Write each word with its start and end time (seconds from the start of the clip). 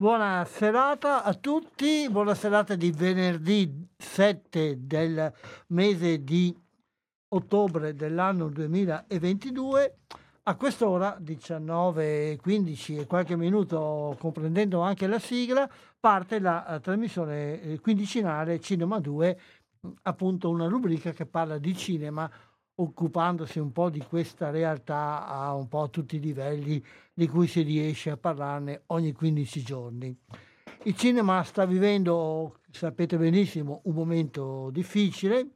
Buona 0.00 0.44
serata 0.44 1.24
a 1.24 1.34
tutti, 1.34 2.06
buona 2.08 2.36
serata 2.36 2.76
di 2.76 2.92
venerdì 2.92 3.88
7 3.96 4.86
del 4.86 5.32
mese 5.70 6.22
di 6.22 6.56
ottobre 7.30 7.96
dell'anno 7.96 8.48
2022. 8.48 9.96
A 10.44 10.54
quest'ora, 10.54 11.18
19.15 11.20 13.00
e 13.00 13.06
qualche 13.06 13.34
minuto, 13.34 14.16
comprendendo 14.20 14.82
anche 14.82 15.08
la 15.08 15.18
sigla, 15.18 15.68
parte 15.98 16.38
la 16.38 16.64
uh, 16.68 16.78
trasmissione 16.78 17.60
eh, 17.60 17.80
quindicinale 17.80 18.60
Cinema 18.60 19.00
2, 19.00 19.40
appunto 20.02 20.48
una 20.48 20.68
rubrica 20.68 21.10
che 21.10 21.26
parla 21.26 21.58
di 21.58 21.76
cinema 21.76 22.30
occupandosi 22.80 23.58
un 23.58 23.72
po' 23.72 23.90
di 23.90 24.00
questa 24.00 24.50
realtà 24.50 25.26
a 25.26 25.54
un 25.54 25.68
po' 25.68 25.90
tutti 25.90 26.16
i 26.16 26.20
livelli 26.20 26.84
di 27.12 27.28
cui 27.28 27.46
si 27.46 27.62
riesce 27.62 28.10
a 28.10 28.16
parlarne 28.16 28.82
ogni 28.86 29.12
15 29.12 29.62
giorni. 29.62 30.16
Il 30.84 30.94
cinema 30.94 31.42
sta 31.42 31.64
vivendo, 31.64 32.60
sapete 32.70 33.16
benissimo, 33.16 33.80
un 33.84 33.94
momento 33.94 34.70
difficile 34.70 35.50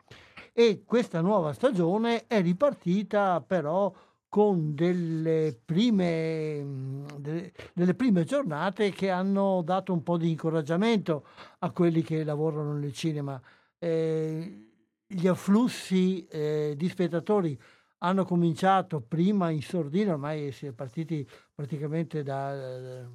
e 0.53 0.83
questa 0.85 1.21
nuova 1.21 1.53
stagione 1.53 2.27
è 2.27 2.43
ripartita 2.43 3.41
però 3.41 3.93
con 4.29 4.75
delle 4.75 5.57
prime, 5.65 7.05
delle 7.19 7.95
prime, 7.95 8.25
giornate 8.25 8.91
che 8.91 9.11
hanno 9.11 9.63
dato 9.63 9.93
un 9.93 10.03
po' 10.03 10.17
di 10.17 10.31
incoraggiamento 10.31 11.27
a 11.59 11.71
quelli 11.71 12.03
che 12.03 12.25
lavorano 12.25 12.73
nel 12.73 12.95
cinema. 12.95 13.41
Eh, 13.79 14.72
gli 15.13 15.27
afflussi 15.27 16.27
eh, 16.27 16.75
di 16.77 16.89
spettatori 16.89 17.59
hanno 17.99 18.25
cominciato 18.25 19.01
prima 19.01 19.51
in 19.51 19.63
sordina, 19.63 20.13
ormai 20.13 20.51
si 20.53 20.67
è 20.67 20.73
partiti 20.73 21.27
praticamente 21.55 22.23
da 22.23 22.55
eh, 22.55 23.07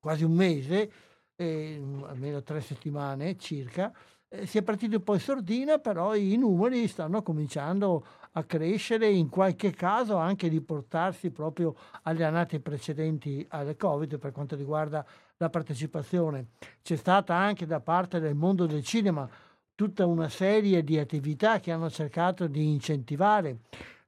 quasi 0.00 0.24
un 0.24 0.32
mese, 0.32 0.90
eh, 1.36 1.80
almeno 2.06 2.42
tre 2.42 2.60
settimane 2.60 3.36
circa, 3.36 3.92
eh, 4.28 4.46
si 4.46 4.58
è 4.58 4.62
partito 4.62 4.96
un 4.96 5.04
po' 5.04 5.14
in 5.14 5.20
sordina, 5.20 5.78
però 5.78 6.14
i 6.16 6.36
numeri 6.36 6.88
stanno 6.88 7.22
cominciando 7.22 8.04
a 8.32 8.42
crescere, 8.44 9.08
in 9.08 9.28
qualche 9.28 9.70
caso 9.70 10.16
anche 10.16 10.48
di 10.48 10.60
portarsi 10.60 11.30
proprio 11.30 11.76
alle 12.02 12.24
annate 12.24 12.60
precedenti 12.60 13.46
alle 13.50 13.76
Covid 13.76 14.18
per 14.18 14.32
quanto 14.32 14.56
riguarda 14.56 15.06
la 15.36 15.50
partecipazione. 15.50 16.48
C'è 16.82 16.96
stata 16.96 17.34
anche 17.34 17.66
da 17.66 17.80
parte 17.80 18.18
del 18.18 18.34
mondo 18.34 18.66
del 18.66 18.82
cinema 18.82 19.28
tutta 19.76 20.06
una 20.06 20.28
serie 20.28 20.82
di 20.82 20.98
attività 20.98 21.60
che 21.60 21.70
hanno 21.70 21.90
cercato 21.90 22.48
di 22.48 22.68
incentivare 22.68 23.58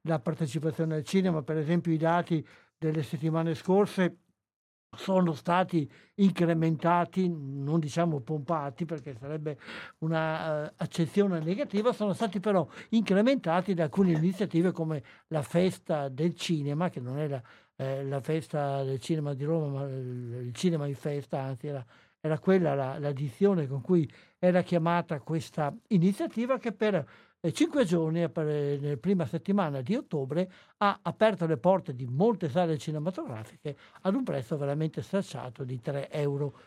la 0.03 0.19
partecipazione 0.19 0.97
al 0.97 1.05
cinema, 1.05 1.43
per 1.43 1.59
esempio 1.59 1.93
i 1.93 1.99
dati 1.99 2.45
delle 2.77 3.03
settimane 3.03 3.55
scorse 3.55 4.17
sono 4.97 5.33
stati 5.35 5.89
incrementati, 6.15 7.29
non 7.29 7.79
diciamo 7.79 8.21
pompati 8.21 8.87
perché 8.87 9.15
sarebbe 9.21 9.59
un'accezione 9.99 11.39
uh, 11.39 11.45
negativa, 11.45 11.93
sono 11.93 12.15
stati 12.15 12.41
però 12.41 12.67
incrementati 12.91 13.75
da 13.75 13.85
alcune 13.85 14.13
iniziative 14.13 14.73
come 14.73 15.03
la 15.29 15.43
festa 15.43 16.09
del 16.09 16.35
cinema, 16.35 16.89
che 16.89 17.01
non 17.01 17.29
la, 17.29 17.43
eh, 17.77 18.03
la 18.05 18.21
festa 18.23 18.83
del 18.83 18.99
cinema 18.99 19.35
di 19.35 19.45
Roma, 19.45 19.81
ma 19.81 19.89
il, 19.89 20.51
cinema 20.55 20.87
in 20.87 20.97
festa, 20.97 21.43
anzi 21.43 21.67
era, 21.67 21.85
era 22.19 22.39
quella 22.39 22.75
la, 22.75 22.99
la 22.99 23.13
dizione 23.13 23.67
con 23.67 23.83
cui 23.83 24.11
era 24.39 24.63
chiamata 24.63 25.21
questa 25.21 25.75
iniziativa 25.89 26.59
che 26.59 26.73
per 26.73 27.07
eh, 27.41 27.53
cinque 27.53 27.85
giorni, 27.85 28.27
nella 28.35 28.97
prima 28.97 29.27
settimana 29.27 29.81
di 29.81 29.95
ottobre, 29.95 30.51
ha 30.79 30.99
aperto 31.03 31.47
le 31.47 31.57
porte 31.57 31.95
di 31.95 32.07
molte 32.07 32.49
sale 32.49 32.79
cinematografiche 32.79 33.77
ad 34.03 34.15
un 34.15 34.25
prezzo 34.25 34.57
veramente 34.57 35.03
stracciato 35.03 35.65
di 35.65 35.81
3,50 35.83 36.07
euro 36.11 36.59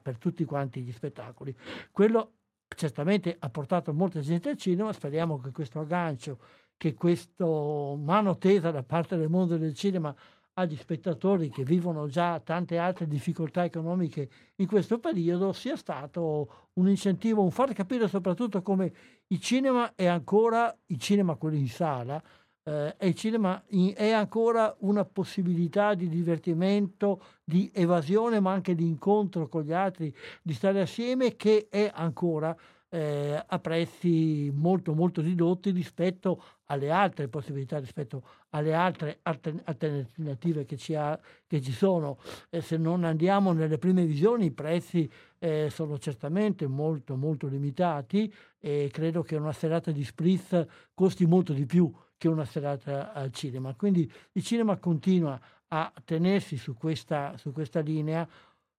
per 0.00 0.18
tutti 0.18 0.44
quanti 0.44 0.82
gli 0.82 0.92
spettacoli. 0.92 1.54
Quello 1.90 2.32
certamente 2.68 3.34
ha 3.38 3.48
portato 3.48 3.92
molta 3.92 4.20
gente 4.20 4.50
al 4.50 4.56
cinema, 4.56 4.92
speriamo 4.92 5.38
che 5.40 5.50
questo 5.50 5.80
aggancio, 5.80 6.38
che 6.76 6.94
questa 6.94 7.44
mano 7.44 8.38
tesa 8.38 8.70
da 8.70 8.82
parte 8.82 9.16
del 9.16 9.28
mondo 9.28 9.56
del 9.56 9.74
cinema 9.74 10.14
agli 10.58 10.76
spettatori 10.76 11.50
che 11.50 11.62
vivono 11.62 12.08
già 12.08 12.40
tante 12.40 12.78
altre 12.78 13.06
difficoltà 13.06 13.64
economiche 13.64 14.28
in 14.56 14.66
questo 14.66 14.98
periodo 14.98 15.52
sia 15.52 15.76
stato 15.76 16.70
un 16.74 16.88
incentivo, 16.88 17.42
un 17.42 17.52
far 17.52 17.72
capire 17.72 18.08
soprattutto 18.08 18.60
come 18.60 18.92
il 19.28 19.40
cinema 19.40 19.94
è 19.94 20.06
ancora, 20.06 20.76
il 20.86 20.98
cinema 20.98 21.36
quello 21.36 21.56
in 21.56 21.68
sala, 21.68 22.20
eh, 22.64 22.94
il 23.02 23.14
cinema 23.14 23.62
in, 23.68 23.92
è 23.94 24.10
ancora 24.10 24.74
una 24.80 25.04
possibilità 25.04 25.94
di 25.94 26.08
divertimento, 26.08 27.22
di 27.44 27.70
evasione 27.72 28.40
ma 28.40 28.50
anche 28.50 28.74
di 28.74 28.86
incontro 28.86 29.46
con 29.48 29.62
gli 29.62 29.72
altri, 29.72 30.12
di 30.42 30.54
stare 30.54 30.80
assieme 30.80 31.36
che 31.36 31.68
è 31.70 31.88
ancora 31.94 32.54
eh, 32.90 33.44
a 33.46 33.58
prezzi 33.58 34.50
molto 34.52 34.94
molto 34.94 35.20
ridotti 35.20 35.70
rispetto 35.70 36.42
alle 36.66 36.90
altre 36.90 37.28
possibilità, 37.28 37.78
rispetto 37.78 38.22
alle 38.50 38.74
altre 38.74 39.18
alternative 39.22 40.64
che 40.64 40.76
ci, 40.76 40.94
ha, 40.94 41.18
che 41.46 41.60
ci 41.60 41.72
sono. 41.72 42.18
E 42.48 42.60
se 42.60 42.76
non 42.76 43.04
andiamo 43.04 43.52
nelle 43.52 43.78
prime 43.78 44.04
visioni 44.04 44.46
i 44.46 44.50
prezzi 44.50 45.10
eh, 45.38 45.68
sono 45.70 45.98
certamente 45.98 46.66
molto 46.66 47.16
molto 47.16 47.46
limitati 47.46 48.32
e 48.58 48.88
credo 48.92 49.22
che 49.22 49.36
una 49.36 49.52
serata 49.52 49.90
di 49.90 50.04
spritz 50.04 50.66
costi 50.94 51.26
molto 51.26 51.52
di 51.52 51.66
più 51.66 51.92
che 52.16 52.28
una 52.28 52.44
serata 52.44 53.12
al 53.12 53.32
cinema. 53.32 53.74
Quindi 53.74 54.10
il 54.32 54.42
cinema 54.42 54.76
continua 54.76 55.40
a 55.68 55.92
tenersi 56.04 56.56
su 56.56 56.74
questa, 56.74 57.36
su 57.36 57.52
questa 57.52 57.80
linea. 57.80 58.26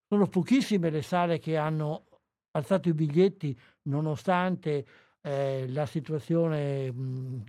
Sono 0.07 0.27
pochissime 0.27 0.89
le 0.89 1.03
sale 1.03 1.37
che 1.37 1.55
hanno 1.55 2.05
alzato 2.51 2.89
i 2.89 2.93
biglietti 2.93 3.57
nonostante 3.83 4.85
eh, 5.21 5.67
la 5.69 5.85
situazione 5.85 6.91
mh, 6.91 7.43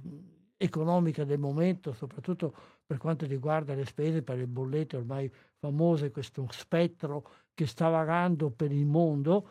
economica 0.62 1.24
del 1.24 1.38
momento, 1.38 1.94
soprattutto 1.94 2.54
per 2.84 2.98
quanto 2.98 3.24
riguarda 3.24 3.74
le 3.74 3.86
spese 3.86 4.22
per 4.22 4.36
le 4.36 4.46
bollette 4.46 4.98
ormai 4.98 5.32
famose, 5.58 6.10
questo 6.10 6.46
spettro 6.50 7.26
che 7.54 7.66
sta 7.66 7.88
vagando 7.88 8.50
per 8.50 8.70
il 8.70 8.84
mondo 8.84 9.48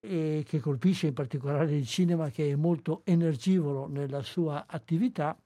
e 0.00 0.42
che 0.46 0.60
colpisce 0.60 1.08
in 1.08 1.12
particolare 1.12 1.76
il 1.76 1.86
cinema 1.86 2.30
che 2.30 2.50
è 2.50 2.54
molto 2.54 3.02
energivoro 3.04 3.86
nella 3.86 4.22
sua 4.22 4.64
attività, 4.66 5.38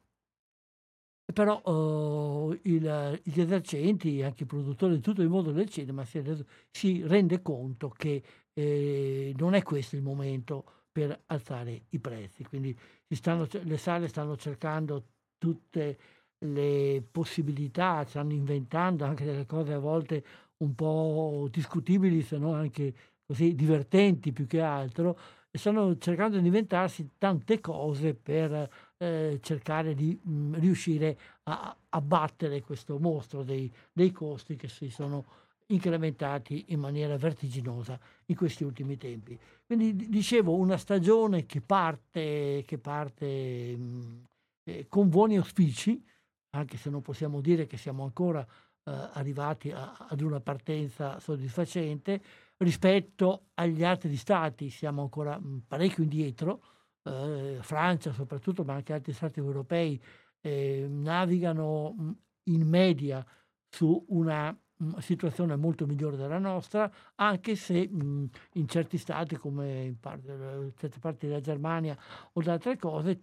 però 1.32 1.60
uh, 1.64 2.56
il, 2.62 3.20
gli 3.24 3.40
esercenti, 3.40 4.22
anche 4.22 4.44
i 4.44 4.46
produttori 4.46 4.94
di 4.94 5.00
tutto 5.00 5.22
il 5.22 5.28
mondo 5.28 5.50
del 5.50 5.68
cinema 5.68 6.04
si, 6.04 6.22
si 6.70 7.02
rende 7.04 7.42
conto 7.42 7.88
che 7.88 8.22
eh, 8.52 9.34
non 9.36 9.54
è 9.54 9.62
questo 9.62 9.96
il 9.96 10.02
momento 10.02 10.64
per 10.92 11.22
alzare 11.26 11.86
i 11.88 11.98
prezzi. 11.98 12.44
Quindi 12.44 12.78
stanno, 13.08 13.46
le 13.50 13.76
sale 13.76 14.08
stanno 14.08 14.36
cercando 14.36 15.04
tutte 15.38 15.98
le 16.38 17.02
possibilità, 17.10 18.04
stanno 18.06 18.32
inventando 18.32 19.04
anche 19.04 19.24
delle 19.24 19.46
cose 19.46 19.72
a 19.72 19.78
volte 19.78 20.24
un 20.58 20.74
po' 20.74 21.48
discutibili, 21.50 22.22
se 22.22 22.38
non 22.38 22.54
anche 22.54 22.94
così 23.26 23.54
divertenti 23.54 24.32
più 24.32 24.46
che 24.46 24.60
altro, 24.60 25.18
e 25.50 25.58
stanno 25.58 25.96
cercando 25.98 26.38
di 26.38 26.46
inventarsi 26.46 27.10
tante 27.16 27.60
cose 27.60 28.14
per 28.14 28.68
eh, 28.96 29.38
cercare 29.40 29.94
di 29.94 30.18
mh, 30.20 30.32
mm, 30.32 30.54
riuscire 30.54 31.18
a 31.44 31.76
abbattere 31.90 32.60
questo 32.60 32.98
mostro 32.98 33.42
dei, 33.44 33.72
dei 33.92 34.10
costi 34.10 34.56
che 34.56 34.68
si 34.68 34.90
sono 34.90 35.24
incrementati 35.66 36.66
in 36.68 36.80
maniera 36.80 37.16
vertiginosa 37.16 37.98
in 38.26 38.36
questi 38.36 38.64
ultimi 38.64 38.96
tempi. 38.96 39.38
Quindi 39.64 40.08
dicevo 40.08 40.54
una 40.54 40.76
stagione 40.76 41.46
che 41.46 41.60
parte, 41.60 42.62
che 42.66 42.78
parte 42.78 43.76
mh, 43.76 44.24
eh, 44.64 44.86
con 44.88 45.08
buoni 45.08 45.36
auspici, 45.36 46.02
anche 46.50 46.76
se 46.76 46.90
non 46.90 47.02
possiamo 47.02 47.40
dire 47.40 47.66
che 47.66 47.76
siamo 47.76 48.04
ancora 48.04 48.42
eh, 48.42 48.90
arrivati 49.12 49.70
a, 49.70 50.06
ad 50.08 50.20
una 50.20 50.40
partenza 50.40 51.18
soddisfacente, 51.18 52.22
rispetto 52.58 53.46
agli 53.54 53.84
altri 53.84 54.16
stati 54.16 54.70
siamo 54.70 55.02
ancora 55.02 55.38
mh, 55.38 55.64
parecchio 55.66 56.02
indietro, 56.02 56.62
eh, 57.02 57.58
Francia 57.60 58.12
soprattutto, 58.12 58.64
ma 58.64 58.74
anche 58.74 58.92
altri 58.92 59.12
stati 59.12 59.38
europei 59.38 60.00
eh, 60.40 60.86
navigano 60.88 61.92
mh, 61.92 62.10
in 62.50 62.68
media 62.68 63.24
su 63.68 64.04
una 64.08 64.56
situazione 64.98 65.56
molto 65.56 65.86
migliore 65.86 66.16
della 66.16 66.38
nostra, 66.38 66.90
anche 67.16 67.56
se 67.56 67.88
mh, 67.88 68.28
in 68.54 68.68
certi 68.68 68.98
stati 68.98 69.36
come 69.36 69.84
in 69.84 69.98
parte, 70.00 70.72
certe 70.76 70.98
parti 70.98 71.26
della 71.26 71.40
Germania 71.40 71.96
o 72.32 72.42
da 72.42 72.52
altre 72.52 72.76
cose 72.76 73.22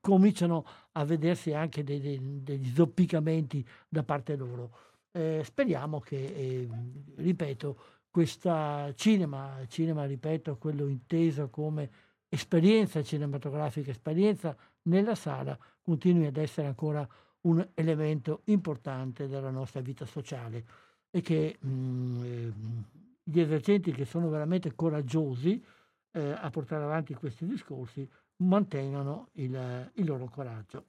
cominciano 0.00 0.64
a 0.92 1.04
vedersi 1.04 1.52
anche 1.52 1.82
dei, 1.82 2.00
dei, 2.00 2.42
degli 2.42 2.72
zoppicamenti 2.74 3.66
da 3.88 4.02
parte 4.02 4.36
loro. 4.36 4.70
Eh, 5.10 5.42
speriamo 5.44 6.00
che, 6.00 6.16
eh, 6.16 6.68
ripeto, 7.16 7.78
questa 8.10 8.92
cinema, 8.94 9.58
cinema, 9.68 10.04
ripeto, 10.04 10.56
quello 10.58 10.86
inteso 10.86 11.48
come 11.50 11.90
esperienza 12.28 13.02
cinematografica, 13.02 13.90
esperienza 13.90 14.56
nella 14.82 15.14
sala, 15.14 15.58
continui 15.82 16.26
ad 16.26 16.36
essere 16.36 16.66
ancora 16.66 17.08
un 17.48 17.66
elemento 17.74 18.42
importante 18.44 19.26
della 19.26 19.50
nostra 19.50 19.80
vita 19.80 20.04
sociale 20.04 20.64
e 21.10 21.20
che 21.22 21.56
mh, 21.58 21.68
mm, 21.68 22.24
ehm, 22.24 22.84
gli 23.22 23.40
esercenti 23.40 23.92
che 23.92 24.04
sono 24.04 24.28
veramente 24.28 24.74
coraggiosi 24.74 25.62
eh, 26.12 26.30
a 26.30 26.50
portare 26.50 26.84
avanti 26.84 27.14
questi 27.14 27.46
discorsi 27.46 28.08
mantengano 28.36 29.28
il, 29.32 29.90
il 29.94 30.06
loro 30.06 30.26
coraggio. 30.26 30.84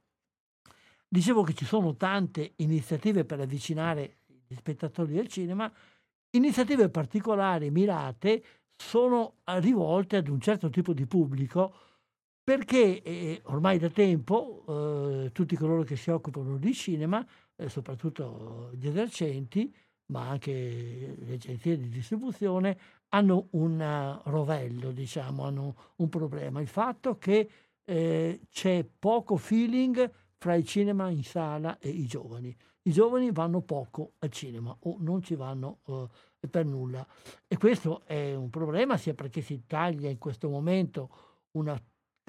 Dicevo 1.08 1.44
che 1.44 1.54
ci 1.54 1.66
sono 1.66 1.96
tante 1.96 2.54
iniziative 2.58 3.26
per 3.26 3.40
avvicinare 3.40 4.18
gli 4.48 4.56
spettatori 4.56 5.14
del 5.14 5.28
cinema, 5.28 5.72
iniziative 6.32 6.90
particolari, 6.90 7.72
mirate, 7.72 8.44
sono 8.76 9.38
rivolte 9.46 10.18
ad 10.18 10.28
un 10.28 10.40
certo 10.40 10.70
tipo 10.70 10.94
di 10.94 11.06
pubblico 11.06 11.74
perché 12.50 13.04
eh, 13.04 13.42
ormai 13.44 13.78
da 13.78 13.92
tempo 13.92 14.64
eh, 14.68 15.32
tutti 15.32 15.56
coloro 15.56 15.84
che 15.84 15.96
si 15.96 16.10
occupano 16.10 16.58
di 16.58 16.74
cinema, 16.74 17.24
eh, 17.56 17.70
soprattutto 17.70 18.72
gli 18.74 18.88
esercenti, 18.88 19.72
ma 20.08 20.30
anche 20.30 21.16
le 21.20 21.34
agenzie 21.34 21.78
di 21.78 21.90
distribuzione, 21.90 22.76
hanno 23.10 23.50
un 23.52 24.20
rovello, 24.24 24.90
diciamo, 24.92 25.44
hanno 25.44 25.76
un 25.98 26.10
problema. 26.10 26.60
Il 26.60 26.68
fatto 26.68 27.20
che 27.20 27.48
eh, 27.86 28.40
c'è 28.50 28.84
poco 28.98 29.38
feeling 29.38 30.12
fra 30.36 30.56
il 30.56 30.66
cinema 30.66 31.08
in 31.10 31.24
sala 31.24 31.78
e 31.78 31.90
i 31.90 32.08
giovani. 32.08 32.58
I 32.82 32.92
giovani 32.92 33.32
vanno 33.32 33.62
poco 33.62 34.14
al 34.18 34.32
cinema 34.32 34.76
o 34.76 34.96
non 35.02 35.22
ci 35.22 35.36
vanno 35.36 35.82
eh, 35.86 36.48
per 36.48 36.66
nulla. 36.66 37.06
E 37.48 37.58
questo 37.58 38.02
è 38.06 38.34
un 38.34 38.50
problema 38.50 38.98
sia 38.98 39.14
perché 39.14 39.42
si 39.42 39.66
taglia 39.68 40.10
in 40.10 40.18
questo 40.18 40.50
momento 40.50 41.28
una 41.52 41.80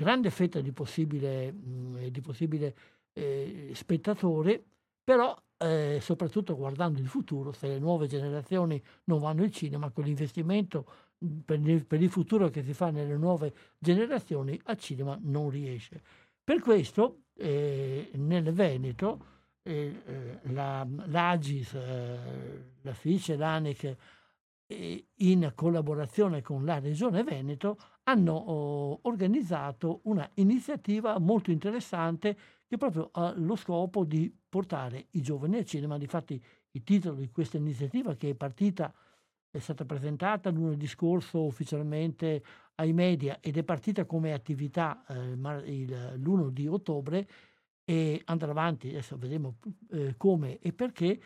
grande 0.01 0.31
fetta 0.31 0.63
di 0.63 0.73
possibile, 0.73 1.53
mh, 1.53 1.59
mm, 1.59 2.07
di 2.07 2.21
possibile 2.23 2.75
eh, 3.13 3.71
spettatore, 3.75 4.65
però 5.05 5.37
eh, 5.59 5.99
soprattutto 6.01 6.57
guardando 6.57 7.01
il 7.01 7.07
futuro, 7.07 7.53
se 7.53 7.69
le 7.69 7.79
nuove 7.79 8.07
generazioni 8.07 8.83
non 9.05 9.19
vanno 9.19 9.43
al 9.43 9.51
cinema, 9.51 9.91
con 9.91 10.05
l'investimento 10.05 10.87
mhmm, 11.19 11.41
per 11.41 11.61
il, 11.61 11.85
per 11.85 12.03
il 12.03 12.09
futuro 12.09 12.49
che 12.49 12.63
si 12.63 12.73
fa 12.73 12.91
nelle 12.91 13.17
nuove 13.19 13.53
generazioni, 13.79 14.59
al 14.65 14.79
cinema 14.79 15.19
non 15.21 15.51
riesce. 15.51 16.01
Per 16.43 16.61
questo 16.61 17.25
eh, 17.35 18.11
nel 18.15 18.53
Veneto 18.53 19.27
eh, 19.63 20.03
eh 20.07 20.53
la, 20.53 20.87
l'Agis, 21.07 21.75
eh, 21.75 22.19
la 22.81 22.95
FICE, 22.95 23.37
l'ANEC, 23.37 23.85
eh, 23.85 23.97
in 25.17 25.53
collaborazione 25.55 26.43
con 26.43 26.65
la 26.65 26.79
Regione 26.79 27.23
Veneto, 27.23 27.79
hanno 28.05 28.33
oh, 28.33 28.99
organizzato 29.03 30.01
una 30.05 30.29
iniziativa 30.35 31.19
molto 31.19 31.51
interessante 31.51 32.37
che 32.67 32.77
proprio 32.77 33.11
ha 33.13 33.33
lo 33.37 33.57
scopo 33.57 34.05
di 34.05 34.33
portare 34.49 35.07
i 35.13 35.23
giovani 35.23 35.59
al 35.59 35.65
cinema. 35.65 35.99
Difatti 35.99 36.43
il 36.73 36.83
titolo 36.85 37.17
di 37.17 37.31
questa 37.31 37.57
iniziativa 37.57 38.15
che 38.15 38.31
è 38.31 38.35
partita, 38.35 38.93
è 39.51 39.59
stata 39.59 39.85
presentata 39.85 40.51
lunedì 40.51 40.87
scorso 40.87 41.45
ufficialmente 41.45 42.43
ai 42.77 42.93
media 42.93 43.39
ed 43.41 43.57
è 43.57 43.65
partita 43.65 44.05
come 44.05 44.33
attività 44.33 45.05
eh, 45.09 45.33
il, 45.65 46.15
l'1 46.17 46.49
di 46.51 46.69
ottobre 46.69 47.27
e 47.91 48.23
andrà 48.27 48.53
avanti, 48.53 48.91
adesso 48.91 49.19
vedremo 49.19 49.57
eh, 49.91 50.15
come 50.17 50.61
e 50.61 50.73
perché, 50.73 51.21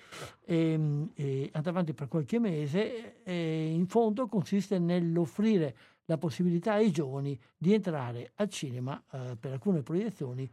ehm, 0.46 1.10
e 1.12 1.50
andrà 1.52 1.70
avanti 1.70 1.92
per 1.92 2.08
qualche 2.08 2.38
mese, 2.38 3.22
e 3.22 3.70
in 3.70 3.86
fondo 3.86 4.26
consiste 4.28 4.78
nell'offrire 4.78 5.76
la 6.06 6.16
possibilità 6.16 6.72
ai 6.72 6.90
giovani 6.90 7.38
di 7.54 7.74
entrare 7.74 8.32
al 8.36 8.48
cinema 8.48 8.98
eh, 9.12 9.36
per 9.38 9.52
alcune 9.52 9.82
proiezioni 9.82 10.50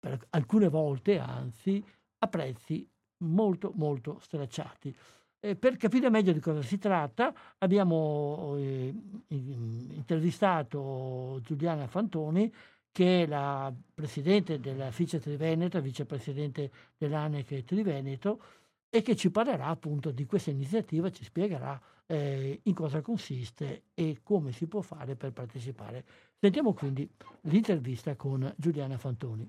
per 0.00 0.26
alcune 0.30 0.68
volte 0.68 1.18
anzi 1.18 1.84
a 2.20 2.28
prezzi 2.28 2.88
molto 3.18 3.72
molto 3.74 4.18
stracciati. 4.20 4.96
Eh, 5.38 5.54
per 5.54 5.76
capire 5.76 6.08
meglio 6.08 6.32
di 6.32 6.40
cosa 6.40 6.62
si 6.62 6.78
tratta 6.78 7.34
abbiamo 7.58 8.54
eh, 8.56 8.94
intervistato 9.28 11.40
Giuliana 11.42 11.86
Fantoni 11.88 12.50
che 12.92 13.22
è 13.22 13.26
la 13.26 13.72
presidente 13.94 14.60
della 14.60 14.90
FICE 14.90 15.18
Triveneto, 15.18 15.80
vicepresidente 15.80 16.70
dell'ANEC 16.98 17.64
Triveneto 17.64 18.42
e 18.90 19.00
che 19.00 19.16
ci 19.16 19.30
parlerà 19.30 19.66
appunto 19.66 20.10
di 20.10 20.26
questa 20.26 20.50
iniziativa, 20.50 21.10
ci 21.10 21.24
spiegherà 21.24 21.80
eh, 22.06 22.60
in 22.62 22.74
cosa 22.74 23.00
consiste 23.00 23.84
e 23.94 24.20
come 24.22 24.52
si 24.52 24.66
può 24.66 24.82
fare 24.82 25.16
per 25.16 25.32
partecipare. 25.32 26.04
Sentiamo 26.38 26.74
quindi 26.74 27.08
l'intervista 27.42 28.14
con 28.16 28.52
Giuliana 28.56 28.98
Fantoni. 28.98 29.48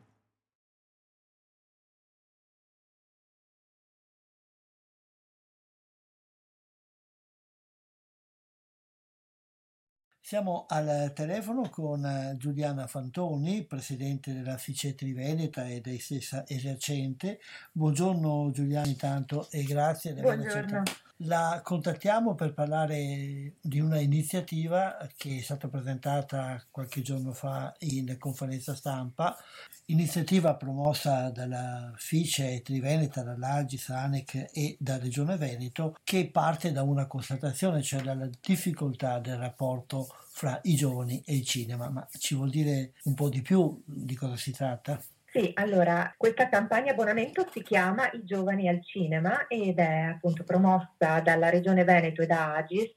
Siamo 10.25 10.63
al 10.69 11.11
telefono 11.13 11.67
con 11.67 12.05
eh, 12.05 12.37
Giuliana 12.37 12.87
Fantoni, 12.87 13.65
presidente 13.65 14.31
della 14.31 14.55
Ficetri 14.55 15.11
Veneta 15.11 15.67
e 15.67 15.81
dei 15.81 15.99
stessa 15.99 16.45
esercente. 16.47 17.41
Buongiorno 17.73 18.49
Giuliana 18.53 18.87
intanto 18.87 19.49
e 19.51 19.63
grazie 19.63 20.13
di 20.13 20.21
aver 20.21 20.39
accettato. 20.39 20.91
La 21.25 21.61
contattiamo 21.63 22.35
per 22.35 22.53
parlare 22.53 23.53
di 23.61 23.79
una 23.79 23.97
iniziativa 23.97 24.97
che 25.15 25.37
è 25.37 25.41
stata 25.41 25.69
presentata 25.69 26.61
qualche 26.69 27.01
giorno 27.01 27.31
fa 27.31 27.73
in 27.79 28.17
conferenza 28.19 28.75
stampa, 28.75 29.37
iniziativa 29.85 30.55
promossa 30.55 31.29
dalla 31.29 31.93
FICE 31.95 32.61
Triveneta, 32.61 33.23
dall'Agis, 33.23 33.87
ANEC 33.89 34.49
e 34.51 34.75
da 34.77 34.97
Regione 34.97 35.37
Veneto, 35.37 35.95
che 36.03 36.29
parte 36.29 36.73
da 36.73 36.83
una 36.83 37.07
constatazione, 37.07 37.81
cioè 37.81 38.01
dalla 38.01 38.29
difficoltà 38.41 39.19
del 39.19 39.37
rapporto 39.37 40.07
fra 40.29 40.59
i 40.63 40.75
giovani 40.75 41.21
e 41.25 41.35
il 41.35 41.45
cinema. 41.45 41.89
Ma 41.89 42.05
ci 42.17 42.35
vuol 42.35 42.49
dire 42.49 42.95
un 43.03 43.13
po' 43.13 43.29
di 43.29 43.41
più 43.41 43.81
di 43.85 44.15
cosa 44.15 44.35
si 44.35 44.51
tratta? 44.51 45.01
Sì, 45.33 45.49
allora 45.55 46.13
questa 46.15 46.47
campagna 46.47 46.91
abbonamento 46.91 47.47
si 47.51 47.63
chiama 47.63 48.07
I 48.11 48.23
giovani 48.23 48.69
al 48.69 48.85
cinema 48.85 49.47
ed 49.47 49.79
è 49.79 50.01
appunto 50.01 50.43
promossa 50.43 51.21
dalla 51.23 51.49
Regione 51.49 51.83
Veneto 51.83 52.21
e 52.21 52.27
da 52.27 52.53
Agis 52.53 52.93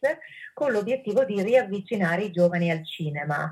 con 0.53 0.71
l'obiettivo 0.71 1.25
di 1.25 1.43
riavvicinare 1.43 2.25
i 2.25 2.31
giovani 2.31 2.71
al 2.71 2.87
cinema. 2.87 3.51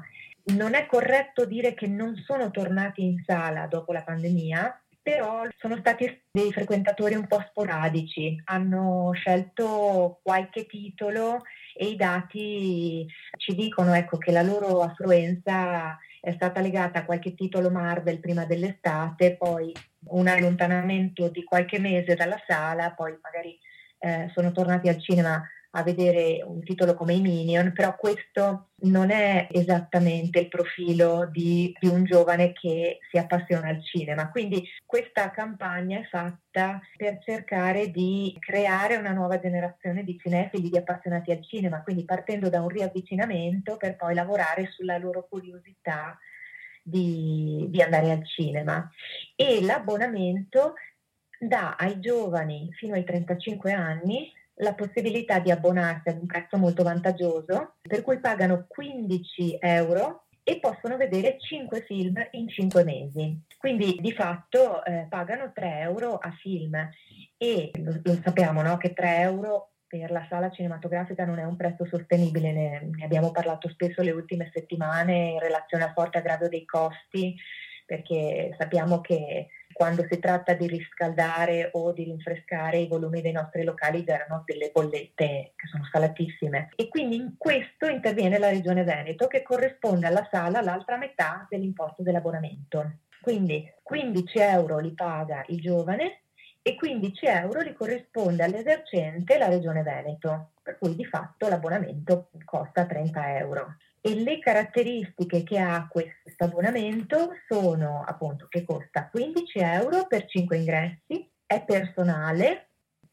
Non 0.57 0.75
è 0.75 0.85
corretto 0.85 1.47
dire 1.47 1.73
che 1.73 1.87
non 1.87 2.15
sono 2.27 2.51
tornati 2.51 3.03
in 3.03 3.23
sala 3.25 3.67
dopo 3.67 3.91
la 3.95 4.03
pandemia 4.03 4.79
però 5.01 5.47
sono 5.59 5.77
stati 5.79 6.23
dei 6.31 6.51
frequentatori 6.51 7.15
un 7.15 7.27
po' 7.27 7.43
sporadici, 7.49 8.41
hanno 8.47 9.13
scelto 9.13 10.21
qualche 10.23 10.65
titolo 10.65 11.43
e 11.75 11.89
i 11.89 11.97
dati 11.97 13.07
ci 13.37 13.55
dicono 13.55 13.93
ecco, 13.95 14.17
che 14.17 14.33
la 14.33 14.41
loro 14.41 14.81
affluenza 14.81 15.99
è 16.25 16.33
stata 16.33 16.61
legata 16.63 17.01
a 17.01 17.05
qualche 17.05 17.35
titolo 17.35 17.71
Marvel 17.71 18.19
prima 18.19 18.47
dell'estate, 18.47 19.37
poi 19.37 19.71
un 20.09 20.27
allontanamento 20.27 21.29
di 21.29 21.45
qualche 21.45 21.79
mese 21.79 22.15
dalla 22.15 22.41
sala, 22.47 22.93
poi 22.93 23.15
magari 23.23 23.59
eh, 23.99 24.31
sono 24.33 24.51
tornati 24.51 24.89
al 24.89 24.99
cinema 24.99 25.47
a 25.77 25.83
vedere 25.83 26.41
un 26.45 26.63
titolo 26.63 26.95
come 26.95 27.15
i 27.15 27.21
Minion, 27.21 27.73
però 27.73 27.97
questo 27.97 28.69
non 28.85 29.11
è 29.11 29.49
esattamente 29.51 30.39
il 30.39 30.49
profilo 30.49 31.29
di, 31.31 31.75
di, 31.81 31.89
un 31.89 32.05
giovane 32.05 32.53
che 32.53 32.99
si 33.11 33.19
appassiona 33.19 33.69
al 33.69 33.85
cinema. 33.85 34.31
Quindi 34.31 34.65
questa 34.87 35.31
campagna 35.31 35.99
è 35.99 36.05
fatta 36.05 36.81
per 36.97 37.19
cercare 37.25 37.91
di 37.91 38.37
creare 38.39 38.97
una 38.97 39.13
nuova 39.13 39.41
generazione 39.41 40.05
di 40.05 40.17
cinefili, 40.17 40.71
di 40.71 40.77
appassionati 40.77 41.33
al 41.33 41.45
cinema, 41.45 41.83
quindi 41.83 42.05
partendo 42.05 42.49
da 42.49 42.61
un 42.61 42.69
riavvicinamento 42.69 43.77
per 43.77 43.97
poi 43.97 44.15
lavorare 44.15 44.69
sulla 44.71 44.97
loro 44.99 45.27
curiosità 45.29 46.17
di, 46.83 47.67
di 47.69 47.83
andare 47.83 48.13
al 48.13 48.25
cinema. 48.25 48.89
E 49.35 49.61
l'abbonamento 49.61 50.75
dà 51.37 51.75
ai 51.77 51.99
giovani 51.99 52.71
fino 52.75 52.95
ai 52.95 53.05
35 53.05 53.73
anni 53.73 54.31
la 54.57 54.75
possibilità 54.75 55.39
di 55.39 55.51
abbonarsi 55.51 56.09
ad 56.09 56.19
un 56.21 56.27
prezzo 56.27 56.57
molto 56.57 56.83
vantaggioso, 56.83 57.75
per 57.83 58.03
cui 58.03 58.21
pagano 58.21 58.67
15 58.69 59.59
euro 59.61 60.25
e 60.43 60.61
possono 60.61 60.97
vedere 60.97 61.39
5 61.41 61.83
film 61.83 62.15
in 62.33 62.49
5 62.49 62.85
mesi. 62.85 63.41
Quindi 63.59 63.97
di 64.01 64.13
fatto 64.13 64.85
eh, 64.85 65.07
pagano 65.09 65.53
3 65.53 65.81
euro 65.81 66.19
a 66.19 66.31
film 66.33 66.75
e 67.37 67.71
lo, 67.83 67.99
lo 68.03 68.21
sappiamo 68.23 68.63
no? 68.63 68.77
che 68.77 68.93
3 68.93 69.21
euro 69.21 69.71
per 69.87 70.11
la 70.11 70.27
sala 70.29 70.51
cinematografica 70.51 71.25
non 71.25 71.39
è 71.39 71.45
un 71.45 71.57
prezzo 71.57 71.87
sostenibile, 71.87 72.53
ne, 72.53 72.91
ne 72.93 73.05
abbiamo 73.05 73.31
parlato 73.31 73.69
spesso 73.69 74.03
le 74.03 74.11
ultime 74.11 74.51
settimane 74.53 75.31
in 75.31 75.39
relazione 75.39 75.85
al 75.85 75.93
forte 75.93 76.19
aggravio 76.19 76.49
dei 76.49 76.65
costi, 76.65 77.35
perché 77.87 78.55
sappiamo 78.59 79.01
che 79.01 79.49
quando 79.75 80.07
si 80.09 80.19
tratta 80.19 80.55
di 80.55 80.67
riscaldare 80.67 81.69
o 81.73 81.93
di 81.93 82.05
rinfrescare 82.05 82.79
i 82.79 82.87
volumi 82.87 83.21
dei 83.21 83.33
nostri 83.33 83.65
locali 83.65 84.05
generano 84.05 84.45
delle 84.47 84.71
bollette 84.73 85.53
che 85.57 85.67
sono 85.67 85.87
salatissime. 85.91 86.71
E 86.77 86.89
quindi 86.89 87.17
in 87.17 87.35
questo 87.37 87.87
interviene 87.87 88.39
la 88.39 88.49
Regione 88.49 88.85
Veneto 88.85 89.27
che 89.27 89.43
corrisponde 89.43 90.07
alla 90.07 90.27
sala 90.31 90.63
l'altra 90.63 90.97
metà 90.97 91.47
dell'importo 91.51 92.03
dell'abbonamento. 92.03 92.99
Quindi 93.21 93.71
15 93.83 94.39
euro 94.39 94.79
li 94.79 94.93
paga 94.93 95.45
il 95.49 95.61
giovane 95.61 96.21
e 96.63 96.77
15 96.77 97.27
euro 97.27 97.61
li 97.61 97.75
corrisponde 97.75 98.45
all'esercente 98.45 99.37
la 99.37 99.49
Regione 99.49 99.83
Veneto, 99.83 100.53
per 100.63 100.79
cui 100.79 100.95
di 100.95 101.05
fatto 101.05 101.49
l'abbonamento 101.49 102.31
costa 102.45 102.87
30 102.87 103.39
euro 103.39 103.77
e 104.07 104.17
le 104.17 104.39
caratteristiche 104.39 105.43
che 105.45 105.59
ha 105.59 105.89
questo 105.89 106.45
abbonamento 106.45 107.31
sono 107.49 108.05
appunto 108.07 108.49
che 108.51 108.63
costa 108.63 109.09
15 109.09 109.59
euro 109.61 110.07
per 110.07 110.27
5 110.27 110.59
ingressi, 110.59 111.33
è 111.47 111.65
personale, 111.65 112.69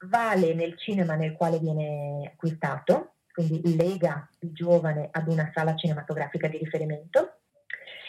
vale 0.10 0.54
nel 0.54 0.78
cinema 0.78 1.16
nel 1.16 1.32
quale 1.32 1.60
viene 1.60 2.34
acquistato, 2.34 3.14
quindi 3.32 3.74
lega 3.78 4.28
il 4.40 4.52
giovane 4.52 5.08
ad 5.10 5.30
una 5.30 5.50
sala 5.54 5.78
cinematografica 5.78 6.50
di 6.50 6.58
riferimento 6.58 7.38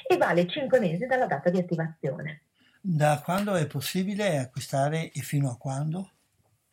e 0.04 0.16
vale 0.16 0.48
5 0.48 0.80
mesi 0.80 1.06
dalla 1.06 1.26
data 1.26 1.50
di 1.50 1.58
attivazione. 1.58 2.46
Da 2.80 3.22
quando 3.24 3.54
è 3.54 3.64
possibile 3.68 4.38
acquistare 4.38 5.12
e 5.12 5.20
fino 5.20 5.50
a 5.50 5.56
quando? 5.56 6.10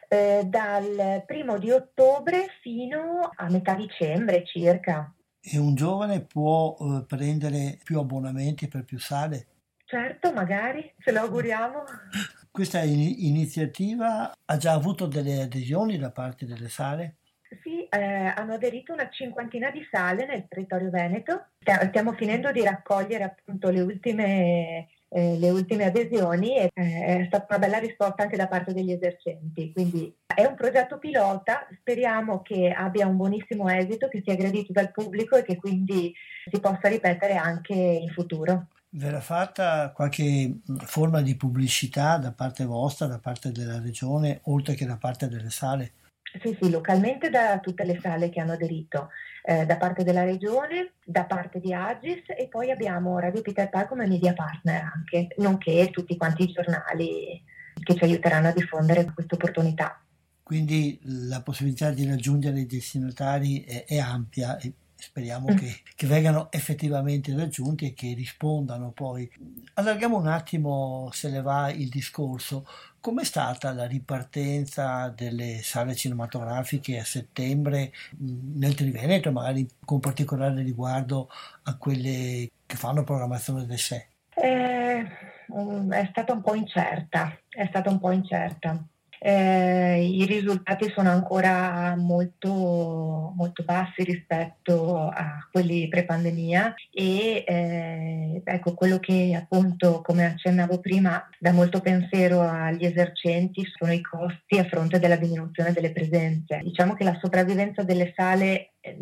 Eh, 0.08 0.42
dal 0.44 1.24
primo 1.28 1.60
di 1.60 1.70
ottobre 1.70 2.48
fino 2.62 3.30
a 3.32 3.48
metà 3.52 3.76
dicembre 3.76 4.44
circa. 4.44 5.14
E 5.42 5.58
un 5.58 5.76
giovane 5.76 6.22
può 6.22 6.76
eh, 6.80 7.06
prendere 7.08 7.80
più 7.84 8.00
abbonamenti 8.00 8.68
per 8.68 8.84
più 8.84 9.00
sale? 9.00 9.48
Certo, 9.86 10.32
magari, 10.34 10.94
ce 11.00 11.12
lo 11.12 11.22
auguriamo. 11.22 11.84
Questa 12.52 12.84
in- 12.84 13.16
iniziativa 13.18 14.32
ha 14.46 14.58
già 14.58 14.74
avuto 14.74 15.08
delle 15.08 15.42
adesioni 15.42 15.98
da 15.98 16.12
parte 16.12 16.46
delle 16.46 16.70
sale? 16.70 17.18
Sì, 17.64 17.88
eh, 17.88 17.98
hanno 18.36 18.54
aderito 18.54 18.94
una 18.94 19.10
cinquantina 19.10 19.72
di 19.72 19.88
sale 19.90 20.26
nel 20.26 20.46
territorio 20.48 20.90
veneto. 20.90 21.48
Stiamo 21.60 22.14
finendo 22.14 22.52
di 22.52 22.64
raccogliere 22.64 23.24
appunto 23.24 23.70
le 23.70 23.82
ultime 23.82 24.90
eh, 25.10 25.38
le 25.38 25.50
ultime 25.50 25.86
adesioni 25.86 26.56
e 26.56 26.70
eh, 26.74 27.22
è 27.22 27.24
stata 27.28 27.48
una 27.50 27.60
bella 27.60 27.80
risposta 27.80 28.24
anche 28.24 28.38
da 28.38 28.48
parte 28.48 28.74
degli 28.74 28.92
esercenti. 28.92 29.72
Quindi 29.74 30.16
è 30.26 30.46
un 30.46 30.56
progetto 30.56 30.98
pilota, 30.98 31.68
speriamo 31.80 32.42
che 32.42 32.70
abbia 32.70 33.08
un 33.08 33.18
buonissimo 33.18 33.68
esito, 33.70 34.08
che 34.08 34.22
sia 34.24 34.36
gradito 34.36 34.72
dal 34.72 34.92
pubblico 34.92 35.36
e 35.36 35.44
che 35.44 35.58
quindi 35.58 36.14
si 36.50 36.60
possa 36.60 36.88
ripetere 36.88 37.36
anche 37.36 37.74
in 37.74 38.10
futuro. 38.10 38.68
Verrà 38.92 39.20
fatta 39.20 39.92
qualche 39.92 40.62
forma 40.86 41.22
di 41.22 41.36
pubblicità 41.36 42.18
da 42.18 42.32
parte 42.32 42.66
vostra, 42.66 43.06
da 43.06 43.20
parte 43.20 43.52
della 43.52 43.80
regione, 43.80 44.40
oltre 44.44 44.74
che 44.74 44.86
da 44.86 44.98
parte 44.98 45.28
delle 45.28 45.52
sale? 45.52 45.92
Sì, 46.42 46.56
sì, 46.62 46.70
localmente 46.70 47.30
da 47.30 47.60
tutte 47.60 47.84
le 47.84 48.00
sale 48.02 48.30
che 48.30 48.40
hanno 48.40 48.54
aderito, 48.54 49.10
eh, 49.44 49.66
da 49.66 49.78
parte 49.78 50.04
della 50.04 50.24
regione, 50.24 50.94
da 51.04 51.26
parte 51.26 51.60
di 51.60 51.74
Agis 51.74 52.24
e 52.38 52.48
poi 52.48 52.70
abbiamo 52.70 53.18
Radio 53.18 53.42
Peter 53.42 53.70
Pan 53.70 53.88
come 53.88 54.06
media 54.06 54.34
partner 54.34 54.92
anche, 54.94 55.30
nonché 55.38 55.90
tutti 55.92 56.16
quanti 56.18 56.44
i 56.44 56.52
giornali 56.52 57.44
che 57.82 57.96
ci 57.96 58.04
aiuteranno 58.04 58.50
a 58.50 58.54
diffondere 58.54 59.12
questa 59.12 59.36
opportunità. 59.36 60.04
Quindi 60.44 61.00
la 61.04 61.42
possibilità 61.42 61.92
di 61.92 62.06
raggiungere 62.06 62.60
i 62.60 62.66
destinatari 62.66 63.64
è, 63.64 63.86
è 63.86 63.98
ampia 63.98 64.58
speriamo 65.00 65.52
mm. 65.52 65.56
che, 65.56 65.76
che, 65.96 66.08
vengano 66.08 66.52
effettivamente 66.52 67.36
raggiunti 67.36 67.86
e 67.86 67.94
che 67.94 68.14
rispondano 68.14 68.92
poi. 68.92 69.30
Allarghiamo 69.76 70.18
un 70.18 70.28
attimo, 70.28 71.10
se 71.14 71.30
le 71.30 71.42
va, 71.42 71.72
il 71.72 71.90
discorso. 71.90 72.68
Com'è 73.00 73.24
stata 73.24 73.72
la 73.72 73.86
ripartenza 73.86 75.08
delle 75.16 75.62
sale 75.64 75.96
cinematografiche 75.96 77.00
a 77.00 77.06
settembre 77.06 77.94
nel 78.18 78.76
Triveneto, 78.76 79.32
magari 79.32 79.68
con 79.86 80.00
particolare 80.00 80.62
riguardo 80.62 81.30
a 81.64 81.78
quelle 81.78 82.52
che 82.66 82.76
fanno 82.76 83.06
programmazione 83.06 83.66
del 83.66 83.80
sé? 83.80 84.08
Eh, 84.36 85.00
è 85.02 86.08
stata 86.10 86.34
un 86.34 86.42
po' 86.42 86.56
incerta, 86.56 87.40
è 87.48 87.66
stata 87.68 87.90
un 87.90 88.00
po' 88.00 88.12
incerta 88.12 88.86
eh, 89.20 90.02
i 90.02 90.26
risultati 90.26 90.90
sono 90.96 91.10
ancora 91.10 91.96
molto, 91.98 93.34
molto 93.36 93.64
bassi 93.64 94.04
rispetto 94.04 95.08
a 95.10 95.48
quelli 95.52 95.88
pre-pandemia 95.90 96.74
e 96.92 97.44
eh, 97.46 98.42
ecco 98.44 98.74
quello 98.74 99.00
che 99.00 99.36
appunto 99.36 100.02
come 100.02 100.26
accennavo 100.26 100.80
prima 100.80 101.28
dà 101.38 101.52
molto 101.52 101.82
pensiero 101.82 102.42
agli 102.42 102.86
esercenti 102.86 103.66
sono 103.78 103.92
i 103.92 104.02
costi 104.02 104.58
a 104.58 104.64
fronte 104.64 105.00
della 105.00 105.18
diminuzione 105.18 105.74
delle 105.74 105.92
presenze. 105.92 106.62
Diciamo 106.64 106.94
che 106.94 107.04
la 107.04 107.18
sopravvivenza 107.22 107.84
delle 107.84 108.14
sale 108.16 108.72
eh, 108.80 108.98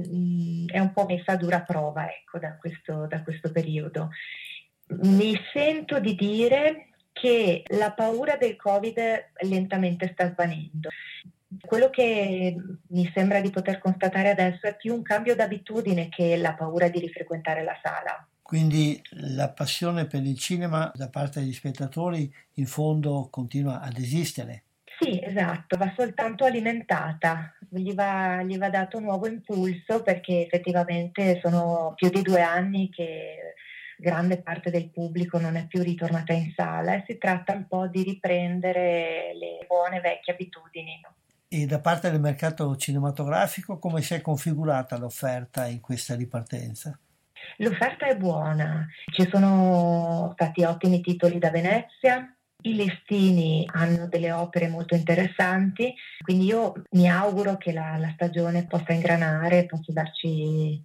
è 0.66 0.80
un 0.80 0.94
po' 0.94 1.06
messa 1.06 1.34
a 1.34 1.38
dura 1.38 1.62
prova 1.62 2.08
ecco, 2.10 2.40
da, 2.40 2.58
questo, 2.58 3.06
da 3.08 3.22
questo 3.22 3.52
periodo. 3.52 4.10
Mi 5.02 5.38
sento 5.54 6.00
di 6.00 6.16
dire 6.16 6.88
che 7.20 7.64
la 7.68 7.92
paura 7.92 8.36
del 8.36 8.56
Covid 8.56 9.00
lentamente 9.42 10.10
sta 10.14 10.32
svanendo. 10.32 10.90
Quello 11.62 11.90
che 11.90 12.56
mi 12.90 13.12
sembra 13.14 13.40
di 13.42 13.50
poter 13.50 13.80
constatare 13.80 14.30
adesso 14.30 14.68
è 14.68 14.76
più 14.76 14.94
un 14.94 15.02
cambio 15.02 15.36
d'abitudine 15.36 16.10
che 16.10 16.38
la 16.38 16.54
paura 16.54 16.90
di 16.90 17.00
rifrequentare 17.00 17.64
la 17.64 17.78
sala. 17.82 18.28
Quindi 18.42 19.02
la 19.12 19.50
passione 19.50 20.06
per 20.06 20.24
il 20.24 20.38
cinema 20.38 20.92
da 20.94 21.10
parte 21.10 21.40
degli 21.40 21.54
spettatori 21.54 22.34
in 22.56 22.66
fondo 22.66 23.28
continua 23.30 23.82
ad 23.82 23.98
esistere. 23.98 24.64
Sì, 25.00 25.22
esatto, 25.22 25.78
va 25.78 25.94
soltanto 25.96 26.44
alimentata, 26.44 27.54
gli 27.70 27.94
va, 27.94 28.42
gli 28.42 28.58
va 28.58 28.70
dato 28.70 28.98
un 28.98 29.04
nuovo 29.04 29.28
impulso 29.28 30.02
perché 30.02 30.46
effettivamente 30.46 31.40
sono 31.44 31.94
più 31.96 32.10
di 32.10 32.22
due 32.24 32.42
anni 32.42 32.90
che 32.90 33.54
grande 33.98 34.42
parte 34.42 34.70
del 34.70 34.90
pubblico 34.90 35.40
non 35.40 35.56
è 35.56 35.66
più 35.68 35.82
ritornata 35.82 36.34
in 36.34 36.52
sala 36.56 36.96
e 36.96 37.04
si 37.08 37.18
tratta 37.18 37.54
un 37.54 37.68
po' 37.68 37.88
di 37.88 38.04
riprendere 38.04 39.34
le 39.34 39.66
buone 39.68 40.00
vecchie 40.00 40.34
abitudini. 40.34 41.02
E 41.50 41.66
da 41.66 41.80
parte 41.80 42.12
del 42.12 42.20
mercato 42.20 42.76
cinematografico 42.76 43.80
come 43.80 44.02
si 44.02 44.14
è 44.14 44.22
configurata 44.22 44.98
l'offerta 44.98 45.66
in 45.68 45.80
questa 45.80 46.16
ripartenza? 46.16 46.98
L'offerta 47.58 48.08
è 48.08 48.18
buona, 48.18 48.86
ci 49.14 49.28
sono 49.30 50.32
stati 50.34 50.64
ottimi 50.64 51.02
titoli 51.02 51.40
da 51.40 51.50
Venezia, 51.50 52.36
i 52.64 52.74
listini 52.74 53.66
hanno 53.72 54.08
delle 54.08 54.32
opere 54.32 54.68
molto 54.68 54.96
interessanti, 54.96 55.94
quindi 56.24 56.46
io 56.46 56.74
mi 56.92 57.10
auguro 57.10 57.56
che 57.58 57.72
la, 57.72 57.98
la 57.98 58.12
stagione 58.14 58.66
possa 58.66 58.92
ingranare, 58.94 59.66
possa 59.66 59.94
darci 59.94 60.84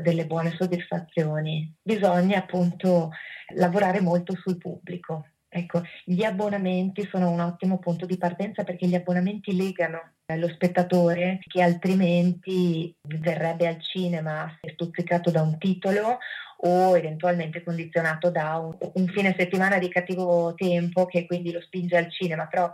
delle 0.00 0.26
buone 0.26 0.54
soddisfazioni. 0.56 1.72
Bisogna 1.80 2.38
appunto 2.38 3.10
lavorare 3.54 4.00
molto 4.00 4.34
sul 4.34 4.58
pubblico. 4.58 5.26
Ecco, 5.56 5.82
gli 6.04 6.24
abbonamenti 6.24 7.06
sono 7.08 7.30
un 7.30 7.38
ottimo 7.38 7.78
punto 7.78 8.06
di 8.06 8.18
partenza 8.18 8.64
perché 8.64 8.88
gli 8.88 8.96
abbonamenti 8.96 9.54
legano 9.54 10.14
lo 10.36 10.48
spettatore 10.48 11.38
che 11.46 11.62
altrimenti 11.62 12.92
verrebbe 13.02 13.68
al 13.68 13.80
cinema 13.80 14.52
stuzzicato 14.72 15.30
da 15.30 15.42
un 15.42 15.56
titolo 15.58 16.18
o 16.56 16.96
eventualmente 16.96 17.62
condizionato 17.62 18.30
da 18.30 18.56
un, 18.58 18.76
un 18.94 19.06
fine 19.06 19.32
settimana 19.38 19.78
di 19.78 19.88
cattivo 19.88 20.54
tempo 20.54 21.06
che 21.06 21.24
quindi 21.24 21.52
lo 21.52 21.60
spinge 21.60 21.98
al 21.98 22.10
cinema, 22.10 22.48
però 22.48 22.68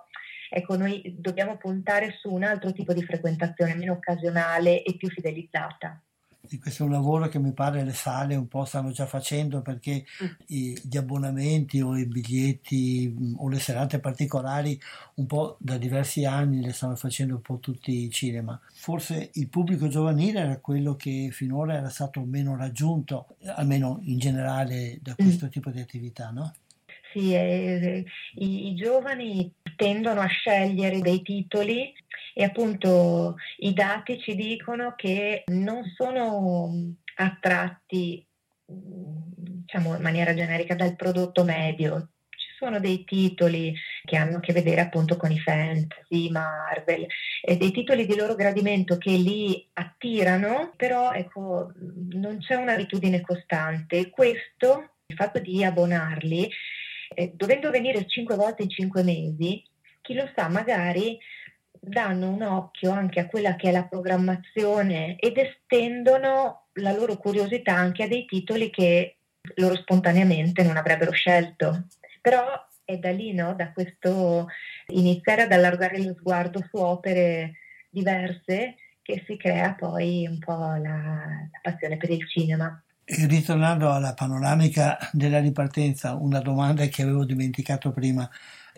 ecco 0.49 0.75
noi 0.79 1.03
dobbiamo 1.19 1.59
puntare 1.59 2.15
su 2.19 2.33
un 2.33 2.45
altro 2.45 2.73
tipo 2.73 2.95
di 2.95 3.03
frequentazione 3.03 3.75
meno 3.75 3.93
occasionale 3.93 4.83
e 4.83 4.97
più 4.97 5.11
fidelizzata 5.11 6.01
questo 6.59 6.83
è 6.83 6.87
un 6.87 6.93
lavoro 6.93 7.29
che 7.29 7.39
mi 7.39 7.53
pare 7.53 7.85
le 7.85 7.93
sale 7.93 8.35
un 8.35 8.49
po' 8.49 8.65
stanno 8.65 8.91
già 8.91 9.07
facendo 9.07 9.63
perché 9.63 10.05
mm. 10.23 10.75
gli 10.83 10.97
abbonamenti 10.97 11.81
o 11.81 11.97
i 11.97 12.07
biglietti 12.07 13.15
mm, 13.17 13.35
o 13.39 13.49
le 13.49 13.59
serate 13.59 14.01
particolari 14.01 14.79
un 15.15 15.27
po' 15.27 15.57
da 15.59 15.77
diversi 15.77 16.25
anni 16.25 16.63
le 16.63 16.73
stanno 16.73 16.97
facendo 16.97 17.35
un 17.35 17.43
po' 17.43 17.59
tutti 17.59 18.05
i 18.05 18.11
cinema. 18.11 18.59
Forse 18.73 19.31
il 19.35 19.49
pubblico 19.49 19.89
giovanile 19.89 20.41
era 20.41 20.59
quello 20.59 20.97
che 20.97 21.29
finora 21.33 21.75
era 21.75 21.89
stato 21.89 22.23
meno 22.23 22.57
raggiunto, 22.57 23.37
almeno 23.45 24.01
in 24.05 24.19
generale 24.19 24.99
da 25.03 25.13
mm. 25.13 25.15
questo 25.25 25.49
tipo 25.49 25.71
di 25.71 25.81
attività, 25.81 26.31
no? 26.31 26.53
Sì, 27.13 27.35
eh, 27.35 28.05
i, 28.37 28.69
i 28.69 28.75
giovani 28.75 29.53
tendono 29.77 30.21
a 30.21 30.27
scegliere 30.27 31.01
dei 31.01 31.23
titoli 31.23 31.93
e 32.41 32.45
appunto 32.45 33.37
i 33.59 33.75
dati 33.75 34.19
ci 34.19 34.35
dicono 34.35 34.95
che 34.97 35.45
non 35.49 35.83
sono 35.95 36.95
attratti 37.17 38.27
diciamo 38.65 39.97
in 39.97 40.01
maniera 40.01 40.35
generica 40.35 40.75
dal 40.75 40.97
prodotto 40.97 41.45
medio. 41.45 42.09
Ci 42.31 42.49
sono 42.57 42.81
dei 42.81 43.05
titoli 43.05 43.75
che 44.07 44.17
hanno 44.17 44.39
a 44.39 44.41
che 44.41 44.55
vedere 44.55 44.81
appunto 44.81 45.19
con 45.19 45.31
i 45.31 45.39
fantasy, 45.39 46.31
Marvel, 46.31 47.07
dei 47.45 47.73
titoli 47.73 48.07
di 48.07 48.17
loro 48.17 48.35
gradimento 48.35 48.97
che 48.97 49.11
li 49.11 49.69
attirano, 49.75 50.73
però 50.79 51.13
ecco, 51.13 51.75
non 52.13 52.39
c'è 52.39 52.55
un'abitudine 52.55 53.21
costante. 53.21 54.09
Questo, 54.09 54.93
il 55.05 55.17
fatto 55.17 55.41
di 55.41 55.63
abbonarli, 55.63 56.51
eh, 57.17 57.33
dovendo 57.35 57.71
venire 57.71 58.07
cinque 58.07 58.37
volte 58.37 58.63
in 58.63 58.71
cinque 58.71 59.03
mesi, 59.03 59.63
chi 60.01 60.15
lo 60.15 60.27
sa, 60.35 60.49
magari 60.49 61.19
danno 61.81 62.29
un 62.29 62.43
occhio 62.43 62.91
anche 62.91 63.21
a 63.21 63.27
quella 63.27 63.57
che 63.57 63.71
è 63.71 63.73
la 63.73 63.85
programmazione 63.85 65.17
ed 65.17 65.39
estendono 65.39 66.67
la 66.75 66.93
loro 66.93 67.17
curiosità 67.17 67.75
anche 67.75 68.05
a 68.05 68.09
dei 68.09 68.27
titoli 68.27 68.71
che 68.71 69.17
loro 69.57 69.75
spontaneamente 69.77 70.63
non 70.63 70.77
avrebbero 70.77 71.13
scelto. 71.13 71.87
Però 72.21 72.45
è 72.85 72.99
da 72.99 73.11
lì, 73.11 73.33
no? 73.33 73.55
da 73.55 73.73
questo 73.73 74.49
iniziare 74.89 75.43
ad 75.43 75.53
allargare 75.53 76.03
lo 76.03 76.15
sguardo 76.19 76.63
su 76.69 76.77
opere 76.77 77.55
diverse 77.89 78.77
che 79.03 79.25
si 79.27 79.37
crea 79.37 79.75
poi 79.75 80.27
un 80.27 80.39
po' 80.39 80.53
la, 80.53 80.79
la 80.79 81.61
passione 81.63 81.97
per 81.97 82.11
il 82.11 82.29
cinema. 82.29 82.81
E 83.05 83.27
ritornando 83.27 83.91
alla 83.91 84.15
panoramica 84.15 84.97
della 85.13 85.41
ripartenza, 85.41 86.15
una 86.15 86.41
domanda 86.41 86.87
che 86.87 87.03
avevo 87.03 87.25
dimenticato 87.25 87.91
prima. 87.91 88.29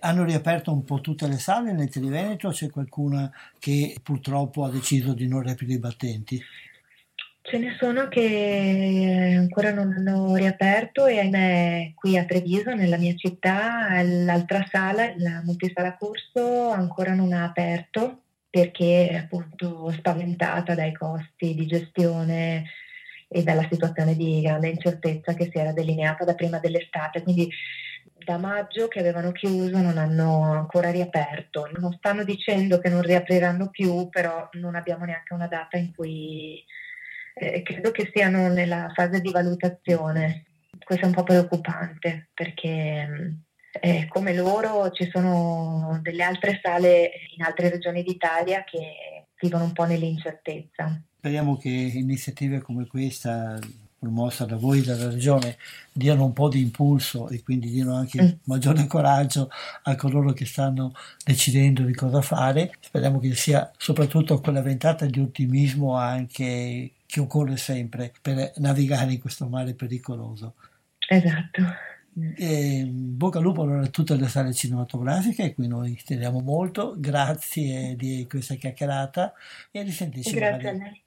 Hanno 0.05 0.25
riaperto 0.25 0.73
un 0.73 0.83
po' 0.83 1.01
tutte 1.01 1.29
le 1.29 1.39
sale 1.39 1.73
nel 1.73 1.89
Triveneto 1.89 2.49
c'è 2.49 2.69
qualcuna 2.71 3.31
che 3.61 3.95
purtroppo 4.03 4.65
ha 4.65 4.71
deciso 4.71 5.15
di 5.15 5.29
non 5.29 5.43
riaprire 5.43 5.75
i 5.75 5.79
battenti? 5.79 6.43
Ce 7.41 7.59
ne 7.59 7.77
sono 7.79 8.09
che 8.09 9.35
ancora 9.39 9.73
non 9.73 9.93
hanno 9.93 10.35
riaperto 10.35 11.07
e 11.07 11.21
ahimè 11.21 11.93
qui 11.95 12.19
a 12.19 12.25
Treviso, 12.25 12.75
nella 12.75 12.97
mia 12.97 13.15
città, 13.15 14.03
l'altra 14.03 14.67
sala, 14.69 15.13
la 15.19 15.41
multisala 15.45 15.97
corso, 15.97 16.71
ancora 16.71 17.15
non 17.15 17.33
ha 17.33 17.45
aperto 17.45 18.23
perché 18.51 19.09
è 19.09 19.15
appunto 19.15 19.93
spaventata 19.93 20.75
dai 20.75 20.93
costi 20.93 21.55
di 21.55 21.67
gestione 21.67 22.65
e 23.29 23.43
dalla 23.45 23.67
situazione 23.71 24.17
di 24.17 24.41
grande 24.41 24.69
incertezza 24.69 25.35
che 25.35 25.49
si 25.51 25.59
era 25.59 25.73
delineata 25.73 26.25
da 26.25 26.35
prima 26.35 26.59
dell'estate. 26.59 27.23
Quindi 27.23 27.49
da 28.25 28.39
maggio 28.39 28.89
che 28.89 29.01
avevano 29.01 29.33
chiuso 29.33 29.79
non 29.79 29.99
hanno 29.99 30.43
ancora 30.53 30.91
riaperto. 30.91 31.69
Non 31.79 31.93
stanno 31.93 32.25
dicendo 32.25 32.79
che 32.79 32.89
non 32.89 33.03
riapriranno 33.03 33.69
più, 33.71 34.09
però 34.09 34.49
non 34.53 34.75
abbiamo 34.75 35.05
neanche 35.05 35.35
una 35.35 35.47
data 35.49 35.77
in 35.77 35.95
cui 35.95 36.63
eh, 37.35 37.63
credo 37.63 37.91
che 37.91 38.11
siano 38.13 38.49
nella 38.49 38.91
fase 38.95 39.21
di 39.21 39.31
valutazione. 39.31 40.45
Questo 40.85 41.05
è 41.05 41.09
un 41.09 41.15
po' 41.15 41.23
preoccupante 41.23 42.31
perché 42.35 43.37
eh, 43.81 44.07
come 44.09 44.35
loro 44.35 44.91
ci 44.91 45.09
sono 45.11 45.99
delle 46.03 46.23
altre 46.23 46.61
sale 46.63 47.11
in 47.37 47.43
altre 47.43 47.71
regioni 47.71 48.03
d'Italia 48.03 48.65
che 48.65 49.27
vivono 49.41 49.65
un 49.65 49.73
po' 49.73 49.85
nell'incertezza. 49.85 51.01
Speriamo 51.17 51.57
che 51.57 51.69
iniziative 51.69 52.61
come 52.61 52.87
questa 52.87 53.59
promossa 54.03 54.45
da 54.45 54.57
voi 54.57 54.83
dalla 54.83 55.09
regione 55.09 55.57
diano 55.93 56.25
un 56.25 56.33
po' 56.33 56.49
di 56.49 56.61
impulso 56.61 57.29
e 57.29 57.41
quindi 57.45 57.71
diano 57.71 57.95
anche 57.95 58.21
mm. 58.21 58.29
maggiore 58.45 58.89
coraggio 58.89 59.49
a 59.85 59.95
coloro 59.95 60.33
che 60.33 60.45
stanno 60.45 60.93
decidendo 61.25 61.85
di 61.85 61.95
cosa 61.95 62.21
fare. 62.21 62.73
Speriamo 62.81 63.21
che 63.21 63.33
sia 63.37 63.71
soprattutto 63.77 64.41
quella 64.41 64.61
ventata 64.61 65.07
di 65.07 65.21
ottimismo 65.21 65.95
anche 65.95 66.95
che 67.07 67.21
occorre 67.21 67.57
sempre 67.57 68.13
per 68.21 68.55
navigare 68.57 69.13
in 69.13 69.21
questo 69.21 69.47
mare 69.47 69.75
pericoloso. 69.75 70.55
Esatto. 71.09 71.63
E, 72.37 72.85
bocca 72.85 73.39
al 73.39 73.45
lupo 73.45 73.63
allora 73.63 73.83
a 73.83 73.87
tutte 73.87 74.17
le 74.17 74.27
sale 74.27 74.53
cinematografiche, 74.53 75.55
qui 75.55 75.69
noi 75.69 75.97
teniamo 76.05 76.41
molto. 76.41 76.95
Grazie 76.99 77.95
di 77.95 78.27
questa 78.29 78.57
chiacchierata 78.57 79.33
e 79.71 79.79
a 79.79 79.83
risentirci 79.85 80.37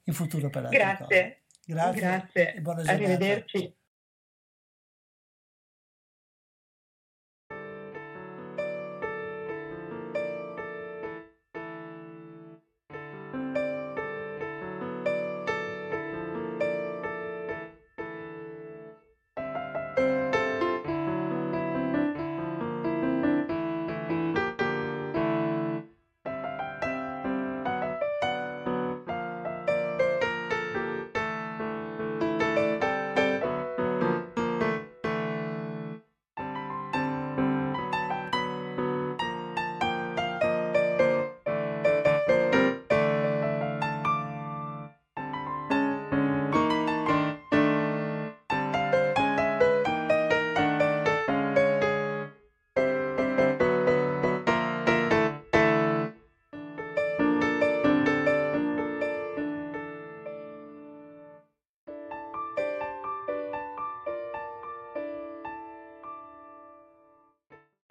in 0.03 0.13
futuro 0.13 0.49
per 0.49 0.63
altre 0.63 0.77
Grazie. 0.77 1.05
cose. 1.05 1.39
Grazie. 1.65 1.99
Grazie. 2.01 2.61
Arrivederci. 2.85 3.75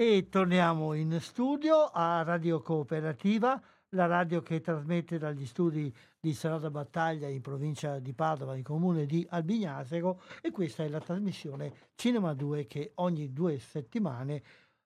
E 0.07 0.29
torniamo 0.29 0.93
in 0.93 1.19
studio 1.19 1.87
a 1.87 2.23
Radio 2.25 2.61
Cooperativa, 2.61 3.59
la 3.95 4.05
radio 4.05 4.43
che 4.43 4.61
trasmette 4.61 5.17
dagli 5.17 5.47
studi 5.47 5.91
di 6.21 6.35
Strada 6.35 6.69
Battaglia 6.69 7.27
in 7.27 7.41
provincia 7.41 7.99
di 8.01 8.13
Padova, 8.13 8.55
in 8.55 8.63
comune 8.63 9.07
di 9.07 9.27
Albignasego 9.27 10.21
e 10.43 10.51
questa 10.51 10.85
è 10.85 10.89
la 10.89 11.01
trasmissione 11.01 11.73
Cinema 11.95 12.35
2 12.35 12.67
che 12.67 12.93
ogni 12.97 13.33
due 13.33 13.59
settimane, 13.59 14.43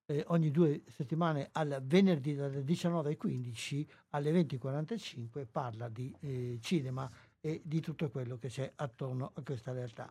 eh, 0.06 0.22
ogni 0.28 0.52
due 0.52 0.84
settimane 0.86 1.48
al 1.50 1.82
venerdì 1.82 2.36
dalle 2.36 2.62
19.15 2.62 3.86
alle 4.10 4.30
20.45 4.30 5.46
parla 5.50 5.88
di 5.88 6.14
eh, 6.20 6.58
cinema 6.62 7.10
e 7.40 7.60
di 7.64 7.80
tutto 7.80 8.08
quello 8.08 8.36
che 8.36 8.46
c'è 8.46 8.70
attorno 8.76 9.32
a 9.34 9.42
questa 9.42 9.72
realtà. 9.72 10.08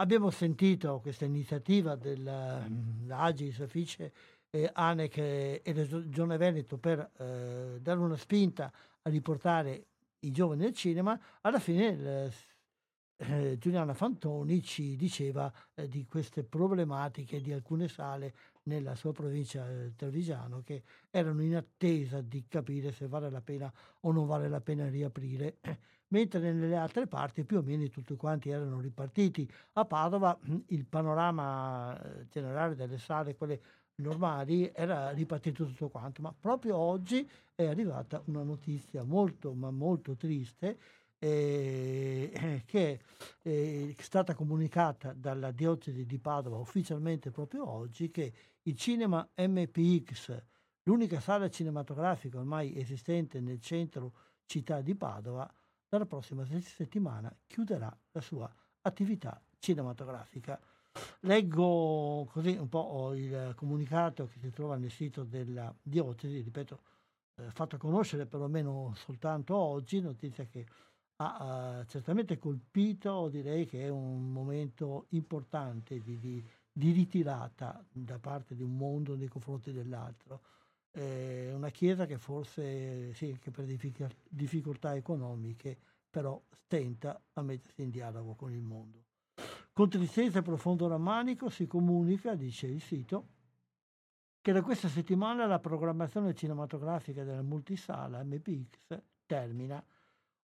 Abbiamo 0.00 0.30
sentito 0.30 1.00
questa 1.00 1.24
iniziativa 1.24 1.96
dell'Agis 1.96 3.66
Fice 3.66 4.12
eh, 4.50 4.70
ANEC 4.72 5.18
e 5.18 5.62
Regione 5.64 6.36
Veneto 6.36 6.78
per 6.78 7.10
eh, 7.18 7.78
dare 7.80 7.98
una 7.98 8.16
spinta 8.16 8.72
a 9.02 9.10
riportare 9.10 9.86
i 10.20 10.30
giovani 10.30 10.64
al 10.64 10.72
cinema, 10.72 11.18
alla 11.42 11.58
fine 11.58 12.32
eh, 13.20 13.58
Giuliana 13.58 13.94
Fantoni 13.94 14.62
ci 14.62 14.96
diceva 14.96 15.52
eh, 15.74 15.88
di 15.88 16.06
queste 16.06 16.44
problematiche 16.44 17.40
di 17.40 17.52
alcune 17.52 17.88
sale 17.88 18.34
nella 18.64 18.94
sua 18.94 19.12
provincia 19.12 19.68
eh, 19.68 19.94
Trevigiano 19.96 20.62
che 20.62 20.84
erano 21.10 21.42
in 21.42 21.56
attesa 21.56 22.20
di 22.20 22.44
capire 22.46 22.92
se 22.92 23.08
vale 23.08 23.28
la 23.30 23.40
pena 23.40 23.72
o 24.00 24.12
non 24.12 24.26
vale 24.26 24.48
la 24.48 24.60
pena 24.60 24.88
riaprire, 24.88 25.58
mentre 26.08 26.52
nelle 26.52 26.76
altre 26.76 27.06
parti 27.06 27.44
più 27.44 27.58
o 27.58 27.62
meno 27.62 27.88
tutti 27.88 28.14
quanti 28.14 28.50
erano 28.50 28.78
ripartiti. 28.78 29.50
A 29.72 29.84
Padova 29.84 30.38
il 30.66 30.86
panorama 30.86 32.00
eh, 32.00 32.28
generale 32.28 32.76
delle 32.76 32.98
sale, 32.98 33.36
quelle 33.36 33.60
normali, 33.98 34.70
era 34.74 35.10
ripartito 35.10 35.64
tutto 35.64 35.88
quanto, 35.88 36.22
ma 36.22 36.34
proprio 36.38 36.76
oggi 36.76 37.28
è 37.54 37.66
arrivata 37.66 38.22
una 38.26 38.42
notizia 38.42 39.02
molto 39.02 39.52
ma 39.52 39.70
molto 39.70 40.14
triste 40.14 40.78
eh, 41.18 42.62
che 42.64 43.00
è 43.42 43.94
stata 43.98 44.34
comunicata 44.34 45.12
dalla 45.12 45.50
diocesi 45.50 46.06
di 46.06 46.18
Padova 46.18 46.58
ufficialmente 46.58 47.30
proprio 47.30 47.68
oggi 47.68 48.10
che 48.10 48.32
il 48.62 48.76
cinema 48.76 49.28
MPX, 49.34 50.42
l'unica 50.84 51.20
sala 51.20 51.48
cinematografica 51.48 52.38
ormai 52.38 52.78
esistente 52.78 53.40
nel 53.40 53.60
centro 53.60 54.12
città 54.46 54.80
di 54.80 54.94
Padova, 54.94 55.50
dalla 55.88 56.06
prossima 56.06 56.44
settimana 56.44 57.34
chiuderà 57.46 57.94
la 58.12 58.20
sua 58.20 58.52
attività 58.82 59.42
cinematografica. 59.58 60.60
Leggo 61.20 62.28
così 62.30 62.56
un 62.56 62.68
po' 62.68 63.12
il 63.14 63.52
comunicato 63.56 64.26
che 64.26 64.38
si 64.38 64.50
trova 64.50 64.76
nel 64.76 64.90
sito 64.90 65.24
della 65.24 65.74
diocesi, 65.82 66.40
ripeto, 66.40 66.80
eh, 67.36 67.50
fatto 67.50 67.76
conoscere 67.76 68.26
perlomeno 68.26 68.92
soltanto 68.94 69.56
oggi, 69.56 70.00
notizia 70.00 70.44
che 70.44 70.66
ha 71.20 71.80
uh, 71.80 71.84
certamente 71.86 72.38
colpito, 72.38 73.28
direi 73.28 73.66
che 73.66 73.84
è 73.84 73.88
un 73.88 74.30
momento 74.30 75.06
importante 75.10 76.00
di, 76.00 76.16
di 76.18 76.44
di 76.78 76.92
ritirata 76.92 77.84
da 77.90 78.20
parte 78.20 78.54
di 78.54 78.62
un 78.62 78.76
mondo 78.76 79.16
nei 79.16 79.26
confronti 79.26 79.72
dell'altro. 79.72 80.42
È 80.92 81.52
una 81.52 81.70
Chiesa 81.70 82.06
che 82.06 82.18
forse, 82.18 83.12
sì, 83.14 83.36
che 83.40 83.50
per 83.50 83.64
difficoltà 84.28 84.94
economiche, 84.94 85.76
però 86.08 86.40
tenta 86.68 87.20
a 87.32 87.42
mettersi 87.42 87.82
in 87.82 87.90
dialogo 87.90 88.34
con 88.36 88.52
il 88.52 88.62
mondo. 88.62 89.07
Con 89.78 89.88
tristezza 89.88 90.40
e 90.40 90.42
profondo 90.42 90.88
rammanico 90.88 91.48
si 91.50 91.68
comunica, 91.68 92.34
dice 92.34 92.66
il 92.66 92.80
sito, 92.80 93.28
che 94.40 94.50
da 94.50 94.60
questa 94.60 94.88
settimana 94.88 95.46
la 95.46 95.60
programmazione 95.60 96.34
cinematografica 96.34 97.22
della 97.22 97.42
multisala 97.42 98.24
MPX 98.24 99.00
termina. 99.24 99.80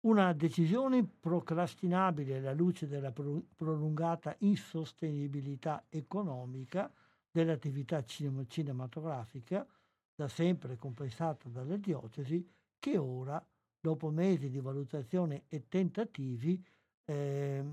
Una 0.02 0.32
decisione 0.32 1.04
procrastinabile 1.04 2.36
alla 2.36 2.52
luce 2.52 2.86
della 2.86 3.10
prolungata 3.10 4.36
insostenibilità 4.38 5.86
economica 5.88 6.88
dell'attività 7.28 8.04
cinematografica, 8.04 9.66
da 10.14 10.28
sempre 10.28 10.76
compensata 10.76 11.48
dalle 11.48 11.80
diocesi, 11.80 12.48
che 12.78 12.96
ora, 12.96 13.44
dopo 13.80 14.08
mesi 14.08 14.48
di 14.50 14.60
valutazione 14.60 15.46
e 15.48 15.66
tentativi 15.66 16.64
eh, 17.06 17.64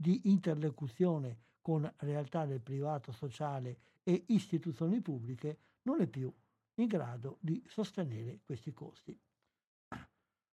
di 0.00 0.30
interlocuzione 0.30 1.36
con 1.60 1.90
realtà 1.98 2.46
del 2.46 2.62
privato 2.62 3.12
sociale 3.12 3.76
e 4.02 4.24
istituzioni 4.28 5.02
pubbliche, 5.02 5.58
non 5.82 6.00
è 6.00 6.06
più 6.06 6.32
in 6.76 6.86
grado 6.86 7.36
di 7.38 7.62
sostenere 7.66 8.40
questi 8.42 8.72
costi. 8.72 9.18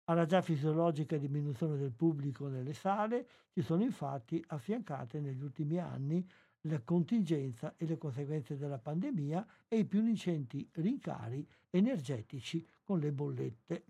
Alla 0.08 0.26
già 0.26 0.42
fisiologica 0.42 1.16
diminuzione 1.16 1.76
del 1.76 1.92
pubblico 1.92 2.48
nelle 2.48 2.72
sale 2.72 3.28
si 3.52 3.62
sono 3.62 3.84
infatti 3.84 4.42
affiancate 4.48 5.20
negli 5.20 5.42
ultimi 5.42 5.78
anni 5.78 6.28
la 6.62 6.80
contingenza 6.80 7.74
e 7.76 7.86
le 7.86 7.98
conseguenze 7.98 8.56
della 8.56 8.78
pandemia 8.78 9.46
e 9.68 9.78
i 9.78 9.84
più 9.84 10.04
ingenti 10.04 10.68
rincari 10.72 11.48
energetici 11.70 12.66
con 12.82 12.98
le 12.98 13.12
bollette. 13.12 13.84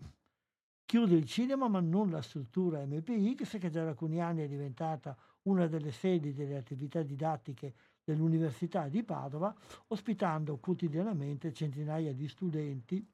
Chiude 0.85 1.15
il 1.15 1.25
cinema 1.25 1.67
ma 1.67 1.79
non 1.79 2.11
la 2.11 2.21
struttura 2.21 2.85
MPX 2.85 3.57
che 3.57 3.69
già 3.69 3.83
da 3.83 3.89
alcuni 3.89 4.21
anni 4.21 4.43
è 4.43 4.47
diventata 4.47 5.17
una 5.47 5.67
delle 5.67 5.91
sedi 5.91 6.33
delle 6.33 6.57
attività 6.57 7.01
didattiche 7.01 7.73
dell'Università 8.03 8.87
di 8.87 9.03
Padova, 9.03 9.53
ospitando 9.87 10.57
quotidianamente 10.57 11.51
centinaia 11.53 12.13
di 12.13 12.27
studenti 12.27 13.05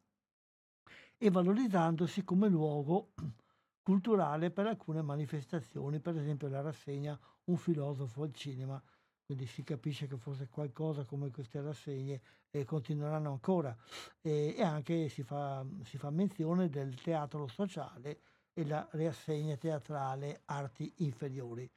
e 1.17 1.29
valorizzandosi 1.31 2.23
come 2.23 2.49
luogo 2.49 3.11
culturale 3.81 4.51
per 4.51 4.67
alcune 4.67 5.01
manifestazioni, 5.01 5.99
per 5.99 6.17
esempio 6.17 6.47
la 6.47 6.61
rassegna 6.61 7.19
Un 7.45 7.57
filosofo 7.57 8.23
al 8.23 8.33
cinema, 8.33 8.81
quindi 9.25 9.45
si 9.45 9.63
capisce 9.63 10.07
che 10.07 10.17
forse 10.17 10.47
qualcosa 10.49 11.05
come 11.05 11.29
queste 11.29 11.61
rassegne 11.61 12.21
eh, 12.51 12.63
continueranno 12.65 13.31
ancora 13.31 13.75
e, 14.21 14.55
e 14.57 14.61
anche 14.63 15.09
si 15.09 15.23
fa, 15.23 15.65
si 15.83 15.97
fa, 15.97 16.09
menzione 16.09 16.69
del 16.69 17.01
teatro 17.01 17.47
sociale 17.47 18.21
e 18.53 18.65
la 18.65 18.87
rassegna 18.91 19.57
teatrale 19.57 20.41
Arti 20.45 20.93
Inferiori. 20.97 21.69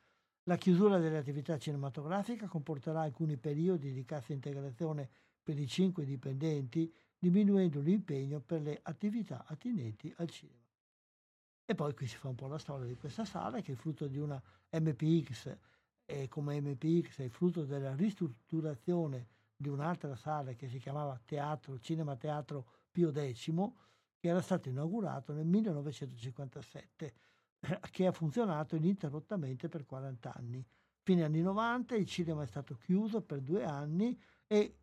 La 0.49 0.57
chiusura 0.57 0.99
delle 0.99 1.19
attività 1.19 1.59
cinematografiche 1.59 2.47
comporterà 2.47 3.01
alcuni 3.01 3.37
periodi 3.37 3.93
di 3.93 4.05
cassa 4.05 4.33
integrazione 4.33 5.11
per 5.43 5.59
i 5.59 5.67
cinque 5.67 6.05
dipendenti 6.05 6.93
diminuendo 7.19 7.81
l'impegno 7.81 8.39
per 8.39 8.61
le 8.61 8.79
attività 8.81 9.45
attinenti 9.45 10.13
al 10.19 10.31
cinema. 10.31 10.65
E 11.65 11.75
poi 11.75 11.95
qui 11.95 12.07
si 12.07 12.17
fa 12.17 12.29
un 12.29 12.37
po' 12.37 12.47
la 12.47 12.59
storia 12.59 12.87
di 12.87 12.95
questa 12.95 13.25
sala 13.25 13.61
che 13.61 13.73
è 13.73 13.75
frutto 13.75 14.07
di 14.07 14.19
una 14.19 14.41
MPX 14.71 15.59
e 16.05 16.29
come 16.29 16.61
MPX 16.61 17.23
è 17.23 17.29
frutto 17.29 17.65
della 17.65 17.97
ristrutturazione 17.97 19.27
di 19.57 19.69
un'altra 19.69 20.15
sala 20.15 20.53
che 20.53 20.69
si 20.69 20.79
chiamava 20.79 21.21
Teatro, 21.25 21.81
Cinema 21.81 22.15
Teatro 22.15 22.67
Pio 22.93 23.11
X, 23.11 23.53
che 24.17 24.29
era 24.29 24.41
stato 24.41 24.69
inaugurato 24.69 25.33
nel 25.33 25.47
1957, 25.47 27.15
che 27.91 28.07
ha 28.07 28.13
funzionato 28.13 28.77
ininterrottamente 28.77 29.69
per 29.69 29.85
40 29.85 30.35
anni. 30.35 30.65
Fine 31.03 31.25
anni 31.25 31.41
90 31.41 31.95
il 31.95 32.07
cinema 32.07 32.43
è 32.43 32.47
stato 32.47 32.77
chiuso 32.77 33.23
per 33.23 33.41
due 33.41 33.65
anni 33.65 34.19
e 34.47 34.79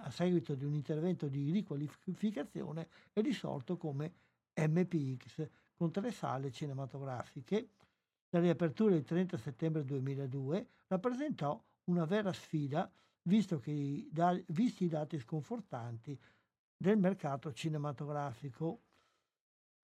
a 0.00 0.10
seguito 0.10 0.54
di 0.54 0.64
un 0.64 0.74
intervento 0.74 1.28
di 1.28 1.50
riqualificazione 1.50 2.88
è 3.12 3.20
risorto 3.20 3.76
come 3.76 4.12
MPX 4.54 5.48
con 5.74 5.90
tre 5.90 6.10
sale 6.10 6.50
cinematografiche. 6.50 7.70
La 8.30 8.40
riapertura 8.40 8.94
il 8.94 9.04
30 9.04 9.36
settembre 9.38 9.84
2002 9.84 10.68
rappresentò 10.88 11.62
una 11.84 12.04
vera 12.04 12.32
sfida 12.32 12.90
visto 13.22 13.58
che, 13.58 14.08
da, 14.10 14.38
visti 14.48 14.84
i 14.84 14.88
dati 14.88 15.18
sconfortanti 15.18 16.18
del 16.76 16.98
mercato 16.98 17.52
cinematografico. 17.52 18.80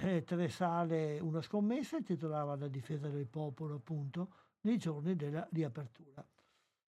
Eh, 0.01 0.23
tre 0.23 0.49
sale, 0.49 1.19
una 1.19 1.43
scommessa 1.43 1.97
intitolava 1.97 2.55
La 2.55 2.69
difesa 2.69 3.09
del 3.09 3.27
popolo, 3.27 3.75
appunto, 3.75 4.33
nei 4.61 4.79
giorni 4.79 5.17
della 5.17 5.49
riapertura. 5.51 6.25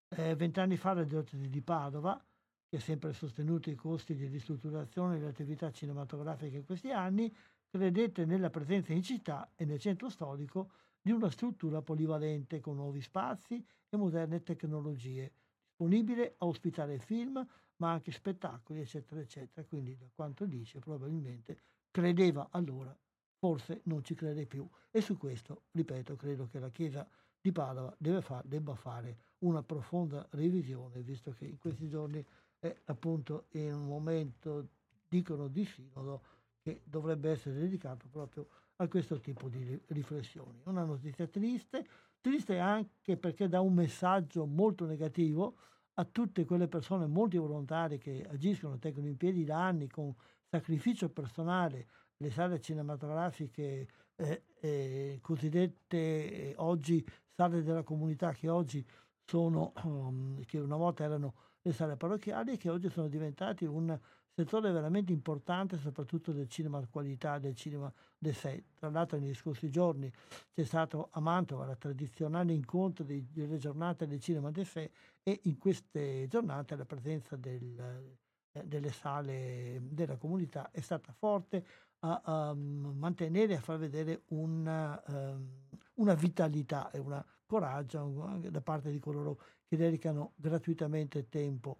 Eh, 0.09 0.37
vent'anni 0.37 0.77
fa 0.77 0.93
la 0.93 1.03
diocesi 1.03 1.49
di 1.49 1.61
Padova 1.61 2.25
che 2.69 2.77
ha 2.77 2.81
sempre 2.81 3.13
sostenuto 3.13 3.69
i 3.69 3.75
costi 3.75 4.15
di 4.15 4.27
ristrutturazione 4.27 5.19
delle 5.19 5.31
attività 5.31 5.73
cinematografiche 5.73 6.59
in 6.59 6.65
questi 6.65 6.93
anni, 6.93 7.35
credette 7.69 8.25
nella 8.27 8.49
presenza 8.49 8.93
in 8.93 9.03
città 9.03 9.51
e 9.57 9.65
nel 9.65 9.81
centro 9.81 10.09
storico 10.09 10.71
di 11.03 11.11
una 11.11 11.31
struttura 11.31 11.83
polivalente 11.83 12.61
con 12.61 12.77
nuovi 12.77 13.01
spazi 13.01 13.67
e 13.89 13.97
moderne 13.97 14.45
tecnologie, 14.45 15.33
disponibile 15.67 16.37
a 16.39 16.47
ospitare 16.47 17.01
film, 17.01 17.45
ma 17.79 17.91
anche 17.91 18.13
spettacoli, 18.13 18.83
eccetera, 18.83 19.21
eccetera. 19.21 19.67
Quindi, 19.67 19.97
da 19.97 20.07
quanto 20.15 20.47
dice, 20.47 20.79
probabilmente 20.79 21.59
credeva 21.91 22.49
allora, 22.51 22.97
forse 23.39 23.81
non 23.85 24.05
ci 24.05 24.15
crede 24.15 24.47
più. 24.47 24.69
E 24.91 25.01
su 25.01 25.17
questo, 25.17 25.63
ripeto, 25.73 26.17
credo 26.17 26.47
che 26.47 26.59
la 26.59 26.71
Chiesa 26.71 27.09
di 27.41 27.53
Padova 27.53 27.97
far, 28.21 28.45
debba 28.45 28.75
fare 28.75 29.19
una 29.39 29.63
profonda 29.63 30.27
revisione, 30.31 31.03
visto 31.03 31.33
che 31.33 31.47
in 31.47 31.59
questi 31.59 31.89
giorni 31.89 32.25
è 32.59 32.75
appunto 32.87 33.47
in 33.53 33.73
un 33.73 33.87
momento, 33.87 34.69
dicono, 35.09 35.49
di 35.49 35.65
sinodo 35.65 36.23
che 36.63 36.83
dovrebbe 36.85 37.31
essere 37.31 37.59
dedicato 37.59 38.07
proprio 38.11 38.47
a 38.77 38.89
questo 38.89 39.19
tipo 39.21 39.49
di 39.49 39.81
riflessioni. 39.87 40.61
Una 40.65 40.85
notizia 40.85 41.27
triste, 41.27 41.87
triste 42.21 42.59
anche 42.59 43.17
perché 43.17 43.49
dà 43.49 43.61
un 43.61 43.75
messaggio 43.75 44.45
molto 44.45 44.85
negativo 44.85 45.57
a 45.95 46.05
tutte 46.05 46.45
quelle 46.45 46.69
persone 46.69 47.07
molti 47.07 47.37
volontari 47.39 47.99
che 47.99 48.27
agiscono, 48.29 48.79
tengono 48.79 49.07
in 49.07 49.17
piedi 49.17 49.45
da 49.45 49.67
anni 49.67 49.89
con 49.89 50.15
sacrificio 50.51 51.09
personale 51.09 51.87
le 52.17 52.31
sale 52.31 52.61
cinematografiche 52.61 53.89
eh, 54.17 54.43
eh, 54.61 55.19
cosiddette 55.23 55.97
eh, 55.97 56.55
oggi 56.59 57.05
sale 57.35 57.63
della 57.63 57.83
comunità 57.83 58.33
che 58.33 58.49
oggi 58.49 58.85
sono, 59.25 59.73
um, 59.85 60.45
che 60.45 60.59
una 60.59 60.77
volta 60.77 61.05
erano 61.05 61.35
le 61.63 61.73
sale 61.73 61.97
parrocchiali 61.97 62.57
che 62.57 62.69
oggi 62.69 62.91
sono 62.91 63.09
diventati 63.09 63.65
un 63.65 63.99
settore 64.35 64.73
veramente 64.73 65.13
importante 65.13 65.79
soprattutto 65.79 66.33
del 66.33 66.49
cinema 66.49 66.85
qualità, 66.91 67.39
del 67.39 67.55
cinema 67.55 67.93
de 68.19 68.33
sé. 68.33 68.65
Tra 68.75 68.91
l'altro 68.91 69.19
negli 69.19 69.35
scorsi 69.35 69.71
giorni 69.71 70.11
c'è 70.53 70.65
stato 70.65 71.09
a 71.13 71.21
Mantova 71.21 71.65
la 71.65 71.77
tradizionale 71.77 72.53
incontro 72.53 73.05
delle 73.05 73.59
giornate 73.59 74.07
del 74.07 74.21
cinema 74.21 74.51
de 74.51 74.65
sé 74.65 74.91
e 75.23 75.41
in 75.45 75.59
queste 75.59 76.27
giornate 76.29 76.77
la 76.77 76.87
presenza 76.87 77.37
del, 77.37 78.19
delle 78.65 78.91
sale 78.91 79.81
della 79.83 80.17
comunità 80.17 80.71
è 80.73 80.81
stata 80.81 81.13
forte 81.13 81.65
a, 82.01 82.21
a 82.25 82.55
mantenere 82.55 83.53
e 83.53 83.57
a 83.57 83.61
far 83.61 83.79
vedere 83.79 84.23
una, 84.29 85.01
um, 85.07 85.49
una 85.95 86.15
vitalità 86.15 86.91
e 86.91 86.99
un 86.99 87.23
coraggio 87.47 88.39
da 88.49 88.61
parte 88.61 88.91
di 88.91 88.99
coloro 88.99 89.41
che 89.67 89.77
dedicano 89.77 90.33
gratuitamente 90.37 91.29
tempo 91.29 91.79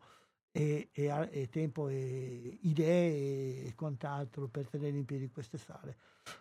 e, 0.53 0.91
e, 0.93 1.29
e, 1.31 1.49
tempo 1.49 1.89
e 1.89 2.59
idee 2.63 3.65
e 3.67 3.75
quant'altro 3.75 4.49
per 4.49 4.69
tenere 4.69 4.97
in 4.97 5.05
piedi 5.05 5.31
queste 5.31 5.59
sale. 5.59 5.97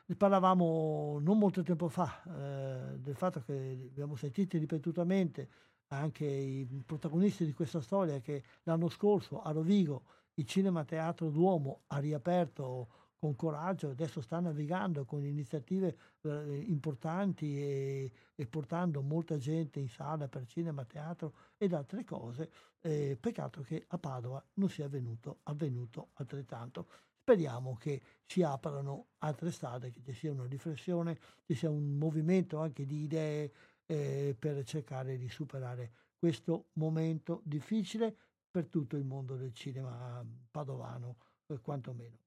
Ne 0.05 0.15
parlavamo 0.15 1.19
non 1.21 1.37
molto 1.37 1.63
tempo 1.63 1.89
fa 1.89 2.21
eh, 2.23 2.99
del 2.99 3.15
fatto 3.15 3.41
che 3.41 3.87
abbiamo 3.89 4.15
sentito 4.15 4.57
ripetutamente 4.57 5.49
anche 5.89 6.25
i 6.25 6.67
protagonisti 6.85 7.45
di 7.45 7.53
questa 7.53 7.81
storia 7.81 8.19
che 8.19 8.43
l'anno 8.63 8.89
scorso 8.89 9.41
a 9.41 9.51
Rovigo 9.51 10.03
il 10.39 10.45
Cinema 10.45 10.85
Teatro 10.85 11.29
Duomo 11.29 11.81
ha 11.87 11.99
riaperto 11.99 12.87
con 13.19 13.35
coraggio, 13.35 13.89
adesso 13.89 14.21
sta 14.21 14.39
navigando 14.39 15.03
con 15.03 15.25
iniziative 15.25 15.97
eh, 16.21 16.63
importanti 16.67 17.61
e, 17.61 18.11
e, 18.33 18.47
portando 18.47 19.01
molta 19.01 19.37
gente 19.37 19.81
in 19.81 19.89
sala 19.89 20.29
per 20.29 20.45
cinema, 20.45 20.85
teatro 20.85 21.33
ed 21.57 21.73
altre 21.73 22.05
cose. 22.05 22.49
Eh, 22.79 23.17
peccato 23.19 23.61
che 23.61 23.83
a 23.89 23.97
Padova 23.97 24.41
non 24.53 24.69
sia 24.69 24.85
avvenuto, 24.85 25.39
avvenuto 25.43 26.11
altrettanto. 26.13 26.87
Speriamo 27.19 27.75
che 27.75 28.01
si 28.25 28.41
aprano 28.41 29.07
altre 29.17 29.51
strade, 29.51 29.91
che 29.91 30.01
ci 30.01 30.13
sia 30.13 30.31
una 30.31 30.45
riflessione, 30.45 31.19
ci 31.45 31.55
sia 31.55 31.69
un 31.69 31.97
movimento 31.97 32.59
anche 32.59 32.85
di 32.85 33.03
idee 33.03 33.51
eh, 33.85 34.33
per 34.39 34.63
cercare 34.63 35.17
di 35.17 35.27
superare 35.27 35.91
questo 36.17 36.67
momento 36.73 37.41
difficile 37.43 38.15
per 38.49 38.67
tutto 38.67 38.97
il 38.97 39.03
mondo 39.05 39.35
del 39.35 39.53
cinema 39.53 40.23
padovano, 40.49 41.17
eh, 41.47 41.59
quantomeno. 41.59 42.17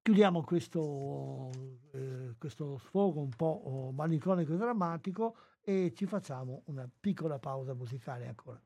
Chiudiamo 0.00 0.42
questo, 0.42 1.50
eh, 1.92 2.34
questo 2.38 2.78
sfogo 2.78 3.20
un 3.20 3.28
po' 3.30 3.90
malinconico 3.92 4.54
e 4.54 4.56
drammatico 4.56 5.36
e 5.60 5.92
ci 5.94 6.06
facciamo 6.06 6.62
una 6.66 6.88
piccola 7.00 7.38
pausa 7.38 7.74
musicale 7.74 8.26
ancora. 8.26 8.62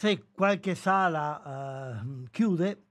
Se 0.00 0.28
qualche 0.32 0.74
sala 0.74 2.00
uh, 2.02 2.24
chiude, 2.30 2.84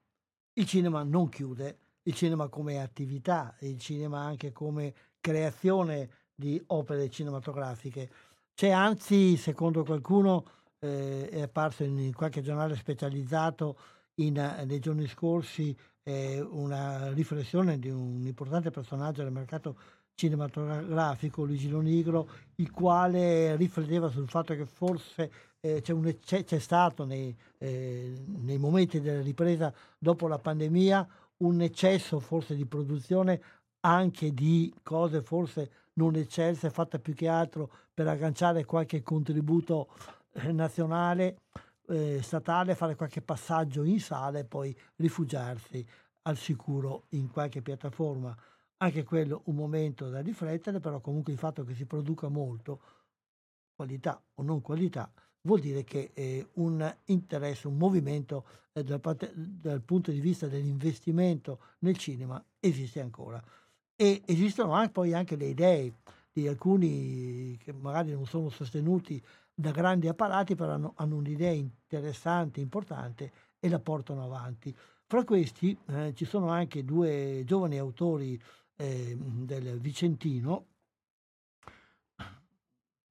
il 0.54 0.68
cinema 0.68 1.02
non 1.02 1.28
chiude, 1.28 1.80
il 2.04 2.14
cinema 2.14 2.50
come 2.50 2.80
attività, 2.80 3.56
il 3.62 3.80
cinema 3.80 4.20
anche 4.20 4.52
come 4.52 4.94
creazione 5.20 6.10
di 6.36 6.62
opere 6.68 7.10
cinematografiche. 7.10 8.12
C'è 8.54 8.70
anzi, 8.70 9.38
secondo 9.38 9.84
qualcuno, 9.84 10.46
eh, 10.78 11.28
è 11.30 11.42
apparso 11.42 11.84
in 11.84 12.14
qualche 12.14 12.44
giornale 12.44 12.76
specializzato 12.76 13.80
in, 14.16 14.34
nei 14.68 14.80
giorni 14.80 15.08
scorsi 15.08 15.76
eh, 16.04 16.40
una 16.40 17.12
riflessione 17.12 17.80
di 17.80 17.90
un 17.90 18.24
importante 18.28 18.70
personaggio 18.70 19.24
del 19.24 19.32
mercato 19.32 19.80
cinematografico, 20.20 21.46
Luigi 21.46 21.70
Lonigro, 21.70 22.28
il 22.56 22.72
quale 22.72 23.56
rifletteva 23.56 24.10
sul 24.10 24.28
fatto 24.28 24.54
che 24.54 24.66
forse 24.66 25.32
eh, 25.62 25.80
c'è, 25.82 25.94
un, 25.94 26.14
c'è, 26.22 26.44
c'è, 26.44 26.60
stato 26.60 27.06
nei, 27.06 27.34
eh, 27.58 28.22
nei, 28.26 28.58
momenti 28.58 29.00
della 29.00 29.22
ripresa 29.22 29.74
dopo 29.98 30.28
la 30.28 30.38
pandemia 30.38 31.08
un 31.38 31.62
eccesso 31.62 32.20
forse 32.20 32.54
di 32.54 32.66
produzione 32.66 33.42
anche 33.82 34.34
di 34.34 34.74
cose 34.84 35.22
forse 35.22 35.72
non 35.94 36.16
eccelse, 36.16 36.70
fatte 36.70 37.00
più 37.00 37.14
che 37.14 37.30
altro 37.30 37.70
per 37.94 38.08
agganciare 38.08 38.66
qualche 38.66 39.02
contributo 39.02 39.88
eh, 40.34 40.52
nazionale, 40.52 41.44
eh, 41.88 42.20
statale, 42.22 42.76
fare 42.76 42.96
qualche 42.96 43.22
passaggio 43.22 43.84
in 43.84 44.02
sala 44.02 44.40
e 44.40 44.46
poi 44.46 44.78
rifugiarsi 44.98 45.86
al 46.24 46.36
sicuro 46.36 47.04
in 47.10 47.30
qualche 47.32 47.62
piattaforma 47.62 48.36
anche 48.82 49.04
quello 49.04 49.42
un 49.46 49.56
momento 49.56 50.10
da 50.10 50.22
riflettere, 50.22 50.80
però 50.80 51.00
comunque 51.00 51.34
il 51.34 51.40
fatto 51.40 51.64
che 51.64 51.74
si 51.74 51.86
produca 51.86 52.28
molto, 52.28 52.82
qualità 53.76 54.22
o 54.36 54.44
non 54.44 54.62
qualità, 54.62 55.12
vuol 55.42 55.60
dire 55.60 55.84
che 55.84 56.12
eh, 56.14 56.48
un 56.54 56.96
interesse, 57.06 57.68
un 57.68 57.78
movimento 57.78 58.46
eh, 58.74 58.84
dal, 58.84 59.02
dal, 59.34 59.82
punto 59.82 60.12
di 60.12 60.20
vista 60.20 60.48
dell'investimento 60.48 61.60
nel 61.80 61.98
cinema 61.98 62.44
esiste 62.60 63.02
ancora. 63.02 63.42
E 63.96 64.22
esistono 64.26 64.74
anche, 64.74 64.92
poi 64.92 65.14
anche 65.14 65.36
le 65.36 65.48
idee 65.48 65.94
di 66.32 66.48
alcuni 66.48 67.58
che 67.58 67.74
magari 67.74 68.12
non 68.12 68.26
sono 68.26 68.50
sostenuti 68.50 69.22
da 69.54 69.72
grandi 69.72 70.08
apparati, 70.08 70.56
però 70.56 70.74
hanno, 70.74 70.94
hanno 70.96 71.18
un'idea 71.18 71.52
interessante, 71.52 72.62
importante 72.62 73.32
e 73.60 73.68
la 73.68 73.80
portano 73.80 74.24
avanti. 74.24 74.74
Fra 75.06 75.26
questi 75.26 75.78
eh, 75.88 76.14
ci 76.16 76.24
sono 76.24 76.50
anche 76.50 76.86
due 76.86 77.44
giovani 77.46 77.78
autori 77.78 78.42
eh, 78.80 79.16
del 79.18 79.80
Vicentino, 79.80 80.66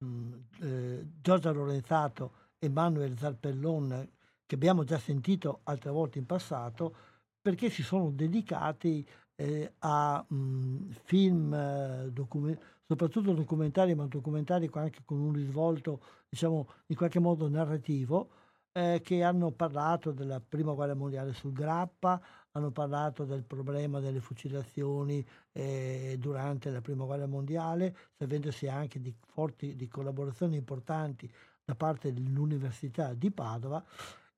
mm, 0.03 0.33
eh, 0.61 1.07
Giorgia 1.21 1.51
Lorenzato 1.51 2.33
e 2.57 2.69
Manuel 2.69 3.17
Zarpellon, 3.17 4.09
che 4.45 4.55
abbiamo 4.55 4.83
già 4.83 4.97
sentito 4.97 5.59
altre 5.63 5.91
volte 5.91 6.17
in 6.17 6.25
passato, 6.25 6.95
perché 7.39 7.69
si 7.69 7.83
sono 7.83 8.09
dedicati 8.09 9.07
eh, 9.35 9.73
a 9.79 10.25
mh, 10.27 10.35
mm, 10.35 10.89
film, 11.03 11.53
eh, 11.53 12.09
document- 12.11 12.59
soprattutto 12.87 13.33
documentari, 13.33 13.93
ma 13.93 14.05
documentari 14.07 14.69
anche 14.73 15.01
con 15.05 15.19
un 15.19 15.33
risvolto, 15.33 16.01
diciamo, 16.27 16.67
in 16.87 16.95
qualche 16.95 17.19
modo 17.19 17.47
narrativo, 17.47 18.29
eh, 18.71 19.01
che 19.03 19.23
hanno 19.23 19.51
parlato 19.51 20.11
della 20.11 20.39
prima 20.39 20.73
guerra 20.73 20.95
mondiale 20.95 21.33
sul 21.33 21.53
grappa, 21.53 22.19
hanno 22.51 22.71
parlato 22.71 23.25
del 23.25 23.43
problema 23.43 23.99
delle 23.99 24.19
fucilazioni 24.19 25.25
eh, 25.51 26.15
durante 26.19 26.69
la 26.69 26.81
prima 26.81 27.05
guerra 27.05 27.27
mondiale, 27.27 27.95
servendosi 28.17 28.67
anche 28.67 28.99
di 28.99 29.13
forti 29.27 29.75
di 29.75 29.87
collaborazioni 29.87 30.55
importanti 30.55 31.31
da 31.63 31.75
parte 31.75 32.11
dell'Università 32.11 33.13
di 33.13 33.29
Padova 33.29 33.83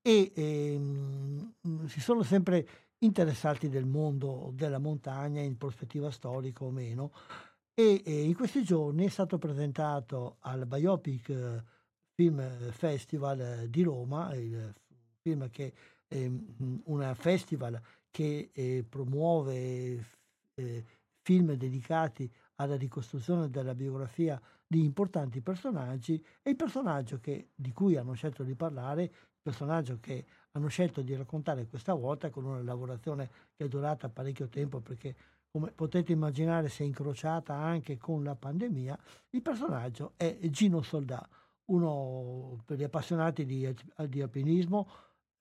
e 0.02 0.32
ehm, 0.36 1.54
si 1.86 2.02
sono 2.02 2.24
sempre 2.24 2.68
interessati 3.00 3.70
del 3.70 3.86
mondo 3.86 4.52
della 4.54 4.80
montagna 4.80 5.42
in 5.42 5.58
prospettiva 5.58 6.12
storica 6.12 6.64
o 6.64 6.72
meno. 6.72 7.12
E, 7.74 8.02
e 8.06 8.24
in 8.24 8.36
questi 8.36 8.64
giorni 8.64 9.06
è 9.06 9.10
stato 9.10 9.38
presentato 9.38 10.38
al 10.42 10.66
Biopic 10.66 11.64
Film 12.14 12.72
Festival 12.72 13.68
di 13.70 13.82
Roma, 13.84 14.34
il 14.36 14.74
film 15.22 15.50
che 15.50 15.74
è 16.08 16.30
un 16.84 17.14
festival 17.16 17.82
che 18.12 18.52
eh, 18.54 18.86
promuove 18.88 20.06
eh, 20.54 20.86
film 21.22 21.54
dedicati 21.54 22.32
alla 22.56 22.76
ricostruzione 22.76 23.50
della 23.50 23.74
biografia 23.74 24.40
di 24.68 24.84
importanti 24.84 25.42
personaggi 25.42 26.24
e 26.42 26.52
il 26.52 26.56
personaggio 26.56 27.20
che, 27.20 27.50
di 27.56 27.72
cui 27.72 27.98
hanno 27.98 28.14
scelto 28.14 28.44
di 28.44 28.56
parlare, 28.56 29.04
il 29.04 29.12
personaggio 29.42 29.98
che 30.00 30.26
hanno 30.52 30.68
scelto 30.68 31.02
di 31.02 31.16
raccontare 31.16 31.68
questa 31.68 31.94
volta 31.94 32.30
con 32.30 32.46
una 32.46 32.62
lavorazione 32.62 33.30
che 33.56 33.66
è 33.66 33.68
durata 33.68 34.10
parecchio 34.10 34.48
tempo 34.48 34.80
perché 34.80 35.16
come 35.52 35.72
potete 35.72 36.14
immaginare 36.14 36.70
si 36.70 36.84
è 36.84 36.86
incrociata 36.86 37.54
anche 37.54 37.98
con 37.98 38.24
la 38.24 38.36
pandemia, 38.36 38.98
il 39.32 39.42
personaggio 39.42 40.14
è 40.16 40.38
Gino 40.50 40.82
Soldà, 40.82 41.28
uno 41.66 42.62
per 42.66 42.78
gli 42.78 42.84
appassionati 42.84 43.46
di, 43.46 43.76
di 44.08 44.22
alpinismo, 44.22 44.88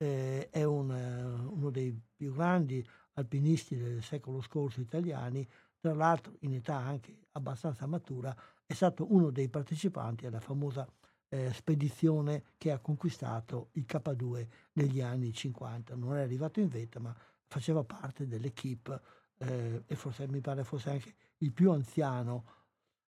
eh, 0.02 0.48
è 0.48 0.64
un, 0.64 0.88
uno 0.90 1.70
dei 1.70 1.98
più 2.16 2.32
grandi 2.32 2.86
alpinisti 3.14 3.76
del 3.76 4.02
secolo 4.02 4.40
scorso 4.40 4.80
italiani, 4.80 5.46
tra 5.78 5.92
l'altro 5.92 6.36
in 6.40 6.54
età 6.54 6.76
anche 6.76 7.26
abbastanza 7.32 7.86
matura, 7.86 8.34
è 8.64 8.72
stato 8.72 9.12
uno 9.12 9.30
dei 9.30 9.48
partecipanti 9.48 10.26
alla 10.26 10.40
famosa 10.40 10.90
eh, 11.28 11.52
spedizione 11.52 12.44
che 12.56 12.70
ha 12.70 12.78
conquistato 12.78 13.68
il 13.72 13.84
K2 13.86 14.46
negli 14.74 15.02
anni 15.02 15.32
50. 15.32 15.94
Non 15.96 16.16
è 16.16 16.22
arrivato 16.22 16.60
in 16.60 16.68
vetta, 16.68 16.98
ma 16.98 17.14
faceva 17.46 17.84
parte 17.84 18.26
dell'equipe 18.26 19.00
eh, 19.38 19.82
e 19.86 19.94
forse 19.96 20.26
mi 20.28 20.40
pare 20.40 20.64
fosse 20.64 20.90
anche 20.90 21.14
il 21.38 21.52
più 21.52 21.70
anziano. 21.72 22.44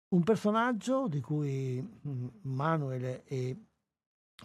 Un 0.09 0.23
personaggio 0.23 1.07
di 1.07 1.21
cui 1.21 1.81
mm, 1.81 2.27
Manuel 2.41 3.21
e 3.25 3.65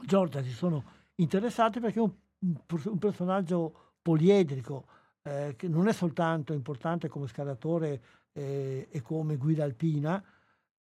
Giorgia 0.04 0.42
si 0.42 0.52
sono 0.52 0.84
interessati 1.16 1.80
perché 1.80 1.98
è 1.98 2.02
un, 2.02 2.12
un 2.44 2.98
personaggio 2.98 3.92
poliedrico, 4.02 4.86
eh, 5.22 5.54
che 5.56 5.68
non 5.68 5.88
è 5.88 5.92
soltanto 5.92 6.52
importante 6.52 7.08
come 7.08 7.26
scalatore 7.26 8.02
eh, 8.32 8.88
e 8.90 9.02
come 9.02 9.36
guida 9.36 9.64
alpina, 9.64 10.22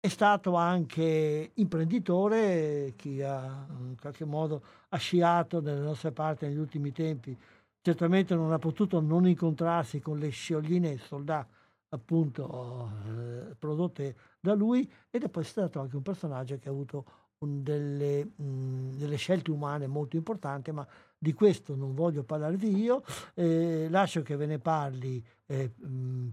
è 0.01 0.09
stato 0.09 0.55
anche 0.55 1.51
imprenditore, 1.55 2.95
chi 2.97 3.21
ha 3.23 3.67
in 3.81 3.97
qualche 4.01 4.25
modo 4.25 4.63
ha 4.89 4.97
sciato 4.97 5.61
nelle 5.61 5.81
nostre 5.81 6.11
parti 6.11 6.47
negli 6.47 6.57
ultimi 6.57 6.91
tempi, 6.91 7.37
certamente 7.83 8.35
non 8.35 8.53
ha 8.53 8.59
potuto 8.59 9.01
non 9.01 9.27
incontrarsi 9.27 10.01
con 10.01 10.19
le 10.19 10.31
sciogline 10.31 10.97
soldà 10.99 11.47
appunto 11.91 12.91
eh, 13.07 13.55
prodotte 13.59 14.17
da 14.41 14.55
lui 14.55 14.91
ed 15.11 15.25
è 15.25 15.29
poi 15.29 15.45
stato 15.45 15.81
anche 15.81 15.97
un 15.97 16.03
personaggio 16.03 16.59
che 16.59 16.69
ha 16.69 16.73
avuto 16.73 17.05
un, 17.39 17.63
delle, 17.63 18.25
mh, 18.25 18.97
delle, 18.97 19.17
scelte 19.17 19.51
umane 19.51 19.87
molto 19.87 20.17
importanti, 20.17 20.73
ma 20.73 20.87
di 21.23 21.35
questo 21.35 21.77
non 21.77 21.95
voglio 21.95 22.25
parlarvi 22.25 22.81
io, 22.81 23.03
eh, 23.35 23.89
lascio 23.91 24.23
che 24.23 24.37
ve 24.37 24.47
ne 24.47 24.59
parli 24.59 25.23
eh, 25.47 25.71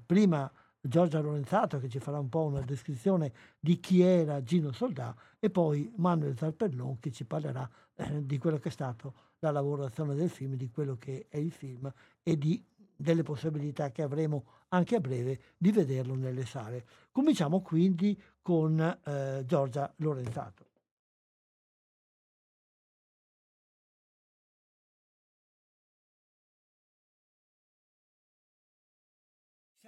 prima 0.06 0.50
Giorgia 0.80 1.19
Lorenzato 1.19 1.78
che 1.80 1.89
ci 1.89 2.00
farà 2.00 2.19
un 2.19 2.30
po' 2.30 2.45
una 2.45 2.62
descrizione 2.62 3.34
di 3.60 3.82
chi 3.82 4.02
era 4.02 4.41
Gino 4.41 4.71
Soldà 4.71 5.13
e 5.39 5.50
poi 5.50 5.91
Manuel 5.97 6.38
Zarpellon 6.38 7.00
che 7.00 7.12
ci 7.12 7.26
parlerà 7.26 7.69
eh, 7.95 8.26
di 8.26 8.38
quello 8.38 8.60
che 8.60 8.69
è 8.69 8.71
stato 8.71 9.13
la 9.39 9.52
lavorazione 9.52 10.15
del 10.15 10.30
film, 10.30 10.54
di 10.54 10.69
quello 10.69 10.95
che 10.97 11.26
è 11.28 11.38
il 11.38 11.52
film 11.52 11.91
e 12.23 12.38
di, 12.38 12.63
delle 12.95 13.23
possibilità 13.23 13.91
che 13.91 14.04
avremo 14.04 14.45
anche 14.69 14.95
a 14.95 15.02
breve 15.02 15.41
di 15.58 15.73
vederlo 15.73 16.15
nelle 16.15 16.45
sale. 16.45 16.86
Cominciamo 17.12 17.60
quindi 17.60 18.17
con 18.41 18.80
eh, 18.80 19.43
Giorgia 19.45 19.91
Lorenzato. 19.97 20.66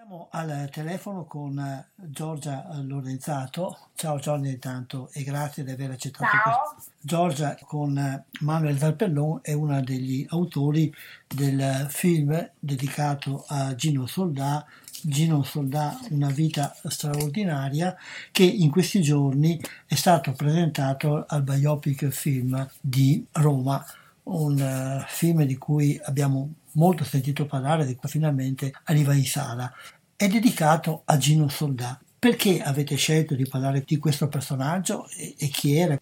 Siamo 0.09 0.27
al 0.31 0.69
telefono 0.71 1.25
con 1.25 1.59
eh, 1.59 1.85
Giorgia 1.93 2.67
Lorenzato. 2.81 3.77
Ciao 3.93 4.17
Giorgia 4.17 4.49
intanto 4.49 5.11
e 5.13 5.21
grazie 5.21 5.63
di 5.63 5.69
aver 5.69 5.91
accettato 5.91 6.25
Ciao. 6.25 6.73
questo. 6.73 6.91
Giorgia 6.99 7.55
con 7.67 7.95
eh, 7.95 8.23
Manuel 8.39 8.79
Zarpellon 8.79 9.41
è 9.43 9.53
una 9.53 9.81
degli 9.81 10.25
autori 10.29 10.91
del 11.27 11.85
film 11.89 12.49
dedicato 12.57 13.45
a 13.49 13.75
Gino 13.75 14.07
Soldà, 14.07 14.65
Gino 15.03 15.43
Soldà, 15.43 15.99
una 16.09 16.31
vita 16.31 16.75
straordinaria, 16.85 17.95
che 18.31 18.45
in 18.45 18.71
questi 18.71 19.03
giorni 19.03 19.61
è 19.85 19.93
stato 19.93 20.31
presentato 20.31 21.25
al 21.27 21.43
Biopic 21.43 22.07
Film 22.07 22.67
di 22.81 23.23
Roma, 23.33 23.85
un 24.23 25.05
film 25.07 25.43
di 25.43 25.57
cui 25.59 25.99
abbiamo 26.03 26.53
molto 26.73 27.03
sentito 27.03 27.45
parlare 27.45 27.85
di 27.85 27.95
cui 27.95 28.09
finalmente 28.09 28.73
arriva 28.85 29.13
in 29.13 29.25
sala. 29.25 29.71
È 30.21 30.27
dedicato 30.27 31.03
a 31.05 31.15
Gino 31.15 31.47
Soldà. 31.47 31.97
Perché 32.19 32.61
avete 32.61 32.97
scelto 32.97 33.35
di 33.35 33.47
parlare 33.47 33.83
di 33.85 33.97
questo 33.97 34.27
personaggio 34.27 35.07
e, 35.17 35.33
e 35.39 35.47
chi 35.47 35.77
era? 35.77 35.97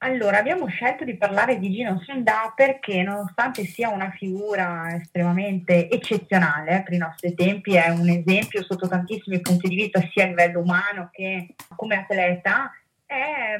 Allora, 0.00 0.36
abbiamo 0.36 0.66
scelto 0.66 1.04
di 1.04 1.16
parlare 1.16 1.58
di 1.58 1.72
Gino 1.72 1.98
Soldà 2.04 2.52
perché 2.54 3.02
nonostante 3.02 3.64
sia 3.64 3.88
una 3.88 4.10
figura 4.10 4.94
estremamente 4.94 5.88
eccezionale 5.88 6.82
per 6.82 6.92
i 6.92 6.98
nostri 6.98 7.32
tempi, 7.32 7.76
è 7.76 7.88
un 7.88 8.10
esempio 8.10 8.62
sotto 8.62 8.86
tantissimi 8.86 9.40
punti 9.40 9.68
di 9.68 9.76
vista, 9.76 10.06
sia 10.12 10.24
a 10.24 10.26
livello 10.26 10.60
umano 10.60 11.08
che 11.10 11.54
come 11.74 11.96
atleta, 11.96 12.70
è 13.06 13.58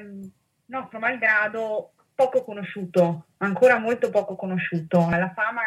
nostro 0.66 0.98
malgrado 0.98 1.92
poco 2.14 2.44
conosciuto, 2.44 3.28
ancora 3.38 3.78
molto 3.78 4.10
poco 4.10 4.36
conosciuto. 4.36 5.08
La 5.08 5.32
fama 5.34 5.62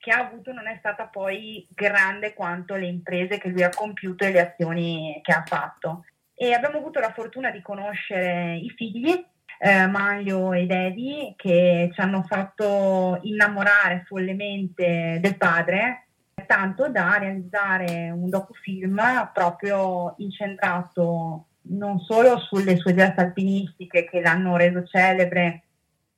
che 0.00 0.10
ha 0.10 0.26
avuto 0.26 0.52
non 0.52 0.66
è 0.66 0.76
stata 0.78 1.04
poi 1.04 1.66
grande 1.70 2.32
quanto 2.32 2.74
le 2.74 2.86
imprese 2.86 3.38
che 3.38 3.50
lui 3.50 3.62
ha 3.62 3.68
compiuto 3.68 4.24
e 4.24 4.32
le 4.32 4.40
azioni 4.40 5.20
che 5.22 5.32
ha 5.32 5.44
fatto. 5.46 6.06
E 6.34 6.54
abbiamo 6.54 6.78
avuto 6.78 7.00
la 7.00 7.12
fortuna 7.12 7.50
di 7.50 7.60
conoscere 7.60 8.56
i 8.56 8.70
figli, 8.70 9.22
eh, 9.58 9.86
Maglio 9.86 10.54
ed 10.54 10.70
Eddie, 10.70 11.34
che 11.36 11.90
ci 11.92 12.00
hanno 12.00 12.24
fatto 12.26 13.18
innamorare 13.22 14.04
follemente 14.06 15.18
del 15.20 15.36
padre, 15.36 16.06
tanto 16.46 16.88
da 16.88 17.18
realizzare 17.18 18.10
un 18.10 18.30
docufilm 18.30 19.30
proprio 19.34 20.14
incentrato 20.16 21.44
non 21.62 22.00
solo 22.00 22.38
sulle 22.38 22.76
sue 22.76 22.94
geste 22.94 23.20
alpinistiche 23.20 24.08
che 24.08 24.22
l'hanno 24.22 24.56
reso 24.56 24.82
celebre, 24.86 25.64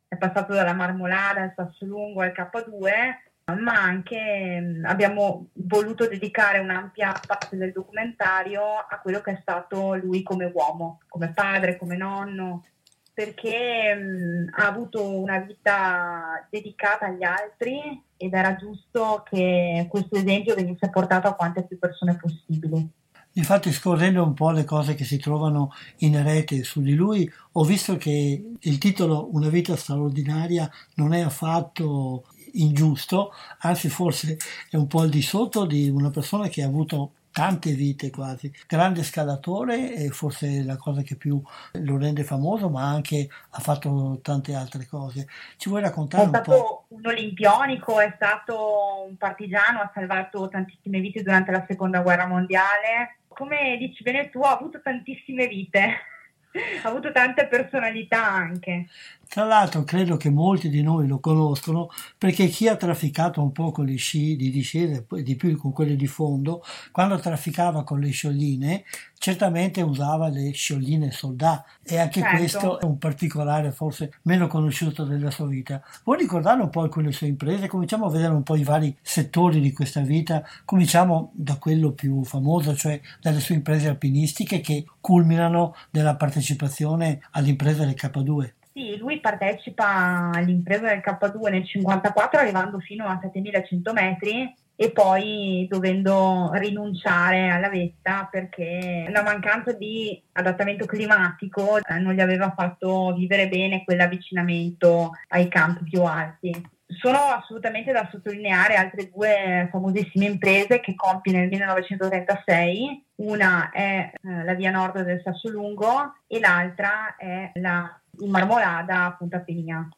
è 0.07 0.17
passato 0.17 0.55
dalla 0.55 0.73
Marmolada 0.73 1.43
al 1.43 1.53
Sassolungo 1.57 2.21
al 2.21 2.33
K2, 2.35 3.31
ma 3.45 3.73
anche 3.73 4.81
abbiamo 4.85 5.49
voluto 5.55 6.07
dedicare 6.07 6.61
un'ampia 6.61 7.19
parte 7.27 7.57
del 7.57 7.73
documentario 7.73 8.63
a 8.63 9.01
quello 9.01 9.21
che 9.21 9.33
è 9.33 9.39
stato 9.41 9.95
lui 9.97 10.23
come 10.23 10.51
uomo, 10.55 11.01
come 11.09 11.33
padre, 11.33 11.77
come 11.77 11.97
nonno, 11.97 12.65
perché 13.13 13.95
mh, 13.95 14.61
ha 14.61 14.67
avuto 14.67 15.19
una 15.19 15.39
vita 15.41 16.47
dedicata 16.51 17.07
agli 17.07 17.25
altri 17.25 18.03
ed 18.17 18.33
era 18.33 18.57
giusto 18.57 19.23
che 19.29 19.87
questo 19.91 20.17
esempio 20.17 20.55
venisse 20.55 20.89
portato 20.89 21.29
a 21.29 21.35
quante 21.35 21.65
più 21.65 21.79
persone 21.79 22.17
possibili. 22.17 22.89
Infatti 23.35 23.73
scorrendo 23.73 24.23
un 24.23 24.35
po' 24.35 24.51
le 24.51 24.65
cose 24.65 24.95
che 24.95 25.05
si 25.05 25.17
trovano 25.19 25.73
in 25.99 26.23
rete 26.23 26.63
su 26.65 26.83
di 26.83 26.95
lui, 26.95 27.31
ho 27.53 27.65
visto 27.65 27.97
che 27.97 28.45
il 28.59 28.79
titolo 28.79 29.31
Una 29.33 29.49
vita 29.49 29.75
straordinaria 29.75 30.71
non 30.97 31.15
è 31.15 31.21
affatto 31.21 32.25
ingiusto, 32.53 33.33
anzi 33.61 33.89
forse 33.89 34.37
è 34.71 34.77
un 34.77 34.87
po' 34.87 35.01
al 35.01 35.09
di 35.09 35.23
sotto 35.23 35.65
di 35.65 35.89
una 35.89 36.11
persona 36.11 36.49
che 36.49 36.63
ha 36.63 36.67
avuto 36.67 37.13
tante 37.33 37.73
vite 37.73 38.11
quasi, 38.11 38.53
grande 38.69 39.03
scalatore 39.03 39.95
e 39.95 40.11
forse 40.11 40.63
la 40.63 40.77
cosa 40.77 41.01
che 41.01 41.17
più 41.17 41.41
lo 41.73 41.97
rende 41.97 42.25
famoso, 42.25 42.69
ma 42.69 42.89
anche 42.89 43.29
ha 43.51 43.61
fatto 43.61 44.21
tante 44.23 44.55
altre 44.55 44.87
cose. 44.87 45.27
Ci 45.57 45.71
vuoi 45.71 45.81
raccontare 45.81 46.25
è 46.25 46.27
un 46.27 46.33
po'? 46.33 46.39
È 46.39 46.43
stato 46.43 46.85
un 46.89 47.07
olimpionico, 47.07 48.01
è 48.01 48.13
stato 48.15 49.07
un 49.09 49.17
partigiano, 49.17 49.81
ha 49.81 49.91
salvato 49.95 50.49
tantissime 50.49 51.01
vite 51.01 51.23
durante 51.23 51.51
la 51.51 51.65
seconda 51.67 52.01
guerra 52.01 52.27
mondiale. 52.27 53.17
Come 53.29 53.77
dici 53.79 54.03
bene 54.03 54.29
tu, 54.29 54.41
ha 54.41 54.53
avuto 54.53 54.83
tantissime 54.83 55.47
vite 55.49 56.11
ha 56.83 56.89
avuto 56.89 57.13
tante 57.13 57.47
personalità 57.47 58.25
anche. 58.25 58.87
Tra 59.33 59.47
l'altro 59.47 59.83
credo 59.83 60.19
che 60.19 60.29
molti 60.29 60.69
di 60.69 60.83
noi 60.83 61.07
lo 61.07 61.19
conoscono 61.19 61.89
perché 62.19 62.49
chi 62.49 62.69
ha 62.69 62.77
trafficato 62.77 63.41
un 63.41 63.51
po' 63.51 63.71
con 63.71 63.87
gli 63.87 63.97
sci 63.97 64.37
di 64.37 64.51
discesa 64.51 65.03
e 65.09 65.23
di 65.23 65.37
più 65.37 65.57
con 65.57 65.73
quelli 65.73 65.97
di 65.97 66.07
fondo, 66.07 66.63
quando 66.91 67.19
trafficava 67.19 67.83
con 67.83 67.99
le 67.99 68.11
sciogline, 68.11 68.85
certamente 69.17 69.81
usava 69.81 70.29
le 70.29 70.53
sciogline 70.53 71.11
soldà 71.13 71.65
e 71.83 71.99
anche 71.99 72.21
certo. 72.21 72.37
questo 72.37 72.81
è 72.81 72.85
un 72.85 72.99
particolare 72.99 73.73
forse 73.73 74.13
meno 74.25 74.49
conosciuto 74.49 75.05
della 75.05 75.31
sua 75.31 75.47
vita. 75.47 75.83
Vuoi 76.05 76.19
ricordare 76.19 76.61
un 76.61 76.69
po' 76.69 76.83
alcune 76.83 77.11
sue 77.11 77.29
imprese? 77.29 77.69
Cominciamo 77.69 78.05
a 78.05 78.11
vedere 78.11 78.35
un 78.35 78.43
po' 78.43 78.57
i 78.57 78.65
vari 78.65 78.95
settori 79.01 79.61
di 79.61 79.73
questa 79.73 80.03
vita. 80.03 80.47
Cominciamo 80.67 81.31
da 81.33 81.57
quello 81.57 81.93
più 81.93 82.23
famoso, 82.23 82.77
cioè 82.77 83.01
dalle 83.23 83.41
sue 83.41 83.55
imprese 83.55 83.89
alpinistiche 83.89 84.61
che 84.61 84.85
culminano 85.01 85.75
nella 85.93 86.17
partecipazione 86.17 87.23
all'impresa 87.31 87.87
del 87.87 87.97
K2. 87.97 88.61
Sì, 88.75 88.97
lui 88.97 89.21
partecipa 89.21 90.31
all'impresa 90.33 90.89
del 90.89 91.03
K2 91.05 91.51
nel 91.51 91.63
1954 91.63 92.41
arrivando 92.41 92.79
fino 92.79 93.05
a 93.07 93.19
7100 93.21 93.93
metri 93.93 94.55
e 94.75 94.91
poi 94.91 95.67
dovendo 95.69 96.51
rinunciare 96.55 97.51
alla 97.51 97.69
vetta 97.69 98.27
perché 98.31 99.07
la 99.11 99.23
mancanza 99.23 99.73
di 99.73 100.21
adattamento 100.33 100.87
climatico 100.87 101.77
eh, 101.77 101.99
non 101.99 102.15
gli 102.15 102.21
aveva 102.21 102.53
fatto 102.57 103.13
vivere 103.15 103.49
bene 103.49 103.85
quell'avvicinamento 103.85 105.13
ai 105.29 105.49
campi 105.49 105.85
più 105.85 106.03
alti. 106.03 106.51
sono 106.99 107.19
assolutamente 107.19 107.93
da 107.93 108.09
sottolineare 108.11 108.77
altre 108.77 109.11
due 109.11 109.69
famosissime 109.71 110.25
imprese 110.25 110.81
che 110.81 110.95
compie 110.95 111.33
nel 111.33 111.49
1936. 111.49 113.05
Una 113.17 113.71
è 113.71 114.11
eh, 114.13 114.45
la 114.45 114.55
via 114.55 114.71
nord 114.71 115.03
del 115.03 115.21
Sassolungo 115.23 116.15
e 116.27 116.41
l'altra 116.41 117.17
è 117.17 117.53
la 117.55 118.02
in 118.21 118.31
Marmolada 118.31 119.05
a 119.05 119.13
Punta 119.13 119.41
Penia. 119.41 119.89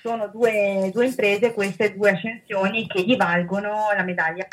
Sono 0.00 0.28
due, 0.28 0.90
due 0.92 1.06
imprese, 1.06 1.52
queste 1.52 1.96
due 1.96 2.10
ascensioni 2.10 2.86
che 2.86 3.02
gli 3.02 3.16
valgono 3.16 3.88
la 3.94 4.04
medaglia 4.04 4.46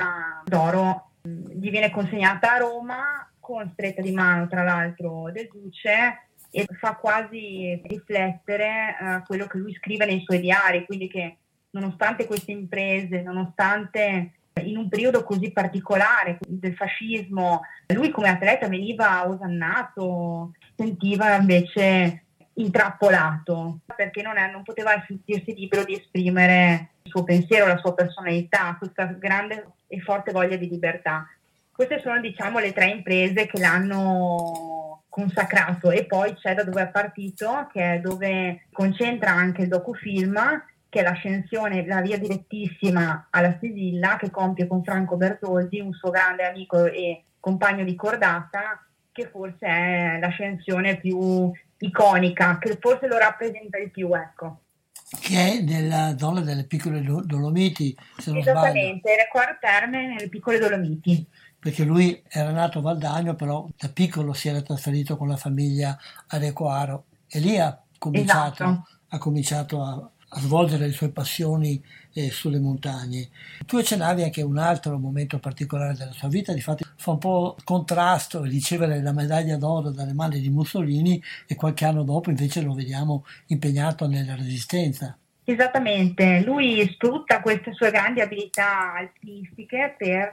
d'oro. 0.44 1.10
Gli 1.22 1.70
viene 1.70 1.92
consegnata 1.92 2.54
a 2.54 2.58
Roma 2.58 3.30
con 3.40 3.70
stretta 3.74 4.02
di 4.02 4.12
mano, 4.12 4.48
tra 4.48 4.64
l'altro, 4.64 5.30
del 5.32 5.50
Duce 5.52 6.28
e 6.50 6.66
fa 6.80 6.96
quasi 6.96 7.82
riflettere 7.86 8.96
uh, 9.00 9.24
quello 9.26 9.48
che 9.48 9.58
lui 9.58 9.74
scrive 9.74 10.06
nei 10.06 10.22
suoi 10.24 10.40
diari, 10.40 10.86
quindi 10.86 11.08
che 11.08 11.38
nonostante 11.72 12.26
queste 12.26 12.52
imprese, 12.52 13.22
nonostante 13.22 14.34
in 14.62 14.78
un 14.78 14.88
periodo 14.88 15.24
così 15.24 15.52
particolare 15.52 16.38
del 16.48 16.76
fascismo, 16.76 17.62
lui 17.88 18.12
come 18.12 18.30
atleta 18.30 18.68
veniva 18.68 19.28
osannato, 19.28 20.52
sentiva 20.76 21.36
invece 21.36 22.23
intrappolato 22.56 23.80
perché 23.96 24.22
non, 24.22 24.38
è, 24.38 24.52
non 24.52 24.64
poteva 24.64 24.92
sentirsi 25.08 25.54
libero 25.54 25.84
di 25.84 25.96
esprimere 25.96 26.90
il 27.04 27.12
suo 27.12 27.24
pensiero, 27.24 27.68
la 27.68 27.78
sua 27.78 27.94
personalità, 27.94 28.76
questa 28.78 29.06
grande 29.06 29.68
e 29.88 30.00
forte 30.00 30.32
voglia 30.32 30.56
di 30.56 30.70
libertà. 30.70 31.28
Queste 31.72 32.00
sono 32.02 32.20
diciamo 32.20 32.60
le 32.60 32.72
tre 32.72 32.86
imprese 32.86 33.48
che 33.48 33.60
l'hanno 33.60 35.04
consacrato 35.10 35.92
e 35.92 36.06
poi 36.06 36.36
c'è 36.36 36.54
da 36.54 36.64
dove 36.64 36.84
è 36.84 36.88
partito, 36.90 37.68
che 37.72 37.94
è 37.94 38.00
dove 38.00 38.66
concentra 38.72 39.32
anche 39.32 39.64
il 39.64 39.68
docufilm 39.68 40.64
che 40.94 41.00
è 41.00 41.04
l'ascensione, 41.04 41.88
la 41.88 42.02
via 42.02 42.20
direttissima 42.20 43.26
alla 43.32 43.58
Sivilla 43.60 44.16
che 44.16 44.30
compie 44.30 44.68
con 44.68 44.84
Franco 44.84 45.18
Bertoldi, 45.18 45.80
un 45.80 45.92
suo 45.92 46.12
grande 46.12 46.48
amico 46.48 46.86
e 46.86 47.24
compagno 47.40 47.84
di 47.84 47.96
cordata, 47.96 48.86
che 49.12 49.28
forse 49.28 49.66
è 49.66 50.20
l'ascensione 50.20 50.98
più 50.98 51.52
iconica, 51.84 52.58
che 52.58 52.78
forse 52.80 53.08
lo 53.08 53.18
rappresenta 53.18 53.78
di 53.78 53.90
più, 53.90 54.14
ecco. 54.14 54.60
Che 55.20 55.38
è 55.38 55.62
nella 55.62 56.18
zona 56.18 56.42
delle 56.42 56.64
piccole 56.64 57.04
Dolomiti, 57.04 57.96
se 58.18 58.32
non 58.32 58.40
Esattamente, 58.40 59.16
nel 59.16 59.28
quarto 59.32 59.58
terme 59.60 60.08
nelle 60.08 60.30
piccole 60.30 60.58
Dolomiti. 60.58 61.26
Perché 61.60 61.84
lui 61.84 62.22
era 62.28 62.52
nato 62.52 62.80
a 62.80 62.82
Valdagno, 62.82 63.36
però 63.36 63.66
da 63.78 63.90
piccolo 63.90 64.34
si 64.34 64.50
era 64.50 64.62
trasferito 64.62 65.16
con 65.16 65.28
la 65.28 65.38
famiglia 65.38 65.98
a 66.28 66.38
Requaro 66.38 67.06
e 67.28 67.40
lì 67.40 67.58
ha 67.58 67.80
cominciato, 67.98 68.64
esatto. 68.64 68.88
ha 69.10 69.18
cominciato 69.18 69.82
a, 69.82 70.10
a 70.30 70.40
svolgere 70.40 70.88
le 70.88 70.92
sue 70.92 71.10
passioni 71.10 71.82
eh, 72.14 72.30
sulle 72.30 72.60
montagne. 72.60 73.30
Tu 73.66 73.78
accennavi 73.78 74.24
anche 74.24 74.42
un 74.42 74.58
altro 74.58 74.98
momento 74.98 75.40
particolare 75.40 75.96
della 75.96 76.12
sua 76.12 76.28
vita, 76.28 76.54
difatti 76.54 76.84
fa 76.96 77.12
un 77.12 77.18
po' 77.18 77.58
contrasto 77.64 78.44
ricevere 78.44 79.02
la 79.02 79.12
medaglia 79.12 79.58
d'oro 79.58 79.90
dalle 79.90 80.14
mani 80.14 80.40
di 80.40 80.50
Mussolini 80.50 81.22
e 81.48 81.56
qualche 81.56 81.86
anno 81.86 82.04
dopo 82.04 82.30
invece 82.30 82.62
lo 82.62 82.74
vediamo 82.74 83.26
impegnato 83.48 84.08
nella 84.08 84.36
resistenza. 84.36 85.18
Esattamente, 85.46 86.42
lui 86.46 86.90
sfrutta 86.94 87.42
queste 87.42 87.74
sue 87.74 87.92
grandi 87.92 88.22
abilità 88.22 88.94
alpinistiche 88.94 89.94
per 89.98 90.32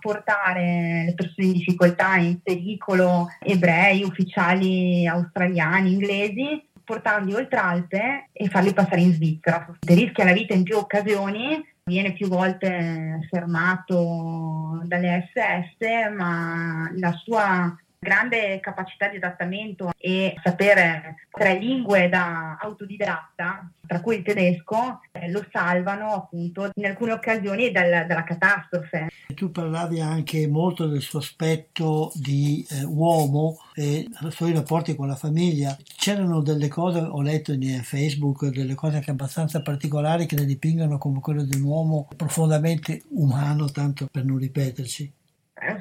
portare 0.00 1.04
le 1.04 1.14
persone 1.14 1.48
in 1.48 1.52
difficoltà, 1.52 2.16
in 2.16 2.40
pericolo, 2.40 3.26
ebrei, 3.40 4.02
ufficiali 4.02 5.06
australiani, 5.06 5.92
inglesi, 5.92 6.66
portarli 6.88 7.34
oltre 7.34 7.58
Alpe 7.58 8.28
e 8.32 8.48
farli 8.48 8.72
passare 8.72 9.02
in 9.02 9.12
Svizzera. 9.12 9.68
Rischia 9.80 10.24
la 10.24 10.32
vita 10.32 10.54
in 10.54 10.62
più 10.62 10.78
occasioni, 10.78 11.62
viene 11.84 12.14
più 12.14 12.28
volte 12.28 13.26
fermato 13.28 14.80
dalle 14.84 15.28
SS, 15.30 16.14
ma 16.16 16.90
la 16.96 17.12
sua 17.12 17.76
grande 17.98 18.60
capacità 18.60 19.08
di 19.08 19.16
adattamento 19.16 19.90
e 19.98 20.34
sapere 20.42 21.26
tre 21.30 21.58
lingue 21.58 22.08
da 22.08 22.56
autodidatta, 22.60 23.70
tra 23.86 24.00
cui 24.00 24.16
il 24.16 24.22
tedesco, 24.22 25.00
eh, 25.12 25.30
lo 25.30 25.44
salvano 25.50 26.12
appunto 26.12 26.70
in 26.74 26.86
alcune 26.86 27.12
occasioni 27.12 27.70
dal, 27.70 28.06
dalla 28.06 28.24
catastrofe. 28.24 29.08
Tu 29.34 29.50
parlavi 29.50 30.00
anche 30.00 30.46
molto 30.46 30.86
del 30.86 31.00
suo 31.00 31.18
aspetto 31.18 32.12
di 32.14 32.66
eh, 32.70 32.84
uomo 32.84 33.58
e 33.74 34.08
i 34.08 34.30
suoi 34.30 34.52
rapporti 34.52 34.94
con 34.94 35.08
la 35.08 35.16
famiglia. 35.16 35.76
C'erano 35.96 36.40
delle 36.40 36.68
cose, 36.68 37.00
ho 37.00 37.20
letto 37.20 37.52
in 37.52 37.82
Facebook, 37.82 38.46
delle 38.46 38.74
cose 38.74 38.96
anche 38.96 39.10
abbastanza 39.10 39.62
particolari 39.62 40.26
che 40.26 40.36
le 40.36 40.44
dipingono 40.44 40.98
come 40.98 41.20
quello 41.20 41.42
di 41.42 41.56
un 41.56 41.62
uomo 41.62 42.08
profondamente 42.16 43.02
umano, 43.10 43.70
tanto 43.70 44.08
per 44.10 44.24
non 44.24 44.38
ripeterci. 44.38 45.12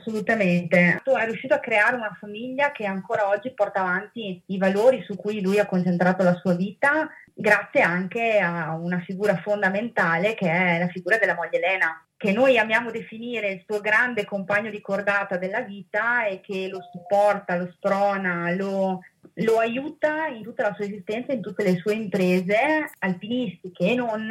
Assolutamente. 0.08 1.02
È 1.04 1.26
riuscito 1.26 1.54
a 1.54 1.60
creare 1.60 1.98
una 1.98 2.16
famiglia 2.18 2.72
che 2.72 2.86
ancora 2.86 3.28
oggi 3.28 3.52
porta 3.54 3.82
avanti 3.82 4.42
i 4.46 4.58
valori 4.58 5.04
su 5.04 5.18
cui 5.18 5.42
lui 5.42 5.60
ha 5.60 5.66
concentrato 5.66 6.24
la 6.24 6.36
sua 6.36 6.56
vita, 6.56 7.10
grazie 7.34 7.82
anche 7.82 8.40
a 8.40 8.74
una 8.74 9.02
figura 9.02 9.36
fondamentale 9.36 10.34
che 10.34 10.50
è 10.50 10.80
la 10.80 10.88
figura 10.88 11.18
della 11.18 11.36
moglie 11.36 11.58
Elena, 11.58 12.02
che 12.16 12.32
noi 12.32 12.58
amiamo 12.58 12.90
definire 12.90 13.50
il 13.50 13.64
suo 13.68 13.82
grande 13.82 14.24
compagno 14.24 14.70
di 14.70 14.80
cordata 14.80 15.36
della 15.36 15.60
vita 15.60 16.26
e 16.26 16.40
che 16.40 16.70
lo 16.70 16.80
supporta, 16.90 17.58
lo 17.58 17.70
sprona, 17.76 18.50
lo, 18.56 19.02
lo 19.34 19.58
aiuta 19.60 20.28
in 20.28 20.42
tutta 20.42 20.70
la 20.70 20.74
sua 20.74 20.86
esistenza, 20.86 21.34
in 21.34 21.42
tutte 21.42 21.64
le 21.64 21.76
sue 21.76 21.96
imprese 21.96 22.92
alpinistiche 23.00 23.92
e 23.92 23.96
non 23.96 24.26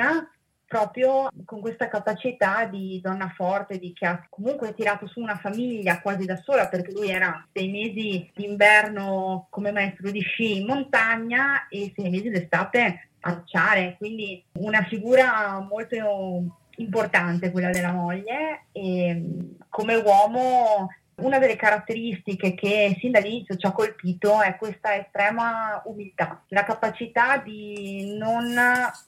proprio 0.66 1.28
con 1.44 1.60
questa 1.60 1.88
capacità 1.88 2.64
di 2.66 3.00
donna 3.02 3.32
forte, 3.34 3.78
di 3.78 3.92
che 3.92 4.06
ha 4.06 4.26
comunque 4.28 4.74
tirato 4.74 5.06
su 5.06 5.20
una 5.20 5.36
famiglia 5.36 6.00
quasi 6.00 6.26
da 6.26 6.36
sola 6.36 6.68
perché 6.68 6.92
lui 6.92 7.10
era 7.10 7.46
sei 7.52 7.70
mesi 7.70 8.30
d'inverno 8.34 9.46
come 9.50 9.70
maestro 9.70 10.10
di 10.10 10.20
sci 10.20 10.60
in 10.60 10.66
montagna 10.66 11.68
e 11.68 11.92
sei 11.96 12.10
mesi 12.10 12.30
d'estate 12.30 13.08
a 13.20 13.30
arciare, 13.30 13.96
quindi 13.98 14.42
una 14.54 14.82
figura 14.84 15.58
molto 15.60 16.60
importante 16.78 17.50
quella 17.50 17.70
della 17.70 17.92
moglie 17.92 18.66
e 18.72 19.22
come 19.68 19.94
uomo 19.96 20.88
una 21.16 21.38
delle 21.38 21.56
caratteristiche 21.56 22.54
che 22.54 22.96
sin 23.00 23.12
dall'inizio 23.12 23.56
ci 23.56 23.66
ha 23.66 23.72
colpito 23.72 24.42
è 24.42 24.56
questa 24.56 24.96
estrema 24.96 25.80
umiltà, 25.86 26.42
la 26.48 26.64
capacità 26.64 27.38
di 27.38 28.16
non 28.18 28.54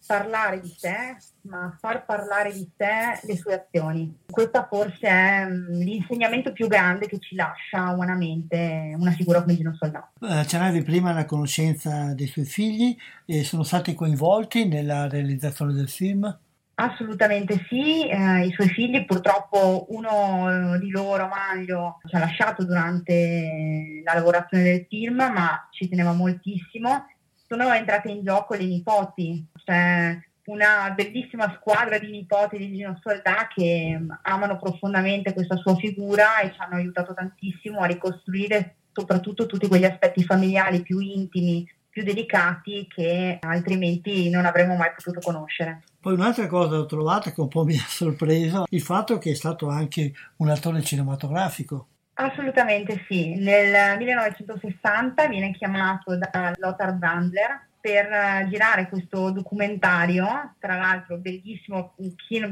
parlare 0.06 0.61
di 0.61 0.74
sé, 0.74 1.16
ma 1.42 1.76
far 1.78 2.06
parlare 2.06 2.52
di 2.52 2.66
sé 2.76 3.20
le 3.26 3.36
sue 3.36 3.54
azioni. 3.54 4.20
Questo 4.30 4.66
forse 4.70 5.06
è 5.06 5.46
mm, 5.46 5.72
l'insegnamento 5.80 6.52
più 6.52 6.66
grande 6.66 7.06
che 7.06 7.18
ci 7.18 7.34
lascia 7.34 7.90
umanamente 7.90 8.94
una 8.96 9.11
figura 9.11 9.42
come 9.42 9.56
Gino 9.56 9.74
Soldato. 9.74 10.09
Eh, 10.20 10.32
Accennavi 10.32 10.82
prima 10.82 11.12
la 11.12 11.26
conoscenza 11.26 12.14
dei 12.14 12.26
suoi 12.26 12.46
figli 12.46 12.96
sono 13.42 13.62
stati 13.62 13.94
coinvolti 13.94 14.66
nella 14.66 15.09
realizzazione 15.09 15.74
del 15.74 15.88
film? 15.88 16.38
Assolutamente 16.81 17.66
sì, 17.68 18.07
eh, 18.09 18.47
i 18.47 18.53
suoi 18.53 18.68
figli 18.68 19.05
purtroppo 19.05 19.87
uno 19.89 20.79
di 20.79 20.91
loro, 20.91 21.26
Maglio, 21.26 21.99
ci 22.07 22.14
ha 22.14 22.20
lasciato 22.20 22.64
durante 22.64 24.01
la 24.05 24.14
lavorazione 24.14 24.62
del 24.62 24.87
film, 24.89 25.16
ma 25.16 25.66
ci 25.72 25.89
teneva 25.89 26.12
moltissimo. 26.12 27.09
Sono 27.49 27.72
entrate 27.72 28.11
in 28.11 28.22
gioco 28.22 28.55
le 28.55 28.64
nipoti, 28.64 29.45
cioè 29.64 30.16
una 30.45 30.93
bellissima 30.95 31.53
squadra 31.59 31.99
di 31.99 32.12
nipoti 32.12 32.59
di 32.59 32.72
Gino 32.72 32.97
Soldà 33.03 33.49
che 33.53 34.01
amano 34.22 34.57
profondamente 34.57 35.33
questa 35.33 35.57
sua 35.57 35.74
figura 35.74 36.39
e 36.39 36.53
ci 36.53 36.61
hanno 36.61 36.76
aiutato 36.76 37.12
tantissimo 37.12 37.81
a 37.81 37.87
ricostruire 37.87 38.76
soprattutto 38.93 39.47
tutti 39.47 39.66
quegli 39.66 39.85
aspetti 39.85 40.22
familiari 40.22 40.83
più 40.83 41.01
intimi, 41.01 41.68
più 41.99 42.05
delicati 42.05 42.86
che 42.88 43.38
altrimenti 43.40 44.30
non 44.30 44.46
avremmo 44.46 44.76
mai 44.76 44.90
potuto 44.94 45.20
conoscere. 45.20 45.82
Poi 46.01 46.14
un'altra 46.14 46.46
cosa 46.46 46.78
ho 46.78 46.86
trovato 46.86 47.30
che 47.32 47.40
un 47.40 47.49
po' 47.49 47.64
mi 47.64 47.74
ha 47.74 47.84
sorpreso, 47.86 48.66
il 48.70 48.80
fatto 48.80 49.18
che 49.18 49.32
è 49.32 49.34
stato 49.34 49.68
anche 49.68 50.12
un 50.36 50.49
attore 50.49 50.80
cinematografico. 50.82 51.88
Assolutamente 52.14 53.05
sì, 53.09 53.34
nel 53.34 53.96
1960 53.99 55.26
viene 55.26 55.53
chiamato 55.53 56.16
da 56.16 56.53
Lothar 56.57 56.94
Brandler 56.94 57.66
per 57.80 58.46
girare 58.49 58.88
questo 58.88 59.30
documentario, 59.30 60.55
tra 60.59 60.76
l'altro 60.76 61.16
bellissimo, 61.16 61.94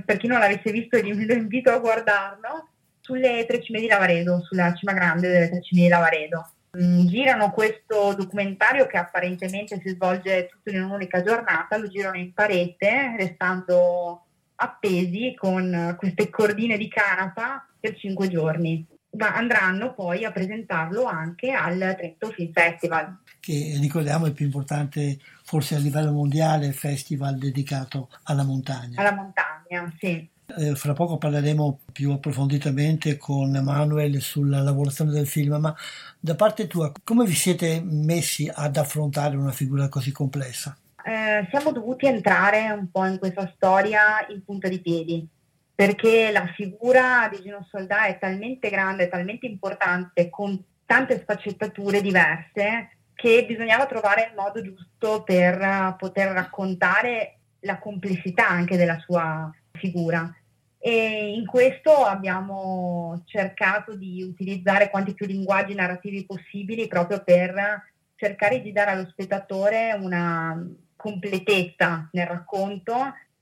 per 0.05 0.17
chi 0.17 0.27
non 0.27 0.39
l'avesse 0.39 0.73
visto 0.73 0.99
lo 1.01 1.33
invito 1.35 1.71
a 1.71 1.79
guardarlo, 1.79 2.69
sulle 3.01 3.45
tre 3.47 3.63
cime 3.63 3.81
di 3.81 3.87
Lavaredo, 3.87 4.43
sulla 4.43 4.75
cima 4.75 4.93
grande 4.93 5.29
delle 5.29 5.49
tre 5.49 5.63
cime 5.63 5.83
di 5.83 5.89
Lavaredo. 5.89 6.51
Mm, 6.77 7.07
girano 7.07 7.53
questo 7.53 8.13
documentario 8.15 8.87
che 8.87 8.99
apparentemente 8.99 9.81
si 9.83 9.89
svolge 9.91 10.49
tutto 10.49 10.77
in 10.77 10.83
un'unica 10.83 11.23
giornata, 11.23 11.79
lo 11.79 11.89
girano 11.89 12.19
in 12.19 12.35
parete, 12.35 13.15
restando 13.17 14.25
appesi 14.57 15.35
con 15.39 15.95
queste 15.99 16.29
cordine 16.29 16.77
di 16.77 16.89
canapa 16.89 17.67
per 17.81 17.97
cinque 17.97 18.29
giorni. 18.29 18.87
andranno 19.19 19.95
poi 19.95 20.25
a 20.25 20.33
presentarlo 20.33 21.05
anche 21.05 21.53
al 21.53 21.95
Trento 21.97 22.31
Film 22.31 22.53
Festival. 22.53 23.21
Che 23.41 23.79
ricordiamo 23.81 24.27
è 24.27 24.29
il 24.29 24.35
più 24.35 24.45
importante, 24.45 25.19
forse 25.45 25.77
a 25.77 25.79
livello 25.79 26.13
mondiale, 26.13 26.73
festival 26.73 27.39
dedicato 27.39 28.11
alla 28.25 28.45
montagna. 28.45 29.01
Alla 29.01 29.15
montagna, 29.15 29.91
sì. 29.99 30.29
Eh, 30.59 30.75
fra 30.77 30.93
poco 30.93 31.19
parleremo 31.19 31.81
più 31.93 32.13
approfonditamente 32.13 33.17
con 33.17 33.51
Manuel 33.51 34.21
sulla 34.21 34.61
lavorazione 34.61 35.11
del 35.11 35.27
film, 35.27 35.57
ma 35.57 35.75
da 36.21 36.35
parte 36.35 36.67
tua 36.67 36.93
come 37.03 37.25
vi 37.25 37.35
siete 37.35 37.83
messi 37.85 38.51
ad 38.53 38.77
affrontare 38.77 39.37
una 39.37 39.51
figura 39.51 39.89
così 39.89 40.13
complessa? 40.13 40.77
Eh, 41.05 41.47
siamo 41.51 41.73
dovuti 41.73 42.07
entrare 42.07 42.71
un 42.71 42.91
po' 42.91 43.05
in 43.05 43.19
questa 43.19 43.53
storia 43.55 44.27
in 44.29 44.45
punta 44.45 44.69
di 44.69 44.81
piedi 44.81 45.29
perché 45.77 46.31
la 46.33 46.47
figura 46.55 47.29
di 47.31 47.43
Gino 47.43 47.67
Soldà 47.71 48.07
è 48.07 48.19
talmente 48.19 48.71
grande, 48.71 49.09
talmente 49.09 49.45
importante, 49.45 50.31
con 50.31 50.59
tante 50.87 51.21
sfaccettature 51.21 52.01
diverse, 52.01 52.97
che 53.15 53.45
bisognava 53.47 53.85
trovare 53.85 54.31
il 54.31 54.35
modo 54.35 54.63
giusto 54.63 55.23
per 55.23 55.97
poter 55.99 56.33
raccontare 56.33 57.41
la 57.61 57.79
complessità 57.79 58.49
anche 58.49 58.79
della 58.79 58.99
sua 59.01 59.53
figura. 59.77 60.35
E 60.79 61.33
in 61.35 61.47
questo 61.47 61.93
abbiamo 61.93 63.23
cercato 63.27 63.97
di 63.97 64.23
utilizzare 64.23 64.91
quanti 64.91 65.15
più 65.15 65.27
linguaggi 65.27 65.75
narrativi 65.75 66.27
possibili 66.27 66.87
proprio 66.87 67.23
per 67.25 67.93
cercare 68.15 68.61
di 68.61 68.73
dare 68.73 68.91
allo 68.93 69.09
spettatore 69.11 69.97
una 69.99 70.65
completezza 70.95 72.09
nel 72.13 72.27
racconto 72.27 72.95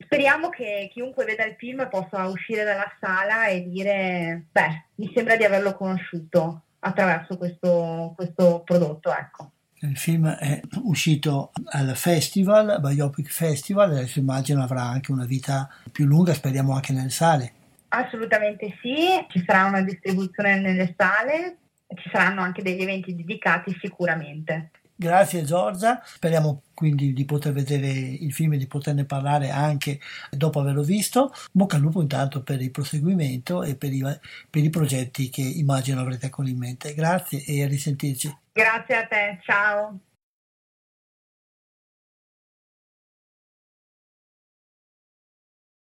speriamo 0.04 0.48
che 0.48 0.88
chiunque 0.92 1.24
veda 1.24 1.44
il 1.44 1.56
film 1.56 1.88
possa 1.88 2.26
uscire 2.26 2.64
dalla 2.64 2.90
sala 3.00 3.46
e 3.46 3.68
dire, 3.68 4.46
beh, 4.50 4.84
mi 4.96 5.10
sembra 5.14 5.36
di 5.36 5.44
averlo 5.44 5.74
conosciuto 5.74 6.62
attraverso 6.80 7.36
questo, 7.36 8.12
questo 8.14 8.62
prodotto. 8.64 9.12
Ecco. 9.14 9.50
Il 9.86 9.98
film 9.98 10.26
è 10.26 10.62
uscito 10.84 11.52
al 11.66 11.94
festival, 11.94 12.80
Biopic 12.80 13.30
Festival, 13.30 13.90
adesso 13.90 14.18
immagino 14.18 14.62
avrà 14.62 14.82
anche 14.82 15.12
una 15.12 15.26
vita 15.26 15.68
più 15.92 16.06
lunga, 16.06 16.32
speriamo 16.32 16.72
anche 16.72 16.94
nelle 16.94 17.10
sale. 17.10 17.52
Assolutamente 17.88 18.78
sì, 18.80 19.08
ci 19.28 19.44
sarà 19.46 19.66
una 19.66 19.82
distribuzione 19.82 20.58
nelle 20.58 20.94
sale, 20.96 21.58
ci 21.94 22.08
saranno 22.10 22.40
anche 22.40 22.62
degli 22.62 22.80
eventi 22.80 23.14
dedicati 23.14 23.76
sicuramente. 23.78 24.70
Grazie 24.96 25.44
Giorgia, 25.44 26.00
speriamo 26.02 26.62
quindi 26.72 27.12
di 27.12 27.24
poter 27.26 27.52
vedere 27.52 27.88
il 27.88 28.32
film 28.32 28.54
e 28.54 28.58
di 28.58 28.66
poterne 28.66 29.04
parlare 29.04 29.50
anche 29.50 30.00
dopo 30.30 30.60
averlo 30.60 30.82
visto. 30.82 31.30
Bocca 31.50 31.76
al 31.76 31.82
lupo 31.82 32.00
intanto 32.00 32.42
per 32.42 32.62
il 32.62 32.70
proseguimento 32.70 33.62
e 33.62 33.74
per 33.74 33.92
i, 33.92 34.02
per 34.48 34.64
i 34.64 34.70
progetti 34.70 35.28
che 35.28 35.42
immagino 35.42 36.00
avrete 36.00 36.26
ancora 36.26 36.48
in 36.48 36.56
mente. 36.56 36.94
Grazie 36.94 37.44
e 37.44 37.62
a 37.62 37.66
risentirci. 37.66 38.34
Grazie 38.56 38.94
a 38.94 39.06
te, 39.08 39.40
ciao. 39.42 39.98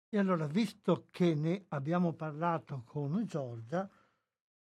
E 0.08 0.16
allora, 0.18 0.46
visto 0.46 1.08
che 1.10 1.34
ne 1.34 1.66
abbiamo 1.68 2.14
parlato 2.14 2.82
con 2.86 3.26
Giorgia, 3.26 3.86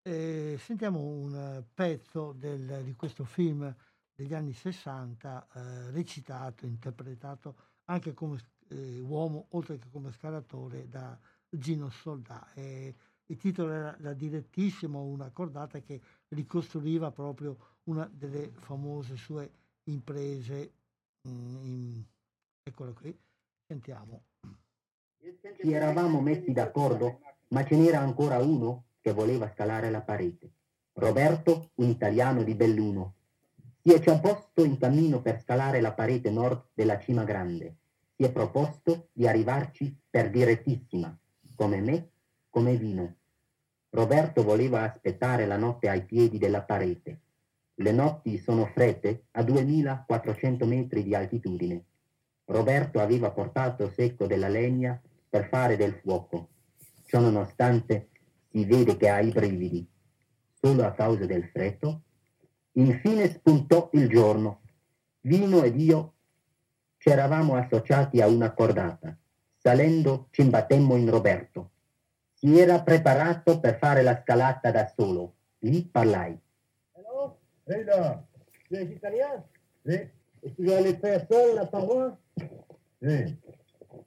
eh, 0.02 0.56
sentiamo 0.58 1.00
un 1.00 1.64
pezzo 1.72 2.34
del, 2.34 2.84
di 2.84 2.92
questo 2.96 3.24
film 3.24 3.74
degli 4.14 4.34
anni 4.34 4.52
60, 4.52 5.48
eh, 5.54 5.90
recitato, 5.92 6.66
interpretato 6.66 7.56
anche 7.84 8.12
come 8.12 8.38
eh, 8.68 9.00
uomo, 9.00 9.46
oltre 9.52 9.78
che 9.78 9.88
come 9.88 10.12
scalatore, 10.12 10.86
da 10.86 11.18
Gino 11.48 11.88
Soldà. 11.88 12.46
Il 12.54 13.38
titolo 13.38 13.72
era 13.72 13.96
La 14.00 14.12
direttissima, 14.12 14.98
una 14.98 15.30
cordata 15.30 15.80
che 15.80 15.98
ricostruiva 16.28 17.10
proprio 17.10 17.71
una 17.84 18.08
delle 18.12 18.52
famose 18.60 19.16
sue 19.16 19.50
imprese. 19.84 20.72
Mm, 21.28 21.64
in... 21.64 22.02
Eccolo 22.62 22.92
qui, 22.92 23.16
sentiamo. 23.66 24.22
Ci 25.60 25.72
eravamo 25.72 26.20
messi 26.20 26.52
d'accordo, 26.52 27.20
ma 27.48 27.64
ce 27.64 27.76
n'era 27.76 28.00
ancora 28.00 28.38
uno 28.38 28.84
che 29.00 29.12
voleva 29.12 29.50
scalare 29.50 29.90
la 29.90 30.00
parete. 30.00 30.50
Roberto, 30.94 31.70
un 31.76 31.88
italiano 31.88 32.42
di 32.42 32.54
Belluno, 32.54 33.14
si 33.82 33.92
è 33.92 33.98
già 33.98 34.18
posto 34.20 34.64
in 34.64 34.78
cammino 34.78 35.20
per 35.20 35.40
scalare 35.40 35.80
la 35.80 35.92
parete 35.92 36.30
nord 36.30 36.66
della 36.72 37.00
cima 37.00 37.24
grande. 37.24 37.78
Si 38.16 38.22
è 38.22 38.30
proposto 38.30 39.08
di 39.12 39.26
arrivarci 39.26 39.96
per 40.08 40.30
direttissima, 40.30 41.16
come 41.56 41.80
me, 41.80 42.10
come 42.48 42.76
vino. 42.76 43.16
Roberto 43.90 44.44
voleva 44.44 44.82
aspettare 44.82 45.46
la 45.46 45.56
notte 45.56 45.88
ai 45.88 46.04
piedi 46.04 46.38
della 46.38 46.62
parete. 46.62 47.20
Le 47.82 47.90
notti 47.92 48.38
sono 48.38 48.66
fredde 48.66 49.24
a 49.32 49.42
2400 49.42 50.64
metri 50.66 51.02
di 51.02 51.16
altitudine. 51.16 51.84
Roberto 52.44 53.00
aveva 53.00 53.32
portato 53.32 53.90
secco 53.90 54.26
della 54.26 54.48
legna 54.48 55.00
per 55.28 55.48
fare 55.48 55.76
del 55.76 55.98
fuoco. 56.00 56.48
Ciò 57.04 57.18
nonostante 57.18 58.10
si 58.50 58.64
vede 58.64 58.96
che 58.96 59.08
ha 59.08 59.20
i 59.20 59.30
brividi. 59.30 59.84
Solo 60.52 60.84
a 60.84 60.92
causa 60.92 61.26
del 61.26 61.48
freddo 61.52 62.02
Infine 62.74 63.28
spuntò 63.28 63.90
il 63.94 64.08
giorno. 64.08 64.60
Vino 65.22 65.62
ed 65.62 65.78
io 65.78 66.14
ci 66.96 67.10
eravamo 67.10 67.56
associati 67.56 68.20
a 68.20 68.28
una 68.28 68.52
cordata. 68.52 69.14
Salendo 69.58 70.28
ci 70.30 70.40
imbattemmo 70.40 70.96
in 70.96 71.10
Roberto. 71.10 71.70
Si 72.32 72.58
era 72.58 72.80
preparato 72.82 73.60
per 73.60 73.76
fare 73.76 74.02
la 74.02 74.18
scalata 74.22 74.70
da 74.70 74.90
solo. 74.96 75.34
Lì 75.58 75.84
parlai. 75.84 76.38
Hey 77.64 77.84
là, 77.84 78.24
tu 78.68 78.76
es 78.76 78.90
italien? 78.90 79.44
Oui. 79.86 80.00
Et 80.42 80.50
tu 80.56 80.72
aller 80.72 80.94
faire 80.94 81.24
seul 81.30 81.54
la 81.54 81.66
paroi? 81.66 82.18
Oui. 83.00 83.36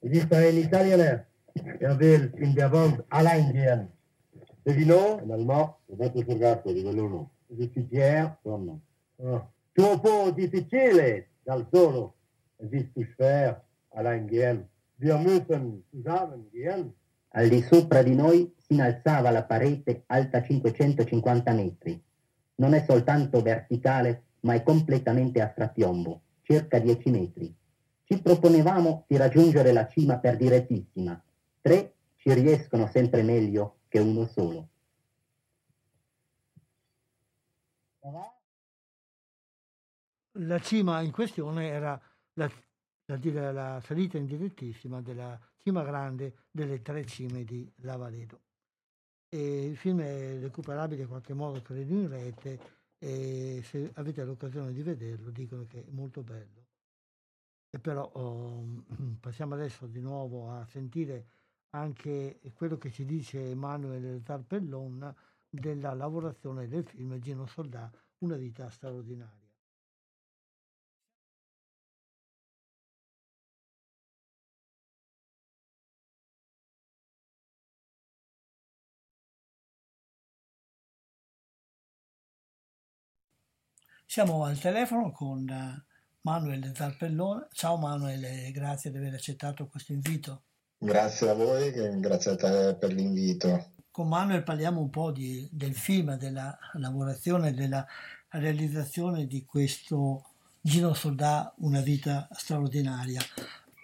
Ich 0.02 0.28
bin 0.28 0.36
ein 0.36 0.58
Italiener. 0.58 1.26
Er 1.80 1.98
will 1.98 2.30
in 2.36 2.54
der 2.54 2.70
Wand 2.70 3.02
allein 3.08 3.50
gehen. 3.52 3.88
Et 4.66 4.74
vino? 4.74 5.18
En 5.22 5.30
allemand, 5.30 5.74
è 5.88 5.94
detto 5.94 6.22
sul 6.22 6.38
gatto 6.38 6.70
di 6.70 6.82
quell'uno 6.82 7.30
difficile, 7.46 8.36
insomma. 8.42 8.78
Oh. 9.16 9.50
Troppo 9.72 10.30
difficile 10.32 11.28
dal 11.42 11.66
solo. 11.72 12.14
Es 12.58 12.70
ist 12.72 12.92
zu 12.92 13.04
schwer, 13.14 13.62
allein 13.94 14.26
gehen. 14.26 14.68
Wir 14.96 15.16
müssen 15.16 15.82
zusammen 15.90 16.46
gehen. 16.52 16.92
Al 17.30 17.48
di 17.48 17.62
sopra 17.62 18.02
di 18.02 18.14
noi 18.14 18.54
si 18.58 18.74
innalzava 18.74 19.30
la 19.30 19.44
parete 19.44 20.02
alta 20.06 20.42
550 20.42 21.52
metri. 21.52 22.02
Non 22.56 22.74
è 22.74 22.84
soltanto 22.86 23.42
verticale, 23.42 24.24
ma 24.40 24.54
è 24.54 24.62
completamente 24.62 25.40
a 25.40 25.50
strapiombo, 25.50 26.20
circa 26.42 26.78
10 26.78 27.10
metri. 27.10 27.54
Ci 28.04 28.22
proponevamo 28.22 29.04
di 29.08 29.16
raggiungere 29.16 29.72
la 29.72 29.88
cima 29.88 30.18
per 30.18 30.36
direttissima. 30.36 31.20
Tre 31.60 31.94
ci 32.16 32.32
riescono 32.32 32.86
sempre 32.86 33.22
meglio 33.22 33.80
che 33.88 33.98
uno 33.98 34.26
solo. 34.26 34.68
La 40.38 40.58
cima 40.60 41.00
in 41.00 41.10
questione 41.10 41.68
era 41.68 42.00
la, 42.34 42.50
la, 43.06 43.52
la 43.52 43.80
salita 43.80 44.18
in 44.18 44.26
direttissima 44.26 45.00
della 45.00 45.38
cima 45.56 45.82
grande 45.82 46.44
delle 46.50 46.82
tre 46.82 47.04
cime 47.06 47.42
di 47.42 47.68
Lavaledo. 47.78 48.40
E 49.36 49.66
il 49.66 49.76
film 49.76 50.00
è 50.00 50.38
recuperabile 50.40 51.02
in 51.02 51.08
qualche 51.08 51.34
modo, 51.34 51.60
credo, 51.60 51.92
in 51.92 52.08
rete 52.08 52.58
e 52.96 53.60
se 53.62 53.90
avete 53.96 54.24
l'occasione 54.24 54.72
di 54.72 54.80
vederlo 54.80 55.28
dicono 55.28 55.66
che 55.66 55.84
è 55.84 55.90
molto 55.90 56.22
bello. 56.22 56.64
E 57.68 57.78
però 57.78 58.10
oh, 58.14 58.84
passiamo 59.20 59.52
adesso 59.52 59.86
di 59.86 60.00
nuovo 60.00 60.50
a 60.50 60.64
sentire 60.64 61.26
anche 61.70 62.40
quello 62.54 62.78
che 62.78 62.90
ci 62.90 63.04
dice 63.04 63.50
Emanuele 63.50 64.22
Tarpellon 64.22 65.14
della 65.50 65.92
lavorazione 65.92 66.66
del 66.66 66.86
film 66.86 67.18
Gino 67.18 67.44
Soldà, 67.44 67.92
Una 68.20 68.36
vita 68.36 68.70
straordinaria. 68.70 69.35
Siamo 84.06 84.44
al 84.44 84.58
telefono 84.58 85.10
con 85.10 85.48
eh, 85.48 85.84
Manuel 86.22 86.72
Zarpellone. 86.74 87.48
Ciao 87.52 87.76
Manuel, 87.76 88.50
grazie 88.52 88.90
di 88.90 88.96
aver 88.96 89.14
accettato 89.14 89.66
questo 89.66 89.92
invito. 89.92 90.42
Grazie 90.78 91.28
a 91.28 91.34
voi, 91.34 91.72
grazie 92.00 92.30
a 92.30 92.36
te 92.36 92.76
per 92.78 92.92
l'invito 92.92 93.74
con 93.96 94.08
Manuel 94.08 94.42
parliamo 94.42 94.82
un 94.82 94.90
po' 94.90 95.10
di, 95.10 95.48
del 95.50 95.74
film, 95.74 96.18
della 96.18 96.54
lavorazione, 96.74 97.54
della 97.54 97.82
realizzazione 98.28 99.26
di 99.26 99.42
questo 99.46 100.34
Gino 100.60 100.92
Soldà, 100.92 101.54
una 101.60 101.80
vita 101.80 102.28
straordinaria. 102.32 103.22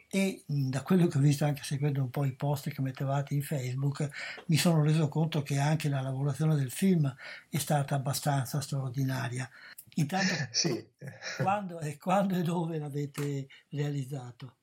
e 0.09 0.45
da 0.47 0.83
quello 0.83 1.07
che 1.07 1.17
ho 1.17 1.21
visto 1.23 1.47
anche 1.47 1.63
seguendo 1.63 2.03
un 2.03 2.11
po' 2.11 2.27
i 2.27 2.35
post 2.35 2.69
che 2.69 2.83
mettevate 2.83 3.33
in 3.33 3.43
Facebook 3.43 4.07
mi 4.49 4.59
sono 4.59 4.83
reso 4.83 5.09
conto 5.09 5.41
che 5.41 5.59
anche 5.59 5.89
la 5.89 6.03
lavorazione 6.03 6.57
del 6.57 6.71
film 6.71 7.11
è 7.49 7.57
stata 7.57 7.95
abbastanza 7.95 8.61
straordinaria. 8.61 9.49
Intanto, 9.97 10.33
sì. 10.51 10.85
quando, 11.37 11.81
e 11.81 11.97
quando 11.99 12.37
e 12.37 12.43
dove 12.43 12.79
l'avete 12.79 13.47
realizzato? 13.71 14.57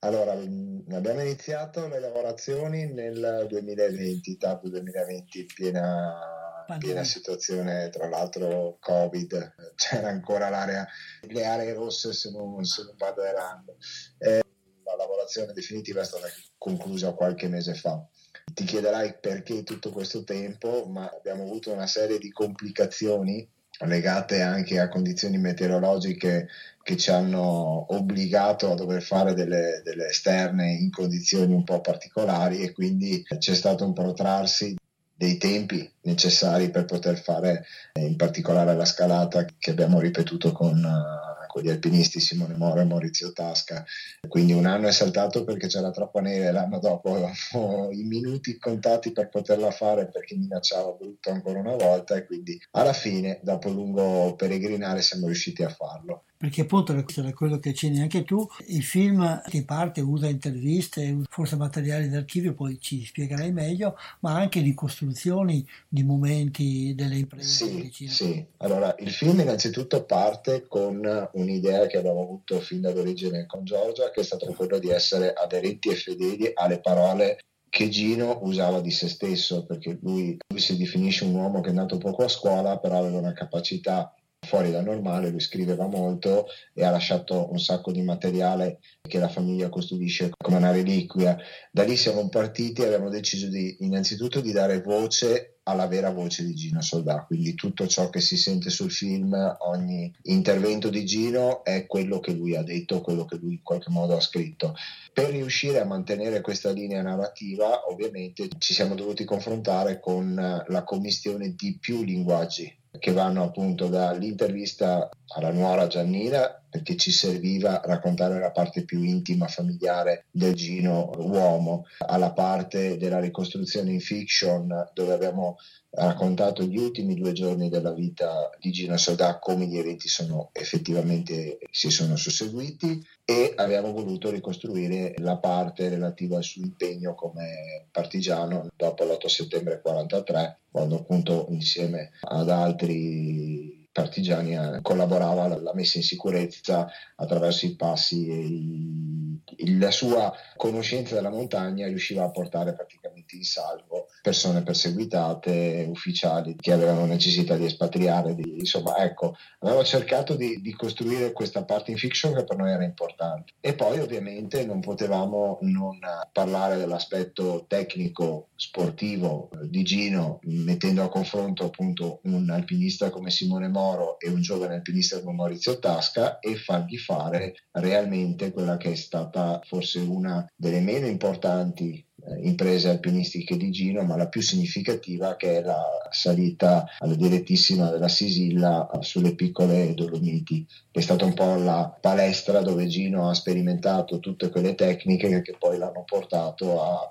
Allora, 0.00 0.32
abbiamo 0.32 1.20
iniziato 1.20 1.88
le 1.88 1.98
lavorazioni 1.98 2.92
nel 2.92 3.46
2020, 3.48 4.36
tardo 4.36 4.68
2020, 4.68 5.46
piena 5.46 6.42
piena 6.78 7.04
situazione, 7.04 7.90
tra 7.90 8.08
l'altro 8.08 8.78
Covid, 8.80 9.54
c'era 9.76 10.08
ancora 10.08 10.48
l'area, 10.48 10.86
le 11.22 11.44
aree 11.44 11.74
rosse 11.74 12.12
se 12.12 12.30
non, 12.30 12.64
se 12.64 12.84
non 12.84 12.94
vado 12.96 13.22
errando. 13.22 13.76
Eh, 14.18 14.42
la 14.84 14.96
lavorazione 14.96 15.52
definitiva 15.52 16.00
è 16.00 16.04
stata 16.04 16.28
conclusa 16.56 17.12
qualche 17.12 17.48
mese 17.48 17.74
fa. 17.74 18.06
Ti 18.52 18.64
chiederai 18.64 19.18
perché 19.20 19.62
tutto 19.62 19.90
questo 19.90 20.24
tempo, 20.24 20.86
ma 20.86 21.10
abbiamo 21.10 21.42
avuto 21.42 21.72
una 21.72 21.86
serie 21.86 22.18
di 22.18 22.30
complicazioni 22.30 23.48
legate 23.80 24.40
anche 24.40 24.78
a 24.78 24.88
condizioni 24.88 25.38
meteorologiche 25.38 26.48
che 26.82 26.96
ci 26.96 27.10
hanno 27.10 27.92
obbligato 27.94 28.70
a 28.70 28.74
dover 28.74 29.02
fare 29.02 29.34
delle, 29.34 29.80
delle, 29.82 30.08
esterne 30.08 30.72
in 30.72 30.90
condizioni 30.90 31.52
un 31.52 31.64
po' 31.64 31.80
particolari 31.80 32.60
e 32.60 32.72
quindi 32.72 33.24
c'è 33.38 33.54
stato 33.54 33.84
un 33.84 33.92
protrarsi 33.92 34.76
dei 35.16 35.38
tempi 35.38 35.90
necessari 36.02 36.70
per 36.70 36.84
poter 36.84 37.18
fare 37.18 37.64
eh, 37.92 38.04
in 38.04 38.16
particolare 38.16 38.74
la 38.74 38.84
scalata 38.84 39.46
che 39.58 39.70
abbiamo 39.70 40.00
ripetuto 40.00 40.52
con, 40.52 40.76
uh, 40.76 41.33
con, 41.54 41.62
gli 41.62 41.70
alpinisti 41.70 42.18
Simone 42.18 42.56
Moro 42.56 42.80
e 42.80 42.84
Maurizio 42.84 43.32
Tasca. 43.32 43.84
Quindi 44.26 44.52
un 44.52 44.66
anno 44.66 44.88
è 44.88 44.92
saltato 44.92 45.44
perché 45.44 45.68
c'era 45.68 45.92
troppa 45.92 46.20
neve, 46.20 46.50
l'anno 46.50 46.80
dopo 46.80 47.10
avevamo 47.14 47.90
i 47.92 48.02
minuti 48.02 48.58
contati 48.58 49.12
per 49.12 49.28
poterla 49.28 49.70
fare 49.70 50.08
perché 50.08 50.34
minacciava 50.34 50.90
brutto 50.92 51.30
ancora 51.30 51.60
una 51.60 51.76
volta 51.76 52.16
e 52.16 52.26
quindi 52.26 52.60
alla 52.72 52.92
fine, 52.92 53.38
dopo 53.42 53.70
lungo 53.70 54.34
peregrinare, 54.34 55.00
siamo 55.00 55.26
riusciti 55.26 55.62
a 55.62 55.68
farlo 55.68 56.24
perché 56.44 56.60
appunto 56.60 56.92
da 56.92 57.32
quello 57.32 57.58
che 57.58 57.70
accenni 57.70 58.02
anche 58.02 58.22
tu, 58.22 58.46
il 58.66 58.82
film 58.82 59.42
in 59.52 59.64
parte 59.64 60.02
usa 60.02 60.28
interviste, 60.28 61.22
forse 61.30 61.56
materiali 61.56 62.10
d'archivio, 62.10 62.52
poi 62.52 62.78
ci 62.78 63.02
spiegherai 63.02 63.50
meglio, 63.50 63.96
ma 64.20 64.34
anche 64.34 64.60
ricostruzioni 64.60 65.66
di 65.88 66.02
momenti 66.02 66.94
delle 66.94 67.16
imprese. 67.16 67.90
Sì, 67.90 68.08
sì, 68.08 68.46
allora 68.58 68.94
il 68.98 69.10
film 69.10 69.40
innanzitutto 69.40 70.04
parte 70.04 70.66
con 70.68 71.30
un'idea 71.32 71.86
che 71.86 71.96
abbiamo 71.96 72.20
avuto 72.20 72.60
fin 72.60 72.82
dall'origine 72.82 73.46
con 73.46 73.64
Giorgia, 73.64 74.10
che 74.10 74.20
è 74.20 74.24
stato 74.24 74.44
quello 74.52 74.78
di 74.78 74.90
essere 74.90 75.32
aderenti 75.32 75.88
e 75.88 75.94
fedeli 75.94 76.50
alle 76.52 76.78
parole 76.78 77.38
che 77.70 77.88
Gino 77.88 78.40
usava 78.42 78.82
di 78.82 78.90
se 78.90 79.08
stesso, 79.08 79.64
perché 79.64 79.98
lui, 80.02 80.36
lui 80.46 80.60
si 80.60 80.76
definisce 80.76 81.24
un 81.24 81.36
uomo 81.36 81.62
che 81.62 81.70
è 81.70 81.72
nato 81.72 81.96
poco 81.96 82.22
a 82.22 82.28
scuola, 82.28 82.78
però 82.78 82.98
aveva 82.98 83.16
una 83.16 83.32
capacità 83.32 84.14
fuori 84.44 84.70
dal 84.70 84.84
normale, 84.84 85.30
lui 85.30 85.40
scriveva 85.40 85.86
molto 85.86 86.46
e 86.72 86.84
ha 86.84 86.90
lasciato 86.90 87.50
un 87.50 87.58
sacco 87.58 87.90
di 87.90 88.02
materiale 88.02 88.78
che 89.00 89.18
la 89.18 89.28
famiglia 89.28 89.68
custodisce 89.68 90.30
come 90.36 90.58
una 90.58 90.70
reliquia. 90.70 91.36
Da 91.72 91.82
lì 91.82 91.96
siamo 91.96 92.28
partiti 92.28 92.82
e 92.82 92.86
abbiamo 92.86 93.08
deciso 93.08 93.48
di, 93.48 93.78
innanzitutto 93.80 94.40
di 94.40 94.52
dare 94.52 94.80
voce 94.80 95.54
alla 95.64 95.86
vera 95.86 96.10
voce 96.10 96.44
di 96.44 96.54
Gino 96.54 96.82
Soldà, 96.82 97.24
quindi 97.24 97.54
tutto 97.54 97.86
ciò 97.86 98.10
che 98.10 98.20
si 98.20 98.36
sente 98.36 98.70
sul 98.70 98.90
film, 98.90 99.34
ogni 99.60 100.12
intervento 100.24 100.90
di 100.90 101.04
Gino 101.06 101.64
è 101.64 101.86
quello 101.86 102.20
che 102.20 102.32
lui 102.32 102.54
ha 102.54 102.62
detto, 102.62 103.00
quello 103.00 103.24
che 103.24 103.36
lui 103.36 103.54
in 103.54 103.62
qualche 103.62 103.90
modo 103.90 104.16
ha 104.16 104.20
scritto. 104.20 104.74
Per 105.12 105.30
riuscire 105.30 105.80
a 105.80 105.86
mantenere 105.86 106.42
questa 106.42 106.70
linea 106.70 107.02
narrativa, 107.02 107.88
ovviamente 107.90 108.48
ci 108.58 108.74
siamo 108.74 108.94
dovuti 108.94 109.24
confrontare 109.24 110.00
con 110.00 110.34
la 110.34 110.84
commistione 110.84 111.54
di 111.54 111.78
più 111.80 112.02
linguaggi 112.02 112.82
che 112.98 113.12
vanno 113.12 113.42
appunto 113.44 113.88
dall'intervista 113.88 115.08
alla 115.36 115.50
nuora 115.50 115.86
Giannina 115.86 116.62
perché 116.68 116.96
ci 116.96 117.10
serviva 117.12 117.80
raccontare 117.84 118.38
la 118.40 118.50
parte 118.50 118.84
più 118.84 119.02
intima, 119.02 119.46
familiare 119.46 120.26
del 120.30 120.54
Gino 120.54 121.10
uomo, 121.16 121.86
alla 121.98 122.32
parte 122.32 122.96
della 122.96 123.20
ricostruzione 123.20 123.92
in 123.92 124.00
fiction 124.00 124.90
dove 124.92 125.12
abbiamo 125.12 125.56
raccontato 125.96 126.64
gli 126.64 126.76
ultimi 126.76 127.14
due 127.14 127.32
giorni 127.32 127.68
della 127.68 127.92
vita 127.92 128.50
di 128.58 128.70
Gino 128.70 128.96
Sodà, 128.96 129.38
come 129.38 129.66
gli 129.66 129.78
eventi 129.78 130.08
sono 130.08 130.50
effettivamente 130.52 131.58
si 131.70 131.90
sono 131.90 132.16
susseguiti 132.16 133.04
e 133.24 133.52
abbiamo 133.56 133.92
voluto 133.92 134.30
ricostruire 134.30 135.14
la 135.18 135.38
parte 135.38 135.88
relativa 135.88 136.36
al 136.36 136.44
suo 136.44 136.62
impegno 136.62 137.14
come 137.14 137.86
partigiano 137.90 138.68
dopo 138.76 139.04
l'8 139.04 139.26
settembre 139.26 139.80
43, 139.80 140.60
quando 140.70 140.96
appunto 140.96 141.46
insieme 141.50 142.10
ad 142.22 142.50
altri 142.50 143.83
partigiani 143.94 144.56
eh, 144.56 144.80
collaborava 144.82 145.44
alla 145.44 145.72
messa 145.72 145.98
in 145.98 146.02
sicurezza 146.02 146.88
attraverso 147.14 147.64
i 147.64 147.76
passi 147.76 148.26
e 148.26 148.34
i, 148.34 149.78
la 149.78 149.92
sua 149.92 150.34
conoscenza 150.56 151.14
della 151.14 151.30
montagna 151.30 151.86
riusciva 151.86 152.24
a 152.24 152.30
portare 152.30 152.74
praticamente 152.74 153.36
in 153.36 153.44
salvo 153.44 154.08
persone 154.20 154.62
perseguitate, 154.62 155.86
ufficiali 155.88 156.56
che 156.56 156.72
avevano 156.72 157.06
necessità 157.06 157.56
di 157.56 157.66
espatriare, 157.66 158.34
di, 158.34 158.58
insomma 158.58 158.96
ecco, 158.96 159.36
avevamo 159.60 159.84
cercato 159.84 160.34
di, 160.34 160.60
di, 160.60 160.74
costruire 160.74 161.32
questa 161.32 161.64
parte 161.64 161.92
in 161.92 161.96
fiction 161.96 162.34
che 162.34 162.44
per 162.44 162.56
noi 162.56 162.70
era 162.70 162.84
importante. 162.84 163.52
E 163.60 163.74
poi 163.74 164.00
ovviamente 164.00 164.64
non 164.64 164.80
potevamo 164.80 165.58
non 165.60 166.00
parlare 166.32 166.76
dell'aspetto 166.76 167.66
tecnico 167.68 168.48
sportivo 168.56 169.50
di 169.62 169.84
Gino 169.84 170.40
mettendo 170.42 171.02
a 171.04 171.08
confronto 171.08 171.64
appunto 171.64 172.20
un 172.24 172.50
alpinista 172.50 173.10
come 173.10 173.30
Simone 173.30 173.68
Moro 173.68 173.83
Moro 173.84 174.18
e 174.18 174.30
un 174.30 174.40
giovane 174.40 174.76
alpinista 174.76 175.20
come 175.20 175.34
Maurizio 175.34 175.78
Tasca 175.78 176.38
e 176.38 176.56
fargli 176.56 176.96
fare 176.96 177.54
realmente 177.72 178.50
quella 178.50 178.78
che 178.78 178.92
è 178.92 178.94
stata 178.94 179.60
forse 179.62 179.98
una 180.00 180.46
delle 180.56 180.80
meno 180.80 181.06
importanti 181.06 182.02
imprese 182.42 182.88
alpinistiche 182.88 183.56
di 183.56 183.70
Gino, 183.70 184.02
ma 184.02 184.16
la 184.16 184.28
più 184.28 184.40
significativa 184.40 185.36
che 185.36 185.58
è 185.58 185.62
la 185.62 185.82
salita 186.10 186.86
alla 186.98 187.14
direttissima 187.14 187.90
della 187.90 188.08
Sisilla 188.08 188.88
sulle 189.00 189.34
piccole 189.34 189.94
Dolomiti. 189.94 190.66
È 190.90 191.00
stata 191.00 191.24
un 191.24 191.34
po' 191.34 191.54
la 191.56 191.96
palestra 192.00 192.60
dove 192.60 192.86
Gino 192.86 193.28
ha 193.28 193.34
sperimentato 193.34 194.20
tutte 194.20 194.50
quelle 194.50 194.74
tecniche 194.74 195.42
che 195.42 195.56
poi 195.58 195.78
l'hanno 195.78 196.04
portato 196.04 196.82
a 196.82 197.08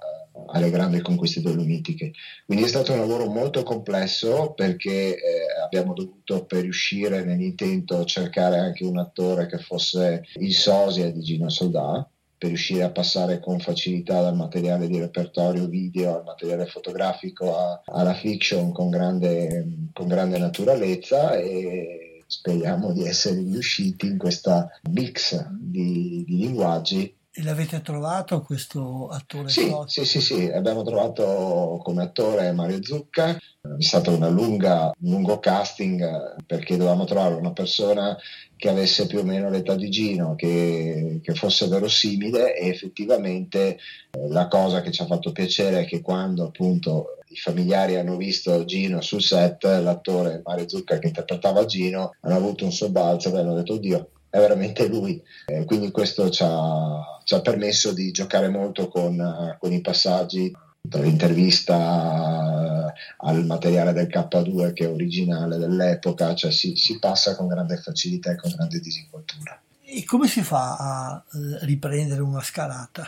alle 0.47 0.69
grandi 0.69 1.01
conquiste 1.01 1.41
dolomitiche. 1.41 2.11
Quindi 2.45 2.65
è 2.65 2.67
stato 2.67 2.91
un 2.91 2.99
lavoro 2.99 3.27
molto 3.27 3.63
complesso 3.63 4.53
perché 4.53 5.15
eh, 5.15 5.19
abbiamo 5.63 5.93
dovuto 5.93 6.45
per 6.45 6.61
riuscire 6.61 7.23
nell'intento 7.23 8.03
cercare 8.05 8.57
anche 8.57 8.83
un 8.83 8.97
attore 8.97 9.47
che 9.47 9.59
fosse 9.59 10.23
il 10.35 10.53
sosia 10.53 11.11
di 11.11 11.21
Gino 11.21 11.49
Soldà 11.49 12.07
per 12.43 12.51
riuscire 12.51 12.83
a 12.83 12.91
passare 12.91 13.39
con 13.39 13.61
facilità 13.61 14.21
dal 14.21 14.35
materiale 14.35 14.89
di 14.89 14.99
repertorio 14.99 15.65
video 15.67 16.17
al 16.17 16.25
materiale 16.25 16.65
fotografico 16.65 17.57
a, 17.57 17.81
alla 17.85 18.13
fiction 18.13 18.73
con 18.73 18.89
grande, 18.89 19.89
con 19.93 20.09
grande 20.09 20.37
naturalezza 20.37 21.37
e 21.37 22.25
speriamo 22.27 22.91
di 22.91 23.07
essere 23.07 23.35
riusciti 23.35 24.07
in 24.07 24.17
questa 24.17 24.69
mix 24.89 25.41
di, 25.53 26.25
di 26.27 26.35
linguaggi 26.35 27.15
e 27.35 27.41
l'avete 27.41 27.81
trovato 27.81 28.41
questo 28.41 29.07
attore? 29.07 29.49
Sì, 29.49 29.73
sì, 29.87 30.05
sì, 30.05 30.21
sì, 30.21 30.51
abbiamo 30.51 30.83
trovato 30.83 31.79
come 31.83 32.03
attore 32.03 32.51
Mario 32.51 32.83
Zucca, 32.83 33.35
è 33.35 33.39
stato 33.79 34.15
lunga, 34.29 34.91
un 34.99 35.09
lungo 35.09 35.39
casting 35.39 36.35
perché 36.45 36.77
dovevamo 36.77 37.05
trovare 37.05 37.33
una 37.33 37.51
persona 37.51 38.15
che 38.55 38.69
avesse 38.69 39.07
più 39.07 39.19
o 39.19 39.23
meno 39.23 39.49
l'età 39.49 39.75
di 39.75 39.89
Gino, 39.89 40.35
che, 40.35 41.19
che 41.23 41.33
fosse 41.33 41.67
verosimile 41.67 42.55
e 42.55 42.67
effettivamente 42.67 43.77
eh, 44.11 44.27
la 44.29 44.47
cosa 44.47 44.81
che 44.81 44.91
ci 44.91 45.01
ha 45.01 45.07
fatto 45.07 45.31
piacere 45.31 45.81
è 45.81 45.85
che 45.85 46.01
quando 46.01 46.45
appunto 46.45 47.17
i 47.29 47.35
familiari 47.35 47.95
hanno 47.95 48.15
visto 48.15 48.63
Gino 48.63 49.01
sul 49.01 49.23
set, 49.23 49.63
l'attore 49.63 50.41
Mario 50.45 50.69
Zucca 50.69 50.99
che 50.99 51.07
interpretava 51.07 51.65
Gino, 51.65 52.15
hanno 52.21 52.35
avuto 52.35 52.63
un 52.63 52.71
sobbalzo 52.71 53.35
e 53.35 53.39
hanno 53.39 53.55
detto 53.55 53.73
oddio, 53.73 54.09
è 54.33 54.39
veramente 54.39 54.87
lui. 54.87 55.23
Eh, 55.45 55.63
quindi 55.63 55.91
questo 55.91 56.31
ci 56.31 56.41
ha, 56.43 57.21
ci 57.23 57.35
ha, 57.35 57.41
permesso 57.41 57.93
di 57.93 58.09
giocare 58.09 58.49
molto 58.49 58.87
con, 58.87 59.55
con 59.59 59.71
i 59.71 59.79
passaggi 59.79 60.51
dall'intervista 60.81 62.91
al 63.17 63.45
materiale 63.45 63.93
del 63.93 64.07
K2 64.07 64.73
che 64.73 64.85
è 64.85 64.89
originale 64.89 65.59
dell'epoca, 65.59 66.33
cioè 66.33 66.51
si, 66.51 66.75
si 66.75 66.97
passa 66.97 67.35
con 67.35 67.47
grande 67.47 67.77
facilità 67.77 68.31
e 68.31 68.37
con 68.37 68.51
grande 68.55 68.79
disinvoltura. 68.79 69.61
E 69.83 70.03
come 70.03 70.27
si 70.27 70.41
fa 70.41 70.77
a 70.77 71.23
eh, 71.31 71.65
riprendere 71.65 72.23
una 72.23 72.41
scalata? 72.41 73.07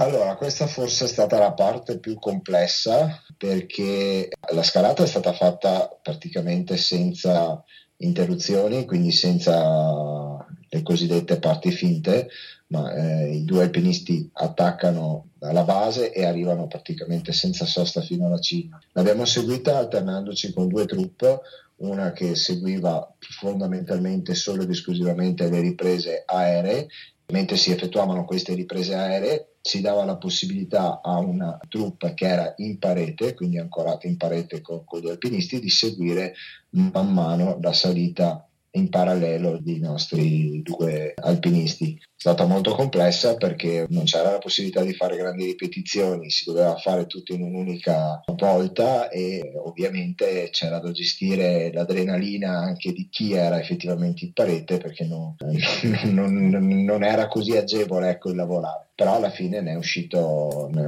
Allora, 0.00 0.34
questa 0.36 0.66
forse 0.66 1.04
è 1.04 1.08
stata 1.08 1.38
la 1.38 1.52
parte 1.52 1.98
più 1.98 2.18
complessa 2.18 3.22
perché 3.36 4.30
la 4.52 4.62
scalata 4.62 5.02
è 5.02 5.06
stata 5.06 5.34
fatta 5.34 5.94
praticamente 6.00 6.78
senza 6.78 7.62
interruzioni, 7.98 8.84
quindi 8.84 9.12
senza 9.12 10.46
le 10.70 10.82
cosiddette 10.82 11.38
parti 11.38 11.70
finte, 11.70 12.28
ma 12.68 12.92
eh, 12.92 13.36
i 13.36 13.44
due 13.44 13.62
alpinisti 13.62 14.28
attaccano 14.32 15.28
dalla 15.38 15.64
base 15.64 16.12
e 16.12 16.24
arrivano 16.24 16.66
praticamente 16.66 17.32
senza 17.32 17.64
sosta 17.64 18.02
fino 18.02 18.26
alla 18.26 18.40
cima. 18.40 18.78
L'abbiamo 18.92 19.24
seguita 19.24 19.78
alternandoci 19.78 20.52
con 20.52 20.68
due 20.68 20.84
truppe, 20.84 21.40
una 21.76 22.12
che 22.12 22.34
seguiva 22.34 23.14
fondamentalmente 23.18 24.34
solo 24.34 24.62
ed 24.62 24.70
esclusivamente 24.70 25.48
le 25.48 25.60
riprese 25.60 26.24
aeree 26.26 26.88
mentre 27.30 27.56
si 27.56 27.70
effettuavano 27.70 28.24
queste 28.24 28.54
riprese 28.54 28.94
aeree 28.94 29.48
si 29.60 29.82
dava 29.82 30.04
la 30.04 30.16
possibilità 30.16 31.00
a 31.02 31.18
una 31.18 31.58
truppa 31.68 32.14
che 32.14 32.26
era 32.26 32.54
in 32.56 32.78
parete, 32.78 33.34
quindi 33.34 33.58
ancorata 33.58 34.06
in 34.06 34.16
parete 34.16 34.62
con, 34.62 34.82
con 34.84 35.00
gli 35.00 35.10
alpinisti, 35.10 35.60
di 35.60 35.68
seguire 35.68 36.34
man 36.70 37.12
mano 37.12 37.58
la 37.60 37.72
salita 37.72 38.48
in 38.72 38.88
parallelo 38.90 39.58
dei 39.60 39.78
nostri 39.78 40.62
due 40.62 41.14
alpinisti. 41.16 41.98
È 41.98 42.06
stata 42.16 42.44
molto 42.46 42.74
complessa 42.74 43.36
perché 43.36 43.86
non 43.90 44.04
c'era 44.04 44.32
la 44.32 44.38
possibilità 44.38 44.82
di 44.82 44.92
fare 44.92 45.16
grandi 45.16 45.44
ripetizioni, 45.44 46.30
si 46.30 46.44
doveva 46.44 46.76
fare 46.76 47.06
tutto 47.06 47.32
in 47.32 47.42
un'unica 47.42 48.22
volta 48.34 49.08
e 49.08 49.52
ovviamente 49.56 50.48
c'era 50.50 50.78
da 50.78 50.90
gestire 50.90 51.72
l'adrenalina 51.72 52.58
anche 52.58 52.92
di 52.92 53.08
chi 53.08 53.32
era 53.32 53.60
effettivamente 53.60 54.24
in 54.24 54.32
parete 54.32 54.78
perché 54.78 55.04
non, 55.04 55.34
non, 56.12 56.48
non, 56.84 57.04
era 57.04 57.28
così 57.28 57.56
agevole 57.56 58.10
ecco, 58.10 58.30
il 58.30 58.36
lavorare. 58.36 58.88
Però 58.94 59.14
alla 59.14 59.30
fine 59.30 59.60
ne 59.60 59.72
è 59.72 59.76
uscito 59.76 60.68
ne 60.72 60.86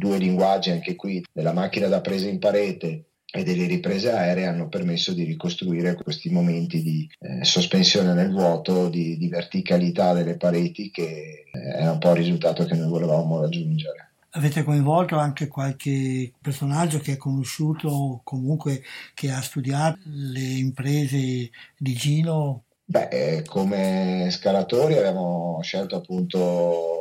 due 0.00 0.18
linguaggi 0.18 0.70
anche 0.70 0.96
qui 0.96 1.22
della 1.32 1.52
macchina 1.52 1.86
da 1.88 2.00
presa 2.00 2.26
in 2.26 2.38
parete 2.38 3.09
e 3.32 3.44
delle 3.44 3.66
riprese 3.66 4.10
aeree 4.10 4.46
hanno 4.46 4.68
permesso 4.68 5.12
di 5.12 5.24
ricostruire 5.24 5.94
questi 5.94 6.30
momenti 6.30 6.82
di 6.82 7.08
eh, 7.20 7.44
sospensione 7.44 8.12
nel 8.12 8.30
vuoto, 8.30 8.88
di, 8.88 9.16
di, 9.16 9.28
verticalità 9.28 10.12
delle 10.12 10.36
pareti 10.36 10.90
che 10.90 11.44
eh, 11.52 11.72
è 11.74 11.88
un 11.88 11.98
po' 11.98 12.10
il 12.10 12.16
risultato 12.16 12.64
che 12.64 12.74
noi 12.74 12.88
volevamo 12.88 13.40
raggiungere. 13.40 14.08
Avete 14.32 14.62
coinvolto 14.62 15.16
anche 15.18 15.48
qualche 15.48 16.32
personaggio 16.40 16.98
che 16.98 17.12
è 17.12 17.16
conosciuto 17.16 17.88
o 17.88 18.20
comunque 18.22 18.82
che 19.14 19.30
ha 19.30 19.40
studiato 19.40 19.98
le 20.04 20.40
imprese 20.40 21.50
di 21.76 21.92
Gino? 21.94 22.64
Beh, 22.84 23.08
eh, 23.08 23.44
come 23.44 24.28
scalatori 24.30 24.96
abbiamo 24.96 25.58
scelto 25.62 25.96
appunto 25.96 27.00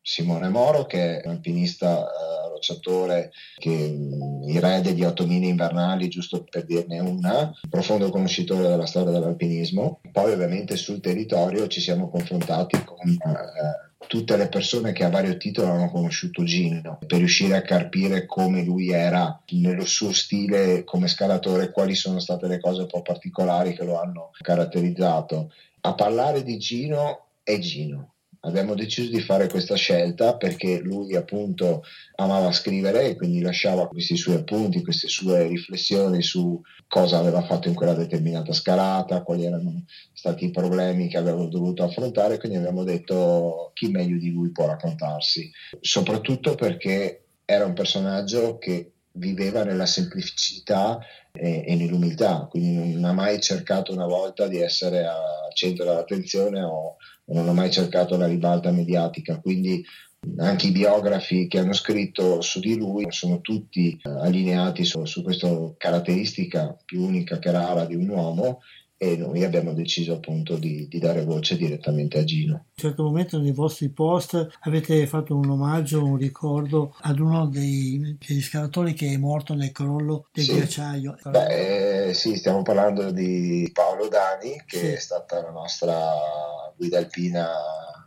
Simone 0.00 0.48
Moro 0.48 0.84
che 0.84 1.20
è 1.20 1.26
un 1.26 1.32
alpinista 1.32 2.04
eh, 2.04 2.53
calciatore 2.64 3.32
che 3.56 3.70
i 3.70 4.58
re 4.58 4.80
degli 4.80 5.04
otto 5.04 5.26
mini 5.26 5.48
invernali, 5.48 6.08
giusto 6.08 6.44
per 6.48 6.64
dirne 6.64 6.98
una, 7.00 7.52
profondo 7.68 8.10
conoscitore 8.10 8.68
della 8.68 8.86
storia 8.86 9.12
dell'alpinismo. 9.12 10.00
Poi 10.10 10.32
ovviamente 10.32 10.76
sul 10.76 11.00
territorio 11.00 11.66
ci 11.66 11.80
siamo 11.80 12.08
confrontati 12.08 12.82
con 12.84 13.10
eh, 13.10 14.06
tutte 14.06 14.36
le 14.36 14.48
persone 14.48 14.92
che 14.92 15.04
a 15.04 15.10
vario 15.10 15.36
titolo 15.36 15.70
hanno 15.70 15.90
conosciuto 15.90 16.42
Gino 16.44 16.98
per 17.06 17.18
riuscire 17.18 17.56
a 17.56 17.62
capire 17.62 18.26
come 18.26 18.62
lui 18.62 18.90
era 18.90 19.42
nello 19.50 19.84
suo 19.84 20.12
stile 20.12 20.84
come 20.84 21.08
scalatore, 21.08 21.70
quali 21.70 21.94
sono 21.94 22.18
state 22.18 22.46
le 22.46 22.60
cose 22.60 22.82
un 22.82 22.88
po' 22.88 23.02
particolari 23.02 23.74
che 23.74 23.84
lo 23.84 24.00
hanno 24.00 24.30
caratterizzato. 24.40 25.52
A 25.82 25.94
parlare 25.94 26.42
di 26.42 26.56
Gino 26.56 27.26
è 27.42 27.58
Gino, 27.58 28.13
abbiamo 28.44 28.74
deciso 28.74 29.10
di 29.10 29.20
fare 29.20 29.48
questa 29.48 29.74
scelta 29.74 30.36
perché 30.36 30.80
lui 30.80 31.14
appunto 31.16 31.82
amava 32.16 32.52
scrivere 32.52 33.08
e 33.08 33.16
quindi 33.16 33.40
lasciava 33.40 33.88
questi 33.88 34.16
suoi 34.16 34.36
appunti, 34.36 34.82
queste 34.82 35.08
sue 35.08 35.46
riflessioni 35.46 36.22
su 36.22 36.60
cosa 36.86 37.18
aveva 37.18 37.42
fatto 37.42 37.68
in 37.68 37.74
quella 37.74 37.94
determinata 37.94 38.52
scalata, 38.52 39.22
quali 39.22 39.44
erano 39.44 39.84
stati 40.12 40.46
i 40.46 40.50
problemi 40.50 41.08
che 41.08 41.16
aveva 41.16 41.44
dovuto 41.46 41.82
affrontare, 41.82 42.38
quindi 42.38 42.58
abbiamo 42.58 42.84
detto 42.84 43.70
chi 43.74 43.88
meglio 43.88 44.18
di 44.18 44.30
lui 44.30 44.50
può 44.50 44.66
raccontarsi, 44.66 45.50
soprattutto 45.80 46.54
perché 46.54 47.24
era 47.44 47.64
un 47.64 47.74
personaggio 47.74 48.58
che 48.58 48.92
viveva 49.16 49.64
nella 49.64 49.86
semplicità 49.86 50.98
e, 51.32 51.64
e, 51.66 51.74
nell'umiltà, 51.76 52.46
quindi 52.50 52.94
non 52.94 53.04
ha 53.04 53.12
mai 53.12 53.40
cercato 53.40 53.92
una 53.92 54.06
volta 54.06 54.46
di 54.48 54.60
essere 54.60 55.04
al 55.04 55.52
centro 55.54 55.84
dell'attenzione 55.84 56.62
o 56.62 56.96
non 57.26 57.48
ho 57.48 57.52
mai 57.52 57.70
cercato 57.70 58.16
la 58.16 58.26
ribalta 58.26 58.70
mediatica, 58.70 59.40
quindi 59.40 59.84
anche 60.38 60.68
i 60.68 60.72
biografi 60.72 61.46
che 61.48 61.58
hanno 61.58 61.74
scritto 61.74 62.40
su 62.40 62.60
di 62.60 62.76
lui 62.76 63.06
sono 63.10 63.40
tutti 63.40 64.00
eh, 64.02 64.10
allineati 64.10 64.84
su, 64.84 65.04
su 65.04 65.22
questa 65.22 65.48
caratteristica 65.76 66.76
più 66.84 67.02
unica 67.02 67.38
che 67.38 67.50
rara 67.50 67.84
di 67.84 67.94
un 67.94 68.08
uomo 68.08 68.60
e 68.96 69.16
noi 69.16 69.42
abbiamo 69.44 69.74
deciso 69.74 70.14
appunto 70.14 70.56
di, 70.56 70.86
di, 70.88 70.98
dare 70.98 71.24
voce 71.24 71.56
direttamente 71.56 72.18
a 72.18 72.24
Gino. 72.24 72.54
A 72.54 72.58
un 72.58 72.72
certo 72.74 73.02
momento 73.02 73.38
nei 73.38 73.52
vostri 73.52 73.90
post 73.90 74.48
avete 74.60 75.06
fatto 75.06 75.36
un 75.36 75.50
omaggio, 75.50 76.02
un 76.02 76.16
ricordo 76.16 76.94
ad 77.00 77.18
uno 77.18 77.46
dei, 77.46 78.16
degli 78.24 78.40
scalatori 78.40 78.94
che 78.94 79.12
è 79.12 79.16
morto 79.16 79.54
nel 79.54 79.72
crollo 79.72 80.28
del 80.32 80.44
sì. 80.44 80.54
ghiacciaio. 80.54 81.16
Beh, 81.24 82.06
eh, 82.08 82.14
sì, 82.14 82.36
stiamo 82.36 82.62
parlando 82.62 83.10
di 83.10 83.68
Paolo 83.72 84.08
Dani 84.08 84.62
che 84.64 84.78
sì. 84.78 84.86
è 84.86 84.98
stata 84.98 85.42
la 85.42 85.50
nostra 85.50 86.63
guida 86.76 86.98
alpina 86.98 87.48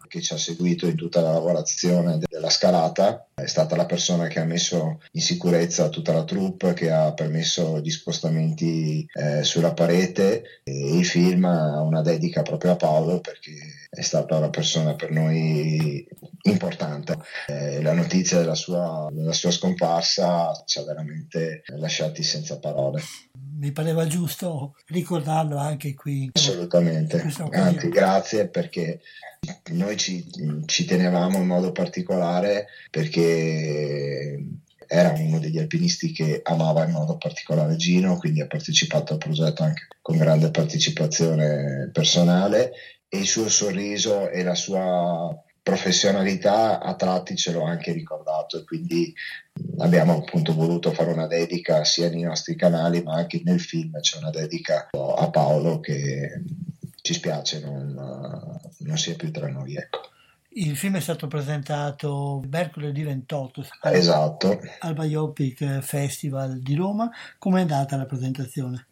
che 0.08 0.22
ci 0.22 0.34
ha 0.34 0.38
seguito 0.38 0.88
in 0.88 0.96
tutta 0.96 1.22
la 1.22 1.34
lavorazione 1.34 2.20
della 2.28 2.50
scalata, 2.50 3.28
è 3.34 3.46
stata 3.46 3.76
la 3.76 3.86
persona 3.86 4.28
che 4.28 4.40
ha 4.40 4.46
messo 4.46 5.02
in 5.12 5.22
sicurezza 5.22 5.90
tutta 5.90 6.14
la 6.14 6.24
troupe, 6.24 6.74
che 6.74 6.92
ha 6.92 7.14
permesso 7.14 7.80
gli 7.80 7.92
spostamenti 7.92 9.06
eh, 9.14 9.44
sulla 9.44 9.74
parete. 9.74 10.62
E 10.64 10.98
il 10.98 11.06
film 11.06 11.46
ha 11.46 11.82
una 11.82 12.02
dedica 12.02 12.42
proprio 12.42 12.72
a 12.72 12.76
Paolo 12.78 13.20
perché 13.20 13.54
è 13.90 14.02
stata 14.02 14.38
una 14.38 14.50
persona 14.50 14.96
per 14.96 15.12
noi 15.12 16.08
importante. 16.44 17.18
Eh, 17.48 17.82
la 17.82 17.94
notizia 17.94 18.40
della 18.40 18.56
sua, 18.56 19.08
della 19.12 19.34
sua 19.34 19.52
scomparsa 19.52 20.52
ci 20.66 20.80
ha 20.80 20.84
veramente 20.84 21.64
lasciati 21.68 22.24
senza 22.24 22.60
parole 22.60 23.02
mi 23.58 23.72
pareva 23.72 24.06
giusto 24.06 24.76
ricordarlo 24.88 25.58
anche 25.58 25.94
qui. 25.94 26.30
Assolutamente, 26.34 27.22
anzi 27.52 27.90
grazie 27.90 28.48
perché 28.48 29.02
noi 29.72 29.98
ci, 29.98 30.26
ci 30.66 30.86
tenevamo 30.86 31.38
in 31.38 31.48
modo 31.48 31.72
particolare 31.72 32.68
perché 32.90 34.44
era 34.88 35.14
uno 35.18 35.40
degli 35.40 35.58
alpinisti 35.58 36.12
che 36.12 36.42
amava 36.44 36.86
in 36.86 36.92
modo 36.92 37.18
particolare 37.18 37.76
Gino, 37.76 38.18
quindi 38.18 38.42
ha 38.42 38.48
partecipato 38.48 39.14
al 39.14 39.20
progetto 39.20 39.64
anche 39.64 39.88
con 40.02 40.18
grande 40.18 40.50
partecipazione 40.50 41.90
personale. 41.92 42.72
E 43.10 43.20
il 43.20 43.26
suo 43.26 43.48
sorriso 43.48 44.30
e 44.30 44.44
la 44.44 44.56
sua 44.56 45.34
professionalità 45.68 46.80
a 46.80 46.96
tratti 46.96 47.36
ce 47.36 47.52
l'ho 47.52 47.66
anche 47.66 47.92
ricordato 47.92 48.58
e 48.58 48.64
quindi 48.64 49.14
abbiamo 49.80 50.20
appunto 50.20 50.54
voluto 50.54 50.94
fare 50.94 51.12
una 51.12 51.28
dedica 51.28 51.84
sia 51.84 52.10
nei 52.10 52.22
nostri 52.22 52.56
canali 52.56 53.04
ma 53.04 53.16
anche 53.16 53.42
nel 53.44 53.60
film 53.60 54.00
c'è 54.00 54.18
una 54.18 54.30
dedica 54.30 54.88
a 54.92 55.30
Paolo 55.30 55.82
che 55.82 56.42
ci 57.02 57.14
spiace 57.14 57.60
non, 57.60 57.94
non 58.78 58.98
sia 58.98 59.16
più 59.16 59.30
tra 59.30 59.50
noi 59.50 59.76
ecco. 59.76 60.00
Il 60.52 60.78
film 60.78 60.96
è 60.96 61.02
stato 61.02 61.28
presentato 61.28 62.42
mercoledì 62.50 63.04
28 63.04 63.68
al, 63.82 63.94
esatto. 63.94 64.60
al 64.80 64.94
Biopic 64.94 65.82
Festival 65.82 66.62
di 66.62 66.76
Roma. 66.76 67.12
Come 67.38 67.60
è 67.60 67.62
andata 67.62 67.98
la 67.98 68.06
presentazione? 68.06 68.88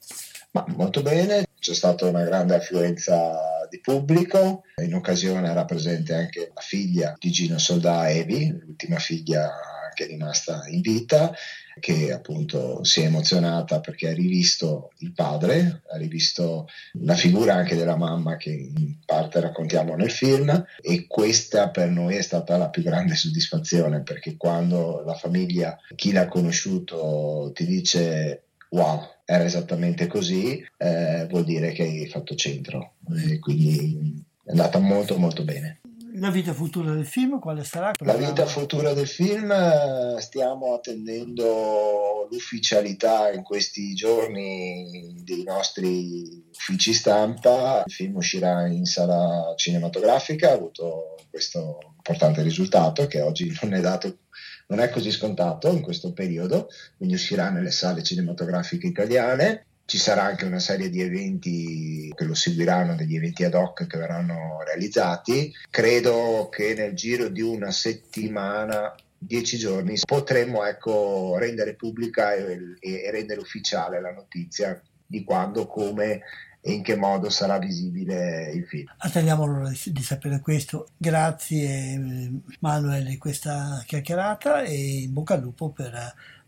Ma 0.56 0.64
molto 0.70 1.01
bene, 1.01 1.47
c'è 1.60 1.74
stata 1.74 2.06
una 2.06 2.24
grande 2.24 2.56
affluenza 2.56 3.68
di 3.70 3.82
pubblico, 3.82 4.64
in 4.82 4.95
occasione 4.95 5.49
era 5.49 5.66
presente 5.66 6.14
anche 6.14 6.49
la 6.53 6.62
figlia 6.62 7.14
di 7.20 7.30
Gino 7.30 7.58
Soldà, 7.58 8.10
Evi, 8.10 8.58
l'ultima 8.58 8.97
figlia 8.97 9.51
che 9.93 10.06
è 10.06 10.08
rimasta 10.08 10.64
in 10.68 10.80
vita, 10.80 11.34
che 11.80 12.14
appunto 12.14 12.86
si 12.86 13.01
è 13.01 13.06
emozionata 13.06 13.82
perché 13.82 14.08
ha 14.08 14.14
rivisto 14.14 14.91
il 14.99 15.12
padre, 15.12 15.82
ha 15.89 15.97
rivisto 15.97 16.70
la 17.01 17.16
figura 17.16 17.56
anche 17.56 17.76
della 17.76 17.97
mamma 17.97 18.38
che 18.38 18.51
in 18.51 18.99
parte 19.06 19.41
raccontiamo 19.41 19.95
nel 19.95 20.12
film. 20.12 20.66
E 20.82 21.06
questa 21.06 21.70
per 21.70 21.89
noi 21.89 22.16
è 22.16 22.22
stata 22.22 22.56
la 22.56 22.70
più 22.70 22.82
grande 22.82 23.16
soddisfazione 23.16 24.03
perché 24.03 24.38
quando 24.38 25.03
la 25.06 25.16
famiglia, 25.16 25.78
chi 25.95 26.14
l'ha 26.14 26.28
conosciuto 26.28 27.51
ti 27.53 27.66
dice 27.66 28.45
wow, 28.76 29.02
era 29.26 29.44
esattamente 29.44 30.08
così, 30.08 30.64
eh, 30.78 31.26
vuol 31.30 31.46
dire 31.46 31.72
che 31.72 31.84
hai 31.84 32.08
fatto 32.08 32.36
centro. 32.36 32.96
E 33.16 33.40
quindi 33.40 34.24
è 34.44 34.52
andata 34.52 34.80
molto 34.80 35.18
molto 35.18 35.44
bene. 35.44 35.80
La 36.18 36.30
vita 36.30 36.53
futura 36.53 36.93
del 36.93 37.05
film 37.05 37.39
quale 37.39 37.63
sarà? 37.66 37.91
La 37.99 38.16
vita 38.16 38.45
futura 38.45 38.93
del 38.93 39.07
film 39.07 39.51
eh, 39.51 40.16
stiamo 40.20 40.74
attendendo 40.74 42.28
l'ufficialità 42.32 43.32
in 43.32 43.43
questi 43.43 43.93
giorni 43.93 45.13
dei 45.24 45.43
nostri 45.43 46.45
uffici 46.49 46.93
stampa. 46.93 47.84
Il 47.86 47.91
film 47.91 48.16
uscirà 48.16 48.66
in 48.68 48.86
sala 48.86 49.53
cinematografica, 49.57 50.51
ha 50.51 50.53
avuto 50.53 51.16
questo 51.30 51.80
importante 51.97 52.41
risultato 52.43 53.07
che 53.07 53.20
oggi 53.20 53.53
non 53.61 53.74
è 53.74 53.82
dato 53.82 54.20
non 54.68 54.80
è 54.80 54.89
così 54.89 55.11
scontato 55.11 55.70
in 55.72 55.82
questo 55.82 56.11
periodo, 56.11 56.70
quindi 56.97 57.16
uscirà 57.16 57.49
nelle 57.49 57.72
sale 57.72 58.01
cinematografiche 58.01 58.88
italiane 58.88 59.66
ci 59.86 59.98
sarà 59.98 60.24
anche 60.24 60.46
una 60.46 60.60
serie 60.60 60.90
di 60.90 61.02
eventi 61.02 62.12
che 62.16 62.24
lo 62.24 62.34
seguiranno, 62.34 62.96
degli 62.96 63.16
eventi 63.16 63.44
ad 63.44 63.54
hoc 63.54 63.86
che 63.86 63.98
verranno 63.98 64.64
realizzati. 64.66 65.54
Credo 65.70 66.50
che 66.50 66.74
nel 66.74 66.94
giro 66.94 67.30
di 67.30 67.42
una 67.42 67.72
settimana 67.72 68.96
dieci 69.18 69.58
giorni 69.58 69.98
potremmo 70.06 70.66
ecco, 70.66 71.38
rendere 71.38 71.76
pubblica 71.76 72.34
e, 72.34 72.78
e, 72.80 73.12
rendere 73.12 73.40
ufficiale 73.40 74.02
la 74.02 74.12
notizia 74.12 74.80
di 75.06 75.24
quando, 75.24 75.68
come 75.68 76.22
e 76.68 76.72
in 76.72 76.82
che 76.82 76.96
modo 76.96 77.30
sarà 77.30 77.60
visibile 77.60 78.52
il 78.52 78.66
film. 78.66 78.92
Attendiamo 78.98 79.44
allora 79.44 79.70
di 79.70 80.02
sapere 80.02 80.40
questo. 80.40 80.88
Grazie 80.98 82.42
Manuel 82.60 83.06
di 83.06 83.20
questa 83.20 83.84
chiacchierata 83.86 84.64
e 84.64 85.04
in 85.04 85.14
bocca 85.14 85.36
al 85.36 85.42
lupo 85.42 85.70
per 85.70 85.94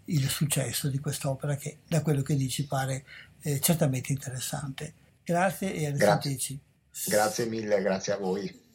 il 0.08 0.30
successo 0.30 0.89
di 0.89 0.99
quest'opera 0.99 1.55
che 1.55 1.80
da 1.88 2.01
quello 2.01 2.22
che 2.22 2.36
dici 2.36 2.66
pare 2.66 3.05
eh, 3.41 3.60
certamente 3.60 4.12
interessante. 4.12 4.93
Grazie 5.24 5.74
e 5.74 5.88
a 5.88 5.91
risentirci. 5.91 6.60
Grazie. 6.91 7.12
grazie 7.12 7.45
mille, 7.45 7.82
grazie 7.82 8.14
a 8.14 8.18
voi. 8.18 8.66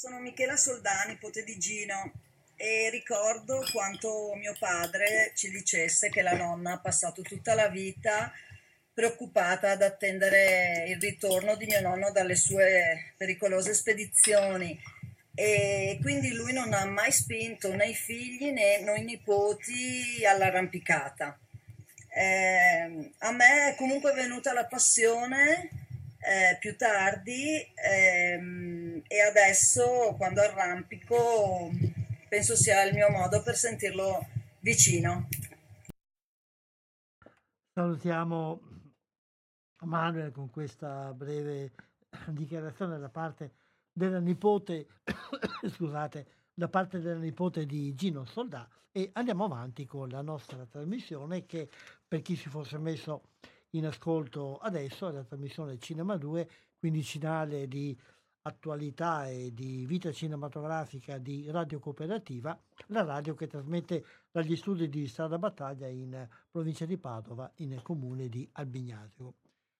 Sono 0.00 0.18
Michela 0.18 0.56
Soldani, 0.56 1.12
nipote 1.12 1.44
di 1.44 1.58
Gino 1.58 2.10
e 2.56 2.88
ricordo 2.88 3.62
quanto 3.70 4.32
mio 4.34 4.56
padre 4.58 5.32
ci 5.34 5.50
dicesse 5.50 6.08
che 6.08 6.22
la 6.22 6.32
nonna 6.32 6.72
ha 6.72 6.78
passato 6.78 7.20
tutta 7.20 7.52
la 7.52 7.68
vita 7.68 8.32
preoccupata 8.94 9.72
ad 9.72 9.82
attendere 9.82 10.86
il 10.88 10.98
ritorno 10.98 11.54
di 11.54 11.66
mio 11.66 11.82
nonno 11.82 12.10
dalle 12.12 12.34
sue 12.34 13.12
pericolose 13.18 13.74
spedizioni 13.74 14.80
e 15.34 15.98
quindi 16.00 16.32
lui 16.32 16.54
non 16.54 16.72
ha 16.72 16.86
mai 16.86 17.12
spinto 17.12 17.70
né 17.74 17.88
i 17.88 17.94
figli 17.94 18.52
né 18.52 18.80
noi 18.80 19.04
nipoti 19.04 20.24
all'arrampicata. 20.24 21.38
Eh, 22.08 23.12
a 23.18 23.32
me 23.32 23.72
è 23.72 23.74
comunque 23.76 24.14
venuta 24.14 24.54
la 24.54 24.64
passione 24.64 25.68
eh, 26.20 26.56
più 26.58 26.74
tardi 26.74 27.70
ehm, 27.74 28.79
e 29.06 29.20
adesso 29.20 30.14
quando 30.16 30.40
arrampico 30.40 31.70
penso 32.28 32.56
sia 32.56 32.82
il 32.84 32.94
mio 32.94 33.10
modo 33.10 33.42
per 33.42 33.56
sentirlo 33.56 34.26
vicino. 34.60 35.28
Salutiamo 37.72 38.60
Manuel 39.82 40.32
con 40.32 40.50
questa 40.50 41.12
breve 41.12 41.72
dichiarazione 42.28 42.98
da 42.98 43.08
parte 43.08 43.52
della 43.92 44.20
nipote, 44.20 44.86
scusate, 45.68 46.26
da 46.54 46.68
parte 46.68 47.00
della 47.00 47.18
nipote 47.18 47.66
di 47.66 47.94
Gino 47.94 48.24
Soldà 48.24 48.68
e 48.92 49.10
andiamo 49.14 49.44
avanti 49.44 49.86
con 49.86 50.08
la 50.08 50.22
nostra 50.22 50.66
trasmissione 50.66 51.46
che 51.46 51.68
per 52.06 52.22
chi 52.22 52.36
si 52.36 52.48
fosse 52.48 52.78
messo 52.78 53.22
in 53.70 53.86
ascolto 53.86 54.58
adesso 54.58 55.08
è 55.08 55.12
la 55.12 55.22
trasmissione 55.22 55.78
Cinema 55.78 56.16
2, 56.16 56.48
quindicinale 56.78 57.68
di 57.68 57.96
attualità 58.42 59.28
e 59.28 59.52
di 59.52 59.84
vita 59.86 60.12
cinematografica 60.12 61.18
di 61.18 61.50
Radio 61.50 61.78
Cooperativa, 61.78 62.58
la 62.86 63.04
radio 63.04 63.34
che 63.34 63.46
trasmette 63.46 64.04
dagli 64.30 64.56
studi 64.56 64.88
di 64.88 65.06
Strada 65.06 65.38
Battaglia 65.38 65.86
in 65.88 66.28
provincia 66.50 66.86
di 66.86 66.96
Padova, 66.96 67.50
in 67.56 67.78
comune 67.82 68.28
di 68.28 68.48
Albignasio. 68.52 69.34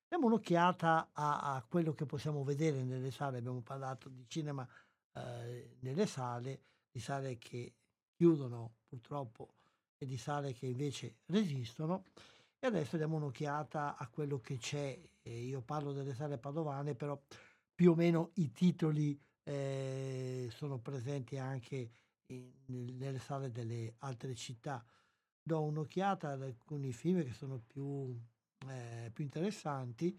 Diamo 0.08 0.26
un'occhiata 0.26 1.10
a, 1.12 1.54
a, 1.54 1.64
quello 1.68 1.92
che 1.92 2.04
possiamo 2.04 2.42
vedere 2.42 2.82
nelle 2.82 3.10
sale, 3.10 3.38
abbiamo 3.38 3.60
parlato 3.60 4.08
di 4.08 4.24
cinema 4.26 4.66
eh, 5.12 5.76
nelle 5.80 6.06
sale, 6.06 6.62
di 6.90 7.00
sale 7.00 7.38
che 7.38 7.74
chiudono 8.16 8.74
purtroppo 8.88 9.54
e 9.96 10.06
di 10.06 10.16
sale 10.18 10.52
che 10.52 10.66
invece 10.66 11.18
resistono. 11.26 12.04
E 12.58 12.66
adesso 12.66 12.98
diamo 12.98 13.16
un'occhiata 13.16 13.96
a 13.96 14.06
quello 14.08 14.38
che 14.40 14.58
c'è. 14.58 15.00
Eh, 15.22 15.44
io 15.44 15.62
parlo 15.62 15.92
delle 15.92 16.14
sale 16.14 16.36
padovane, 16.36 16.94
però 16.94 17.18
più 17.80 17.92
o 17.92 17.94
meno 17.94 18.32
i 18.34 18.52
titoli 18.52 19.18
eh, 19.42 20.50
sono 20.52 20.80
presenti 20.80 21.38
anche 21.38 21.92
in, 22.26 22.52
nelle 22.98 23.18
sale 23.18 23.50
delle 23.50 23.94
altre 24.00 24.34
città. 24.34 24.84
Do 25.42 25.62
un'occhiata 25.62 26.32
ad 26.32 26.42
alcuni 26.42 26.92
film 26.92 27.24
che 27.24 27.32
sono 27.32 27.58
più, 27.58 28.14
eh, 28.68 29.10
più 29.14 29.24
interessanti, 29.24 30.14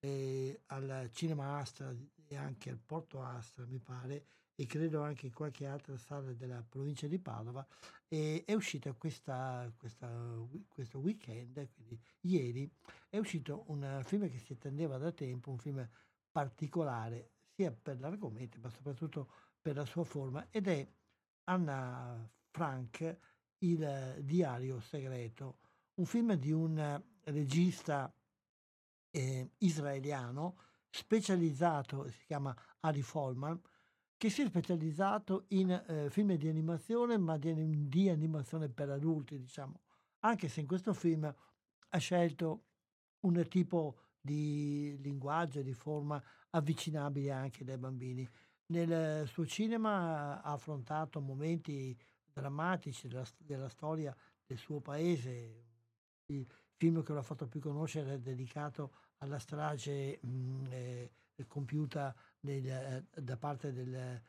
eh, 0.00 0.60
al 0.66 1.08
Cinema 1.10 1.56
Astra 1.56 1.96
e 2.26 2.36
anche 2.36 2.68
al 2.68 2.78
Porto 2.78 3.22
Astra, 3.22 3.64
mi 3.64 3.78
pare, 3.78 4.26
e 4.54 4.66
credo 4.66 5.00
anche 5.00 5.24
in 5.28 5.32
qualche 5.32 5.64
altra 5.64 5.96
sala 5.96 6.34
della 6.34 6.62
provincia 6.62 7.06
di 7.06 7.18
Padova, 7.18 7.66
e 8.06 8.42
è 8.44 8.52
uscita 8.52 8.92
questa, 8.92 9.72
questa, 9.78 10.46
questo 10.68 10.98
weekend, 10.98 11.70
quindi 11.72 11.98
ieri, 12.20 12.70
è 13.08 13.16
uscito 13.16 13.64
un 13.68 14.02
film 14.04 14.28
che 14.28 14.38
si 14.38 14.52
attendeva 14.52 14.98
da 14.98 15.10
tempo, 15.10 15.50
un 15.50 15.58
film 15.58 15.88
particolare 16.38 17.32
sia 17.56 17.72
per 17.72 17.98
l'argomento 17.98 18.60
ma 18.60 18.70
soprattutto 18.70 19.28
per 19.60 19.74
la 19.74 19.84
sua 19.84 20.04
forma 20.04 20.46
ed 20.50 20.68
è 20.68 20.88
Anna 21.44 22.30
Frank, 22.50 23.18
Il 23.58 24.18
diario 24.20 24.78
segreto, 24.78 25.58
un 25.94 26.04
film 26.04 26.34
di 26.34 26.52
un 26.52 27.02
regista 27.24 28.14
eh, 29.10 29.50
israeliano 29.58 30.58
specializzato, 30.88 32.08
si 32.08 32.26
chiama 32.26 32.54
Ari 32.80 33.02
Folman, 33.02 33.60
che 34.16 34.30
si 34.30 34.42
è 34.42 34.46
specializzato 34.46 35.46
in 35.48 35.70
eh, 35.70 36.08
film 36.10 36.34
di 36.34 36.48
animazione, 36.48 37.18
ma 37.18 37.36
di, 37.36 37.88
di, 37.88 38.08
animazione 38.08 38.68
per 38.68 38.90
adulti, 38.90 39.38
diciamo, 39.38 39.80
anche 40.20 40.48
se 40.48 40.60
in 40.60 40.68
questo 40.68 40.92
film 40.92 41.24
ha 41.24 41.98
scelto 41.98 42.66
un 43.20 43.44
tipo 43.48 44.07
di 44.28 44.98
linguaggio, 45.00 45.62
di 45.62 45.72
forma 45.72 46.22
avvicinabile 46.50 47.30
anche 47.30 47.64
dai 47.64 47.78
bambini. 47.78 48.28
Nel 48.66 49.26
suo 49.26 49.46
cinema 49.46 50.42
ha 50.42 50.52
affrontato 50.52 51.20
momenti 51.20 51.98
drammatici 52.30 53.08
della, 53.08 53.24
della 53.38 53.68
storia 53.70 54.14
del 54.46 54.58
suo 54.58 54.80
paese. 54.80 55.64
Il 56.26 56.46
film 56.76 57.02
che 57.02 57.14
l'ha 57.14 57.22
fatto 57.22 57.46
più 57.46 57.60
conoscere 57.60 58.14
è 58.14 58.18
dedicato 58.18 58.92
alla 59.18 59.38
strage 59.38 60.18
mh, 60.20 60.66
eh, 60.68 61.10
compiuta 61.46 62.14
nel, 62.40 62.66
eh, 62.66 63.04
da 63.22 63.36
parte 63.38 63.72
del, 63.72 64.20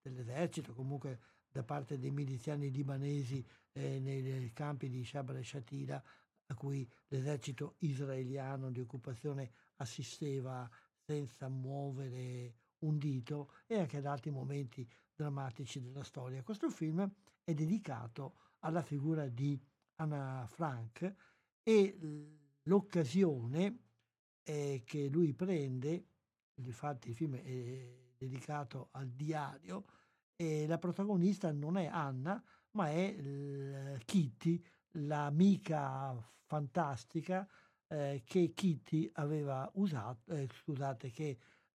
dell'esercito, 0.00 0.72
comunque 0.72 1.18
da 1.50 1.64
parte 1.64 1.98
dei 1.98 2.12
miliziani 2.12 2.70
libanesi 2.70 3.44
eh, 3.72 3.98
nei 3.98 4.52
campi 4.54 4.88
di 4.88 5.04
Shabra 5.04 5.38
e 5.38 5.44
Shatila, 5.44 6.02
a 6.52 6.54
cui 6.54 6.88
l'esercito 7.08 7.74
israeliano 7.78 8.70
di 8.70 8.80
occupazione 8.80 9.50
assisteva 9.76 10.68
senza 10.96 11.48
muovere 11.48 12.54
un 12.78 12.98
dito 12.98 13.52
e 13.66 13.80
anche 13.80 13.98
ad 13.98 14.06
altri 14.06 14.30
momenti 14.30 14.88
drammatici 15.14 15.80
della 15.80 16.04
storia. 16.04 16.42
Questo 16.42 16.70
film 16.70 17.10
è 17.42 17.54
dedicato 17.54 18.36
alla 18.60 18.82
figura 18.82 19.28
di 19.28 19.60
Anna 19.96 20.46
Frank 20.48 21.14
e 21.62 21.98
l'occasione 22.62 23.78
eh, 24.42 24.82
che 24.84 25.08
lui 25.08 25.32
prende 25.34 26.06
Infatti 26.56 27.10
il 27.10 27.14
film 27.14 27.36
è 27.36 28.12
dedicato 28.16 28.88
al 28.92 29.08
diario 29.08 29.84
e 30.36 30.66
la 30.66 30.78
protagonista 30.78 31.50
non 31.52 31.76
è 31.76 31.86
Anna, 31.86 32.42
ma 32.72 32.90
è 32.90 33.96
Kitty, 34.04 34.62
l'amica 34.92 36.16
fantastica 36.44 37.48
eh, 37.88 38.22
che 38.24 38.52
Kitty 38.54 39.10
aveva 39.14 39.70
usato, 39.74 40.32
eh, 40.32 40.48
scusate, 40.48 41.10
che 41.10 41.38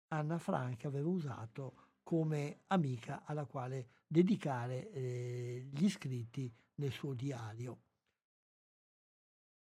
Anna 0.08 0.38
Frank 0.38 0.84
aveva 0.84 1.08
usato 1.08 1.88
come 2.02 2.62
amica 2.68 3.24
alla 3.24 3.44
quale 3.44 3.88
dedicare 4.06 4.90
eh, 4.90 5.68
gli 5.70 5.88
scritti 5.88 6.52
nel 6.76 6.92
suo 6.92 7.14
diario. 7.14 7.80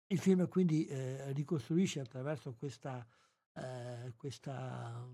Il 0.08 0.20
film 0.20 0.48
quindi 0.48 0.86
eh, 0.86 1.32
ricostruisce 1.34 2.00
attraverso 2.00 2.54
questa 2.54 3.06
eh, 3.56 4.14
questa, 4.18 5.08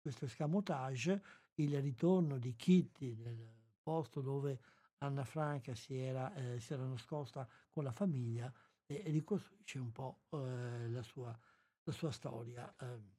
questo 0.00 0.24
escamotage, 0.24 1.22
il 1.56 1.80
ritorno 1.80 2.38
di 2.38 2.54
Kitty 2.56 3.14
nel 3.16 3.52
posto 3.82 4.20
dove 4.20 4.60
Anna 5.04 5.24
Franca 5.24 5.74
si 5.74 5.96
era, 5.96 6.34
eh, 6.34 6.60
si 6.60 6.72
era 6.72 6.84
nascosta 6.84 7.48
con 7.70 7.84
la 7.84 7.92
famiglia 7.92 8.52
e, 8.86 9.02
e 9.04 9.10
ricostruisce 9.10 9.78
un 9.78 9.92
po' 9.92 10.22
eh, 10.30 10.88
la, 10.88 11.02
sua, 11.02 11.36
la, 11.82 11.92
sua, 11.92 12.10
storia. 12.10 12.74
Ehm, 12.80 13.12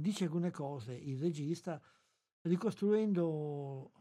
dice 0.00 0.24
alcune 0.24 0.50
cose 0.50 0.94
il 0.94 1.18
regista 1.18 1.80
ricostruendo, 2.42 3.92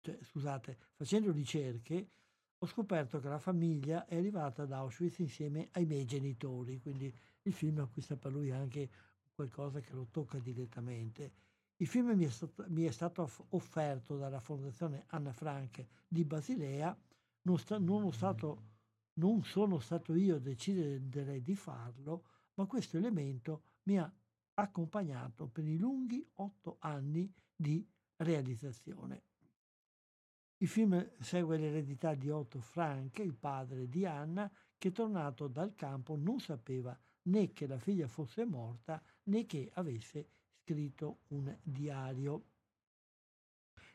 cioè, 0.00 0.18
scusate, 0.22 0.78
facendo 0.94 1.32
ricerche, 1.32 2.10
ho 2.58 2.66
scoperto 2.66 3.18
che 3.18 3.28
la 3.28 3.38
famiglia 3.38 4.06
è 4.06 4.16
arrivata 4.16 4.62
ad 4.62 4.72
Auschwitz 4.72 5.18
insieme 5.18 5.68
ai 5.72 5.84
miei 5.84 6.04
genitori, 6.04 6.78
quindi 6.78 7.12
il 7.42 7.52
film 7.52 7.80
acquista 7.80 8.16
per 8.16 8.30
lui 8.30 8.52
anche 8.52 8.88
qualcosa 9.34 9.80
che 9.80 9.92
lo 9.92 10.06
tocca 10.10 10.38
direttamente. 10.38 11.32
Il 11.82 11.88
film 11.88 12.14
mi 12.14 12.24
è 12.24 12.30
stato, 12.30 12.64
mi 12.68 12.84
è 12.84 12.92
stato 12.92 13.28
offerto 13.48 14.16
dalla 14.16 14.38
Fondazione 14.38 15.02
Anna 15.08 15.32
Frank 15.32 15.84
di 16.06 16.24
Basilea, 16.24 16.96
non, 17.42 17.58
sta, 17.58 17.76
non, 17.80 18.12
stato, 18.12 18.62
non 19.14 19.42
sono 19.42 19.80
stato 19.80 20.14
io 20.14 20.36
a 20.36 20.38
decidere 20.38 21.42
di 21.42 21.56
farlo, 21.56 22.24
ma 22.54 22.66
questo 22.66 22.98
elemento 22.98 23.64
mi 23.88 23.98
ha 23.98 24.08
accompagnato 24.54 25.48
per 25.48 25.66
i 25.66 25.76
lunghi 25.76 26.24
otto 26.34 26.76
anni 26.78 27.28
di 27.52 27.84
realizzazione. 28.18 29.24
Il 30.58 30.68
film 30.68 31.04
segue 31.18 31.58
l'eredità 31.58 32.14
di 32.14 32.30
Otto 32.30 32.60
Frank, 32.60 33.18
il 33.18 33.34
padre 33.34 33.88
di 33.88 34.06
Anna, 34.06 34.48
che 34.78 34.92
tornato 34.92 35.48
dal 35.48 35.74
campo 35.74 36.14
non 36.14 36.38
sapeva 36.38 36.96
né 37.22 37.52
che 37.52 37.66
la 37.66 37.78
figlia 37.78 38.06
fosse 38.06 38.44
morta 38.44 39.02
né 39.24 39.46
che 39.46 39.68
avesse 39.74 40.28
scritto 40.62 41.20
un 41.28 41.56
diario. 41.62 42.46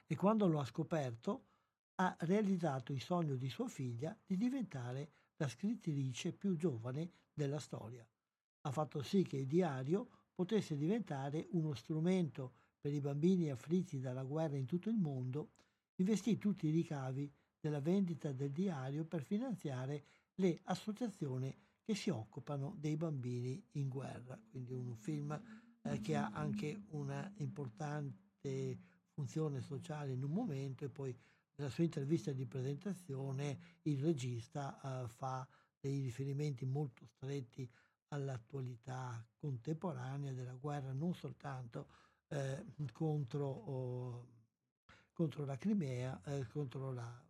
E 0.05 0.15
quando 0.15 0.47
lo 0.47 0.59
ha 0.59 0.65
scoperto, 0.65 1.45
ha 1.95 2.15
realizzato 2.21 2.93
il 2.93 3.01
sogno 3.01 3.35
di 3.35 3.49
sua 3.49 3.67
figlia 3.67 4.15
di 4.25 4.37
diventare 4.37 5.11
la 5.37 5.47
scrittrice 5.47 6.33
più 6.33 6.55
giovane 6.55 7.11
della 7.33 7.59
storia. 7.59 8.07
Ha 8.61 8.71
fatto 8.71 9.01
sì 9.01 9.23
che 9.23 9.37
il 9.37 9.47
diario 9.47 10.09
potesse 10.33 10.75
diventare 10.75 11.47
uno 11.51 11.73
strumento 11.73 12.53
per 12.79 12.93
i 12.93 13.01
bambini 13.01 13.49
afflitti 13.49 13.99
dalla 13.99 14.23
guerra 14.23 14.57
in 14.57 14.65
tutto 14.65 14.89
il 14.89 14.97
mondo, 14.97 15.53
investì 15.95 16.37
tutti 16.37 16.67
i 16.67 16.71
ricavi 16.71 17.31
della 17.59 17.79
vendita 17.79 18.31
del 18.31 18.51
diario 18.51 19.03
per 19.05 19.23
finanziare 19.23 20.05
le 20.35 20.59
associazioni 20.65 21.55
che 21.81 21.95
si 21.95 22.09
occupano 22.09 22.75
dei 22.77 22.95
bambini 22.95 23.65
in 23.71 23.89
guerra. 23.89 24.39
Quindi 24.49 24.73
un 24.73 24.95
film 24.95 25.41
eh, 25.91 26.01
che 26.01 26.15
ha 26.15 26.29
anche 26.33 26.83
una 26.89 27.31
importante 27.37 28.79
funzione 29.09 29.61
sociale 29.61 30.13
in 30.13 30.23
un 30.23 30.31
momento 30.31 30.85
e 30.85 30.89
poi 30.89 31.17
nella 31.55 31.69
sua 31.69 31.83
intervista 31.83 32.31
di 32.31 32.45
presentazione 32.45 33.59
il 33.83 33.99
regista 33.99 34.79
eh, 35.03 35.07
fa 35.07 35.47
dei 35.79 36.01
riferimenti 36.01 36.65
molto 36.65 37.05
stretti 37.05 37.69
all'attualità 38.09 39.25
contemporanea 39.37 40.31
della 40.31 40.53
guerra, 40.53 40.93
non 40.93 41.13
soltanto 41.13 41.87
eh, 42.27 42.65
contro, 42.93 43.45
oh, 43.47 44.27
contro, 45.11 45.45
la 45.45 45.57
Crimea, 45.57 46.21
eh, 46.25 46.47
contro, 46.47 46.93
la, 46.93 47.25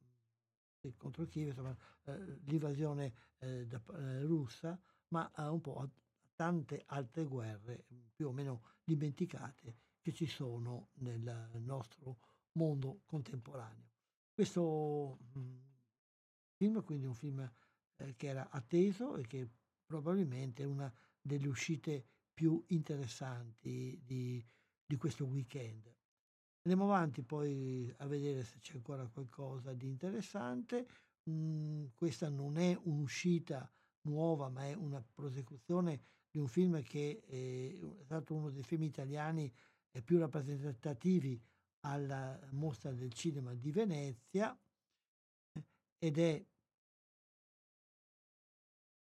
contro 0.97 1.25
Kiev, 1.25 1.75
eh, 2.03 2.39
l'invasione 2.45 3.13
eh, 3.39 3.65
da, 3.65 3.81
eh, 3.97 4.21
russa, 4.23 4.79
ma 5.09 5.31
un 5.35 5.61
po' 5.61 5.89
tante 6.37 6.83
altre 6.85 7.25
guerre 7.25 7.85
più 8.13 8.27
o 8.27 8.31
meno 8.31 8.61
dimenticate 8.83 9.75
che 9.99 10.13
ci 10.13 10.27
sono 10.27 10.91
nel 10.99 11.49
nostro 11.55 12.19
mondo 12.53 13.01
contemporaneo. 13.05 13.89
Questo 14.31 15.17
mm, 15.35 15.57
film, 16.55 16.83
quindi 16.83 17.07
un 17.07 17.15
film 17.15 17.51
eh, 17.95 18.15
che 18.15 18.27
era 18.27 18.49
atteso 18.49 19.15
e 19.15 19.25
che 19.25 19.49
probabilmente 19.83 20.61
è 20.61 20.65
una 20.67 20.93
delle 21.19 21.47
uscite 21.47 22.05
più 22.31 22.63
interessanti 22.67 23.99
di, 24.05 24.45
di 24.85 24.95
questo 24.95 25.25
weekend. 25.25 25.91
Andiamo 26.61 26.93
avanti 26.93 27.23
poi 27.23 27.91
a 27.97 28.05
vedere 28.05 28.43
se 28.43 28.59
c'è 28.59 28.75
ancora 28.75 29.07
qualcosa 29.07 29.73
di 29.73 29.87
interessante. 29.87 30.87
Mm, 31.29 31.87
questa 31.95 32.29
non 32.29 32.57
è 32.57 32.77
un'uscita 32.83 33.69
nuova, 34.01 34.49
ma 34.49 34.65
è 34.65 34.73
una 34.73 35.01
prosecuzione 35.01 36.01
di 36.37 36.39
un 36.39 36.47
film 36.47 36.83
che 36.83 37.23
è 37.25 38.03
stato 38.03 38.35
uno 38.35 38.51
dei 38.51 38.61
film 38.61 38.83
italiani 38.83 39.51
più 40.03 40.19
rappresentativi 40.19 41.41
alla 41.79 42.39
mostra 42.51 42.91
del 42.91 43.11
cinema 43.11 43.55
di 43.55 43.71
Venezia 43.71 44.55
ed 45.97 46.17
è 46.19 46.45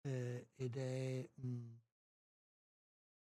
eh, 0.03 0.47
ed 0.55 0.77
è, 0.77 1.29
mh, 1.33 1.47
mm, 1.47 1.73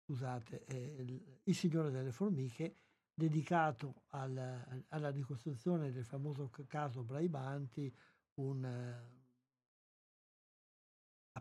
scusate, 0.06 0.66
è 0.66 0.76
il, 0.76 1.56
Signore 1.56 1.90
delle 1.90 2.12
Formiche, 2.12 2.76
dedicato 3.12 4.04
al, 4.10 4.86
alla 4.90 5.10
ricostruzione 5.10 5.92
del 5.92 6.06
famoso 6.06 6.52
caso 6.68 7.04
Braibanti, 7.04 7.92
un 8.36 8.64
uh, 8.64 9.15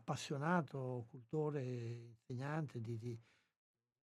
appassionato 0.05 1.07
cultore, 1.09 1.63
insegnante 1.63 2.79
di, 2.79 2.99
di, 2.99 3.19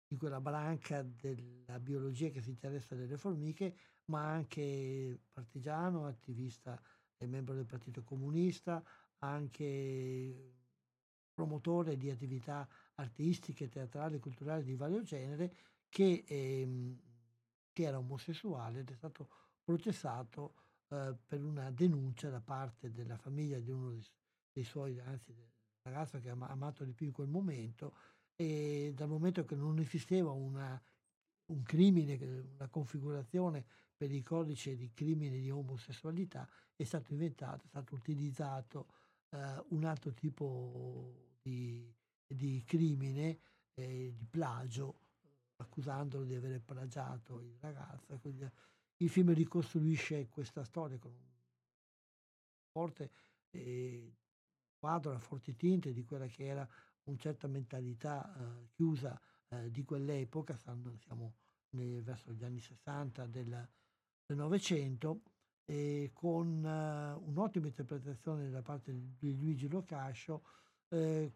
di, 0.06 0.16
quella 0.16 0.40
branca 0.40 1.02
della 1.02 1.80
biologia 1.80 2.30
che 2.30 2.40
si 2.40 2.50
interessa 2.50 2.94
delle 2.94 3.18
formiche, 3.18 3.74
ma 4.06 4.30
anche 4.30 5.18
partigiano, 5.32 6.06
attivista 6.06 6.80
e 7.16 7.26
membro 7.26 7.54
del 7.54 7.66
Partito 7.66 8.04
Comunista, 8.04 8.82
anche 9.18 10.54
promotore 11.34 11.96
di 11.96 12.10
attività 12.10 12.66
artistiche, 12.94 13.68
teatrali, 13.68 14.20
culturali 14.20 14.62
di 14.62 14.76
vario 14.76 15.02
genere, 15.02 15.52
che, 15.88 16.24
ehm, 16.26 16.96
che 17.72 17.82
era 17.82 17.98
omosessuale 17.98 18.80
ed 18.80 18.90
è 18.90 18.94
stato 18.94 19.28
processato 19.64 20.54
eh, 20.90 21.16
per 21.26 21.42
una 21.42 21.70
denuncia 21.70 22.30
da 22.30 22.40
parte 22.40 22.92
della 22.92 23.16
famiglia 23.16 23.58
di 23.58 23.70
uno 23.70 23.90
dei, 23.90 24.04
dei 24.52 24.64
suoi, 24.64 24.98
anzi 25.00 25.34
del 25.88 25.96
ragazzo 25.96 26.20
che 26.20 26.30
ha 26.30 26.36
amato 26.46 26.84
di 26.84 26.92
più 26.92 27.06
in 27.06 27.12
quel 27.12 27.28
momento, 27.28 27.94
e 28.36 28.92
dal 28.94 29.08
momento 29.08 29.44
che 29.44 29.56
non 29.56 29.78
esisteva 29.78 30.30
una, 30.30 30.80
un 31.46 31.62
crimine, 31.62 32.16
una 32.54 32.68
configurazione 32.68 33.64
per 33.96 34.12
il 34.12 34.22
codice 34.22 34.76
di 34.76 34.92
crimini 34.92 35.40
di 35.40 35.50
omosessualità, 35.50 36.48
è 36.76 36.84
stato 36.84 37.12
inventato, 37.12 37.64
è 37.64 37.68
stato 37.68 37.96
utilizzato 37.96 38.86
eh, 39.30 39.64
un 39.70 39.84
altro 39.84 40.12
tipo 40.12 41.36
di, 41.42 41.92
di 42.26 42.62
crimine, 42.64 43.38
eh, 43.74 44.12
di 44.16 44.26
plagio, 44.26 45.00
accusandolo 45.56 46.24
di 46.24 46.36
aver 46.36 46.60
plagiato 46.60 47.40
il 47.40 47.56
ragazzo. 47.58 48.16
Quindi 48.18 48.48
il 48.98 49.08
film 49.08 49.34
ricostruisce 49.34 50.28
questa 50.28 50.62
storia 50.62 50.98
con 50.98 51.10
un 51.10 51.26
forte 52.70 53.10
eh, 53.50 54.17
quadro 54.78 55.12
a 55.12 55.18
forti 55.18 55.54
tinte 55.56 55.92
di 55.92 56.04
quella 56.04 56.26
che 56.26 56.44
era 56.44 56.68
una 57.04 57.16
certa 57.18 57.46
mentalità 57.48 58.34
eh, 58.34 58.68
chiusa 58.70 59.20
eh, 59.48 59.70
di 59.70 59.82
quell'epoca, 59.84 60.56
siamo 60.56 61.34
nei, 61.70 62.00
verso 62.00 62.32
gli 62.32 62.44
anni 62.44 62.60
60 62.60 63.26
del 63.26 63.68
Novecento, 64.28 65.22
con 66.14 66.64
uh, 66.64 67.28
un'ottima 67.28 67.66
interpretazione 67.66 68.48
da 68.48 68.62
parte 68.62 68.90
di 69.18 69.36
Luigi 69.36 69.68
Locascio, 69.68 70.42
eh, 70.88 71.30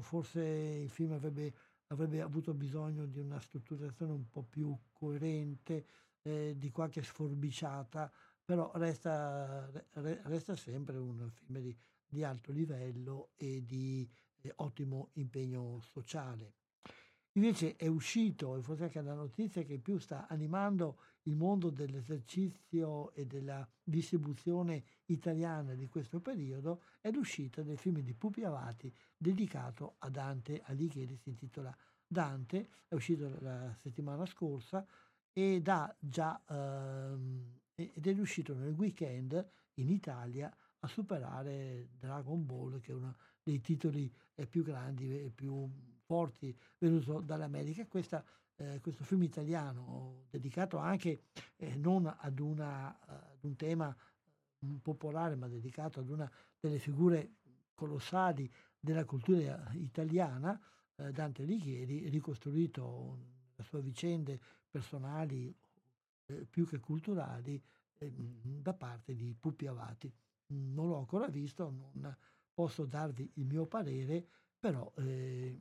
forse 0.00 0.40
il 0.40 0.88
film 0.88 1.12
avrebbe, 1.12 1.52
avrebbe, 1.88 2.20
avuto 2.20 2.54
bisogno 2.54 3.06
di 3.06 3.18
una 3.18 3.40
strutturazione 3.40 4.12
un 4.12 4.28
po' 4.30 4.44
più 4.44 4.76
coerente, 4.92 5.86
eh, 6.22 6.54
di 6.56 6.70
qualche 6.70 7.02
sforbiciata, 7.02 8.10
però 8.44 8.70
resta, 8.74 9.68
re, 9.94 10.20
resta 10.24 10.54
sempre 10.54 10.96
un 10.96 11.28
film 11.30 11.58
di, 11.58 11.76
di 12.08 12.24
alto 12.24 12.52
livello 12.52 13.30
e 13.36 13.64
di 13.64 14.08
eh, 14.42 14.52
ottimo 14.56 15.10
impegno 15.14 15.80
sociale. 15.80 16.54
Invece 17.36 17.76
è 17.76 17.86
uscito, 17.86 18.56
e 18.56 18.62
forse 18.62 18.84
anche 18.84 19.02
la 19.02 19.12
notizia 19.12 19.62
che 19.62 19.78
più 19.78 19.98
sta 19.98 20.26
animando 20.26 20.98
il 21.24 21.36
mondo 21.36 21.68
dell'esercizio 21.68 23.12
e 23.12 23.26
della 23.26 23.68
distribuzione 23.82 24.84
italiana 25.06 25.74
di 25.74 25.86
questo 25.86 26.20
periodo, 26.20 26.82
è 27.00 27.10
l'uscita 27.10 27.62
del 27.62 27.76
film 27.76 28.00
di 28.00 28.14
Pupi 28.14 28.42
Avati 28.42 28.94
dedicato 29.14 29.96
a 29.98 30.08
Dante 30.08 30.62
Alighieri, 30.64 31.16
si 31.16 31.28
intitola 31.28 31.76
Dante, 32.06 32.70
è 32.88 32.94
uscito 32.94 33.36
la 33.40 33.74
settimana 33.74 34.24
scorsa 34.24 34.86
ed, 35.30 35.70
già, 35.98 36.42
ehm, 36.48 37.60
ed 37.74 38.06
è 38.06 38.14
riuscito 38.14 38.54
nel 38.54 38.72
weekend 38.72 39.46
in 39.74 39.90
Italia 39.90 40.50
a 40.86 40.88
superare 40.88 41.88
Dragon 41.98 42.46
Ball, 42.46 42.80
che 42.80 42.92
è 42.92 42.94
uno 42.94 43.14
dei 43.42 43.60
titoli 43.60 44.10
eh, 44.34 44.46
più 44.46 44.62
grandi 44.62 45.24
e 45.24 45.30
più 45.30 45.68
forti 46.04 46.56
venuto 46.78 47.20
dall'America. 47.20 47.86
Questa, 47.86 48.24
eh, 48.54 48.80
questo 48.80 49.04
film 49.04 49.22
italiano 49.24 50.26
dedicato 50.30 50.78
anche 50.78 51.24
eh, 51.56 51.74
non 51.74 52.06
ad, 52.06 52.38
una, 52.38 52.98
ad, 53.00 53.42
un 53.42 53.56
tema 53.56 53.94
mm, 54.64 54.76
popolare, 54.76 55.34
ma 55.34 55.48
dedicato 55.48 56.00
ad 56.00 56.08
una 56.08 56.30
delle 56.58 56.78
figure 56.78 57.34
colossali 57.74 58.50
della 58.78 59.04
cultura 59.04 59.70
italiana, 59.74 60.58
eh, 60.96 61.10
Dante 61.10 61.42
Alighieri, 61.42 62.08
ricostruito 62.08 63.18
le 63.56 63.64
sue 63.64 63.82
vicende 63.82 64.40
personali 64.70 65.54
eh, 66.26 66.46
più 66.48 66.66
che 66.66 66.78
culturali 66.78 67.60
eh, 67.98 68.12
da 68.12 68.72
parte 68.72 69.14
di 69.14 69.34
Puppi 69.38 69.66
Avati. 69.66 70.12
Non 70.48 70.88
l'ho 70.88 70.98
ancora 70.98 71.26
visto, 71.28 71.70
non 71.70 72.16
posso 72.52 72.86
darvi 72.86 73.30
il 73.34 73.46
mio 73.46 73.66
parere, 73.66 74.26
però 74.58 74.92
eh, 74.96 75.60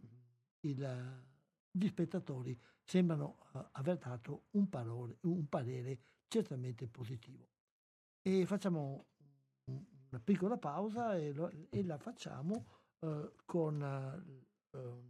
il, 0.61 1.23
gli 1.71 1.87
spettatori 1.87 2.57
sembrano 2.81 3.37
uh, 3.53 3.59
aver 3.73 3.97
dato 3.97 4.45
un, 4.51 4.69
parole, 4.69 5.17
un, 5.21 5.47
parere 5.49 5.99
certamente 6.27 6.87
positivo. 6.87 7.49
E 8.21 8.45
facciamo 8.45 9.07
una 9.65 10.21
piccola 10.23 10.57
pausa 10.57 11.15
e, 11.15 11.33
lo, 11.33 11.51
e 11.69 11.83
la 11.83 11.97
facciamo 11.97 12.65
uh, 12.99 13.33
con 13.45 13.81
uh, 13.81 14.77
un 14.77 15.01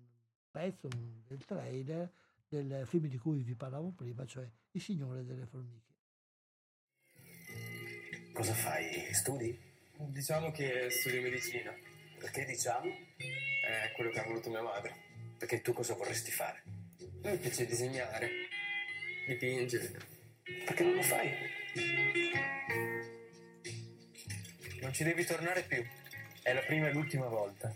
pezzo 0.50 0.88
del 0.88 1.46
trailer 1.46 2.12
del 2.48 2.86
film 2.88 3.08
di 3.08 3.18
cui 3.18 3.44
vi 3.44 3.56
parlavo 3.56 3.92
prima, 3.92 4.26
cioè 4.26 4.50
Il 4.72 4.82
Signore 4.82 5.24
delle 5.24 5.46
Formiche. 5.46 5.85
Cosa 8.36 8.54
fai? 8.54 9.14
Studi? 9.14 9.58
Diciamo 9.96 10.52
che 10.52 10.90
studio 10.90 11.22
medicina. 11.22 11.74
Perché 12.20 12.44
diciamo? 12.44 12.94
È 13.16 13.94
quello 13.94 14.10
che 14.10 14.20
ha 14.20 14.24
voluto 14.24 14.50
mia 14.50 14.62
madre. 14.62 14.94
Perché 15.38 15.62
tu 15.62 15.72
cosa 15.72 15.94
vorresti 15.94 16.32
fare? 16.32 16.62
A 17.00 17.30
me 17.30 17.38
piace 17.38 17.66
disegnare, 17.66 18.30
dipingere. 19.26 19.90
Perché 20.66 20.84
non 20.84 20.96
lo 20.96 21.02
fai? 21.02 21.32
Non 24.82 24.92
ci 24.92 25.06
devi 25.06 25.24
tornare 25.24 25.64
più. 25.64 25.82
È 26.42 26.52
la 26.52 26.62
prima 26.64 26.90
e 26.90 26.92
l'ultima 26.92 27.28
volta. 27.28 27.74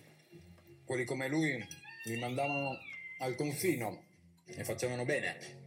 Quelli 0.84 1.06
come 1.06 1.30
lui 1.30 1.66
mi 2.08 2.18
mandavano 2.18 2.78
al 3.20 3.34
confino 3.36 4.04
e 4.44 4.66
facevano 4.66 5.06
bene. 5.06 5.59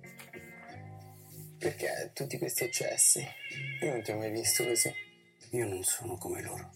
Perché 1.62 2.10
tutti 2.12 2.38
questi 2.38 2.64
eccessi? 2.64 3.24
Io 3.82 3.92
non 3.92 4.02
ti 4.02 4.10
ho 4.10 4.16
mai 4.16 4.32
visto 4.32 4.64
così. 4.64 4.92
Io 5.50 5.68
non 5.68 5.84
sono 5.84 6.16
come 6.16 6.42
loro. 6.42 6.72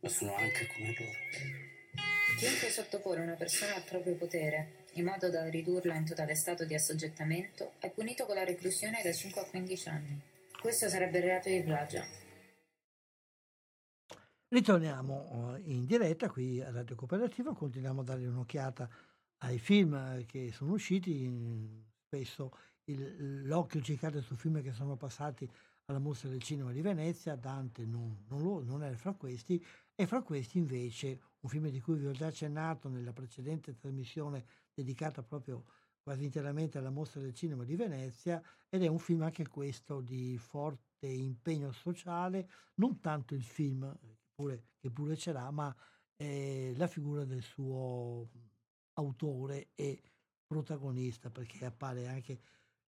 Ma 0.00 0.08
sono 0.08 0.34
anche 0.34 0.66
come 0.66 0.92
loro. 0.98 1.12
Chiunque 2.38 2.70
sottopone 2.70 3.20
una 3.20 3.36
persona 3.36 3.76
al 3.76 3.84
proprio 3.84 4.16
potere, 4.16 4.86
in 4.94 5.04
modo 5.04 5.30
da 5.30 5.48
ridurla 5.48 5.94
in 5.94 6.04
totale 6.04 6.34
stato 6.34 6.64
di 6.64 6.74
assoggettamento, 6.74 7.74
è 7.78 7.88
punito 7.90 8.26
con 8.26 8.34
la 8.34 8.42
reclusione 8.42 9.00
da 9.04 9.12
5 9.12 9.40
a 9.40 9.44
15 9.44 9.88
anni. 9.88 10.20
Questo 10.60 10.88
sarebbe 10.88 11.18
il 11.18 11.24
reato 11.24 11.48
di 11.48 11.62
plagio. 11.62 12.02
Ritorniamo 14.48 15.54
eh, 15.54 15.70
in 15.70 15.86
diretta 15.86 16.28
qui 16.28 16.60
a 16.60 16.72
Radio 16.72 16.96
Cooperativa, 16.96 17.54
continuiamo 17.54 18.00
a 18.00 18.04
dare 18.04 18.26
un'occhiata 18.26 18.90
ai 19.38 19.58
film 19.58 20.24
che 20.26 20.50
sono 20.52 20.72
usciti, 20.72 21.30
spesso 22.06 22.56
il, 22.84 23.46
l'occhio 23.46 23.80
cade 23.96 24.20
su 24.22 24.34
film 24.34 24.62
che 24.62 24.72
sono 24.72 24.96
passati 24.96 25.48
alla 25.86 25.98
Mostra 25.98 26.28
del 26.28 26.42
Cinema 26.42 26.72
di 26.72 26.80
Venezia, 26.80 27.36
Dante 27.36 27.84
non, 27.84 28.24
non, 28.28 28.42
lo, 28.42 28.62
non 28.62 28.82
era 28.82 28.96
fra 28.96 29.12
questi, 29.14 29.62
e 29.94 30.06
fra 30.06 30.22
questi 30.22 30.58
invece 30.58 31.20
un 31.40 31.48
film 31.48 31.68
di 31.68 31.80
cui 31.80 31.96
vi 31.96 32.06
ho 32.06 32.12
già 32.12 32.26
accennato 32.26 32.88
nella 32.88 33.12
precedente 33.12 33.74
trasmissione 33.74 34.44
dedicata 34.74 35.22
proprio 35.22 35.64
quasi 36.02 36.24
interamente 36.24 36.78
alla 36.78 36.90
Mostra 36.90 37.20
del 37.20 37.34
Cinema 37.34 37.64
di 37.64 37.76
Venezia, 37.76 38.42
ed 38.68 38.82
è 38.82 38.86
un 38.86 38.98
film 38.98 39.22
anche 39.22 39.48
questo 39.48 40.00
di 40.00 40.36
forte 40.38 41.06
impegno 41.06 41.72
sociale, 41.72 42.48
non 42.74 43.00
tanto 43.00 43.34
il 43.34 43.42
film, 43.42 43.92
pure, 44.34 44.66
che 44.78 44.90
pure 44.90 45.16
ce 45.16 45.32
l'ha, 45.32 45.50
ma 45.50 45.74
eh, 46.16 46.74
la 46.76 46.86
figura 46.86 47.24
del 47.24 47.42
suo 47.42 48.28
autore 48.98 49.68
e 49.74 50.02
protagonista, 50.46 51.30
perché 51.30 51.64
appare 51.64 52.06
anche 52.08 52.40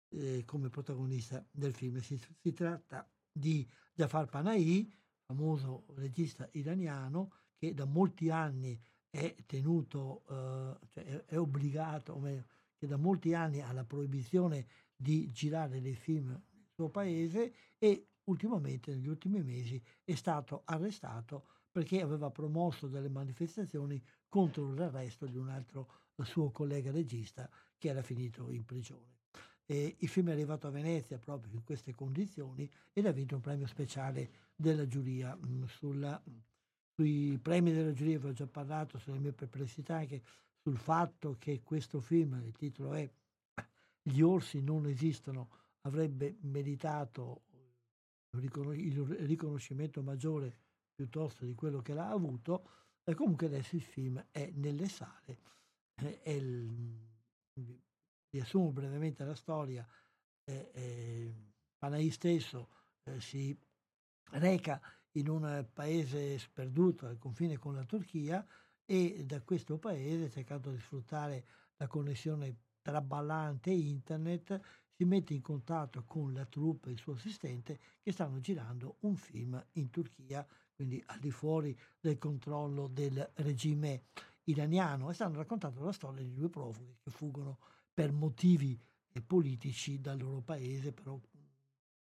eh, 0.10 0.43
come 0.45 0.70
protagonista 0.70 1.45
del 1.51 1.74
film. 1.74 1.99
Si, 1.99 2.20
si 2.39 2.53
tratta 2.53 3.10
di 3.32 3.68
Jafar 3.93 4.28
Panahi, 4.28 4.91
famoso 5.26 5.86
regista 5.95 6.47
iraniano, 6.53 7.32
che 7.58 7.74
da 7.74 7.86
molti 7.86 8.30
anni 8.30 8.80
è 9.10 9.36
tenuto, 9.45 10.24
eh, 10.30 10.88
cioè 10.89 11.03
è, 11.03 11.26
è, 11.26 11.39
obbligato, 11.39 12.14
o 12.14 12.20
meglio, 12.20 12.45
che 12.78 12.88
da 12.88 12.97
molti 12.97 13.34
anni 13.34 13.62
ha 13.62 13.72
la 13.72 13.84
proibizione 13.84 14.68
di 14.95 15.32
girare 15.32 15.82
dei 15.82 15.95
film 15.95 16.30
nel 16.30 16.68
suo 16.74 16.89
paese 16.89 17.53
e 17.78 18.10
ultimamente, 18.26 18.93
negli 18.93 19.08
ultimi 19.08 19.41
mesi, 19.41 19.82
è 20.03 20.14
stato 20.14 20.62
arrestato 20.66 21.47
perché 21.72 22.01
aveva 22.01 22.30
promosso 22.32 22.88
delle 22.88 23.10
manifestazioni 23.10 24.01
contro 24.30 24.73
l'arresto 24.73 25.25
di 25.25 25.38
un 25.38 25.49
altro 25.49 26.05
suo 26.23 26.49
collega 26.49 26.91
regista 26.91 27.49
che 27.78 27.89
era 27.89 28.01
finito 28.01 28.51
in 28.51 28.65
prigione. 28.65 29.15
E 29.65 29.97
il 29.99 30.07
film 30.07 30.30
è 30.30 30.32
arrivato 30.32 30.67
a 30.67 30.71
Venezia 30.71 31.17
proprio 31.17 31.53
in 31.53 31.63
queste 31.63 31.93
condizioni 31.93 32.69
ed 32.93 33.05
ha 33.05 33.11
vinto 33.11 33.36
un 33.36 33.41
premio 33.41 33.67
speciale 33.67 34.30
della 34.55 34.88
giuria. 34.88 35.36
Mh, 35.36 35.65
sulla, 35.65 36.21
sui 36.95 37.38
premi 37.41 37.73
della 37.73 37.91
giuria 37.91 38.17
vi 38.17 38.28
ho 38.28 38.34
già 38.34 38.47
parlato, 38.47 38.97
sulle 38.97 39.19
mie 39.19 39.34
perplessità 39.34 39.97
anche 39.97 40.21
sul 40.61 40.78
fatto 40.78 41.36
che 41.38 41.61
questo 41.63 41.99
film, 41.99 42.41
il 42.45 42.55
titolo 42.55 42.93
è 42.93 43.09
Gli 44.01 44.21
orsi 44.21 44.61
non 44.61 44.86
esistono, 44.88 45.49
avrebbe 45.82 46.38
meritato 46.41 47.43
il 48.32 49.25
riconoscimento 49.25 50.01
maggiore 50.01 50.55
piuttosto 50.93 51.45
di 51.45 51.53
quello 51.55 51.82
che 51.82 51.93
l'ha 51.93 52.09
avuto, 52.09 52.69
e 53.10 53.16
comunque 53.16 53.47
adesso 53.47 53.78
il 53.78 53.82
film 53.82 54.24
è 54.32 54.51
nelle 54.55 54.89
sale. 54.89 55.39
Eh, 55.95 56.22
è 56.22 56.30
il, 56.32 57.05
riassumo 58.30 58.72
brevemente 58.72 59.24
la 59.24 59.34
storia, 59.34 59.88
eh, 60.43 60.72
eh, 60.74 61.34
Panahi 61.78 62.10
stesso 62.12 62.70
eh, 63.03 63.22
si 63.22 63.58
reca 64.32 64.82
in 65.12 65.30
un 65.30 65.66
paese 65.72 66.38
sperduto 66.38 67.05
al 67.05 67.18
confine 67.18 67.58
con 67.58 67.76
la 67.76 67.86
Turchia 67.86 68.45
e 68.86 69.24
da 69.26 69.41
questo 69.41 69.78
paese, 69.78 70.30
cercando 70.30 70.70
di 70.70 70.80
sfruttare 70.80 71.45
la 71.78 71.88
connessione 71.88 72.58
traballante 72.82 73.72
internet, 73.72 74.60
si 74.91 75.05
mette 75.05 75.34
in 75.34 75.41
contatto 75.41 76.03
con 76.05 76.34
la 76.34 76.45
troupe 76.45 76.89
e 76.89 76.93
il 76.93 76.99
suo 76.99 77.14
assistente 77.14 77.80
che 78.01 78.12
stanno 78.12 78.39
girando 78.39 78.97
un 79.01 79.16
film 79.16 79.64
in 79.74 79.89
Turchia, 79.89 80.45
quindi 80.78 81.03
al 81.07 81.17
di 81.17 81.32
fuori 81.32 81.78
del 81.99 82.19
controllo 82.19 82.88
del 82.88 83.32
regime 83.38 84.03
iraniano, 84.43 85.09
e 85.09 85.13
stanno 85.15 85.38
raccontando 85.38 85.84
la 85.84 85.91
storia 85.91 86.23
di 86.23 86.36
due 86.36 86.49
profughi 86.49 86.95
che 87.01 87.09
fuggono 87.09 87.57
per 87.91 88.11
motivi 88.11 88.80
politici 89.25 89.99
dal 89.99 90.19
loro 90.19 90.41
paese, 90.41 90.93
però 90.93 91.19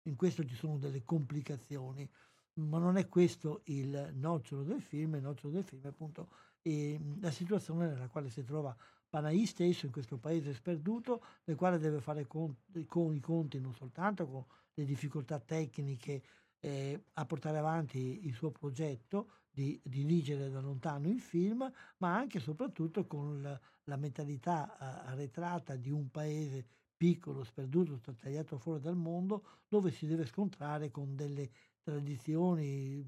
in 0.05 0.15
questo 0.15 0.45
ci 0.45 0.55
sono 0.55 0.79
delle 0.79 1.05
complicazioni, 1.05 2.09
ma 2.55 2.79
non 2.79 2.97
è 2.97 3.09
questo 3.09 3.63
il 3.65 4.13
nocciolo 4.15 4.63
del 4.63 4.81
film, 4.81 5.17
il 5.17 5.23
nocciolo 5.23 5.53
del 5.53 5.65
film 5.65 5.83
è 5.83 5.89
appunto 5.89 6.31
eh, 6.63 6.99
la 7.21 7.33
situazione 7.33 7.89
nella 7.89 8.07
quale 8.07 8.31
si 8.31 8.45
trova 8.45 8.75
Panahi 9.09 9.47
stesso 9.47 9.87
in 9.87 9.93
questo 9.93 10.19
paese 10.19 10.55
sperduto, 10.55 11.25
nel 11.45 11.57
quale 11.57 11.79
deve 11.79 12.01
fare 12.01 12.29
conti, 12.29 12.87
con 12.87 13.13
i 13.13 13.21
conti 13.21 13.59
non 13.59 13.75
soltanto 13.75 14.29
con 14.29 14.45
le 14.75 14.85
difficoltà 14.85 15.41
tecniche 15.41 16.23
eh, 16.61 17.05
a 17.15 17.25
portare 17.25 17.59
avanti 17.59 18.27
il 18.27 18.35
suo 18.35 18.51
progetto 18.51 19.33
di 19.51 19.81
dirigere 19.83 20.51
da 20.51 20.61
lontano 20.61 21.09
il 21.09 21.21
film, 21.21 21.71
ma 21.99 22.17
anche 22.17 22.39
e 22.39 22.41
soprattutto 22.41 23.07
con 23.07 23.43
la, 23.43 23.61
la 23.85 23.97
mentalità 23.97 24.77
uh, 24.79 25.09
arretrata 25.11 25.77
di 25.77 25.91
un 25.91 26.11
paese 26.11 26.67
piccolo, 26.97 27.45
sperduto, 27.45 28.15
tagliato 28.15 28.59
fuori 28.59 28.81
dal 28.81 28.97
mondo, 28.97 29.65
dove 29.69 29.91
si 29.91 30.07
deve 30.07 30.27
scontrare 30.27 30.91
con 30.91 31.17
delle 31.17 31.51
tradizioni 31.83 33.05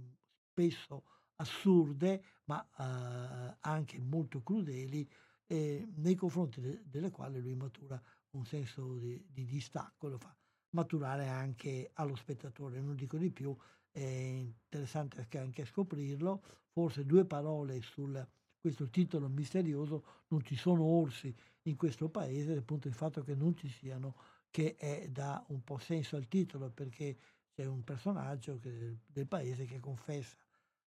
spesso 0.51 1.05
assurde, 1.37 2.25
ma 2.45 2.67
uh, 2.77 3.57
anche 3.61 3.99
molto 3.99 4.43
crudeli, 4.43 5.09
eh, 5.47 5.87
nei 5.97 6.15
confronti 6.15 6.61
de- 6.61 6.83
delle 6.85 7.11
quali 7.11 7.41
lui 7.41 7.55
matura 7.55 8.01
un 8.31 8.45
senso 8.47 8.97
di, 8.99 9.23
di 9.31 9.45
distacco, 9.45 10.09
lo 10.09 10.19
fa 10.19 10.35
maturare 10.73 11.29
anche 11.29 11.91
allo 11.95 12.15
spettatore, 12.17 12.81
non 12.81 12.97
dico 12.97 13.17
di 13.17 13.31
più, 13.31 13.57
è 13.91 14.01
interessante 14.01 15.27
anche 15.39 15.65
scoprirlo, 15.65 16.43
forse 16.71 17.05
due 17.05 17.25
parole 17.25 17.81
su 17.83 18.11
questo 18.59 18.89
titolo 18.89 19.29
misterioso, 19.29 20.25
non 20.29 20.43
ci 20.43 20.57
sono 20.57 20.83
orsi 20.83 21.35
in 21.63 21.77
questo 21.77 22.09
paese, 22.09 22.57
appunto 22.57 22.89
il 22.89 22.95
fatto 22.95 23.23
che 23.23 23.35
non 23.35 23.57
ci 23.57 23.69
siano, 23.69 24.15
che 24.51 24.77
è, 24.77 25.09
dà 25.09 25.45
un 25.49 25.63
po' 25.63 25.79
senso 25.79 26.17
al 26.17 26.29
titolo 26.29 26.71
perché 26.71 27.17
c'è 27.55 27.67
un 27.67 27.83
personaggio 27.85 28.59
che, 28.59 28.99
del 29.07 29.27
paese 29.27 29.65
che 29.65 29.81
confessa 29.81 30.37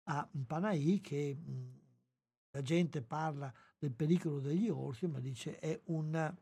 a 0.05 0.27
Panahi 0.45 1.01
che 1.01 1.35
mh, 1.35 1.79
la 2.51 2.61
gente 2.61 3.01
parla 3.01 3.51
del 3.77 3.91
pericolo 3.91 4.39
degli 4.39 4.69
orsi, 4.69 5.07
ma 5.07 5.19
dice 5.19 5.57
è 5.59 5.79
una, 5.85 6.33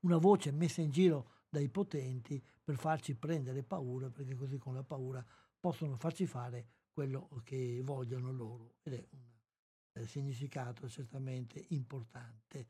una 0.00 0.16
voce 0.16 0.52
messa 0.52 0.80
in 0.80 0.90
giro 0.90 1.31
dai 1.52 1.68
potenti 1.68 2.42
per 2.64 2.76
farci 2.76 3.14
prendere 3.14 3.62
paura, 3.62 4.08
perché 4.08 4.34
così 4.34 4.56
con 4.56 4.72
la 4.72 4.82
paura 4.82 5.22
possono 5.60 5.96
farci 5.96 6.26
fare 6.26 6.66
quello 6.90 7.28
che 7.44 7.82
vogliono 7.84 8.32
loro 8.32 8.76
ed 8.82 8.94
è 8.94 9.06
un 9.12 10.02
eh, 10.02 10.06
significato 10.06 10.88
certamente 10.88 11.62
importante. 11.68 12.68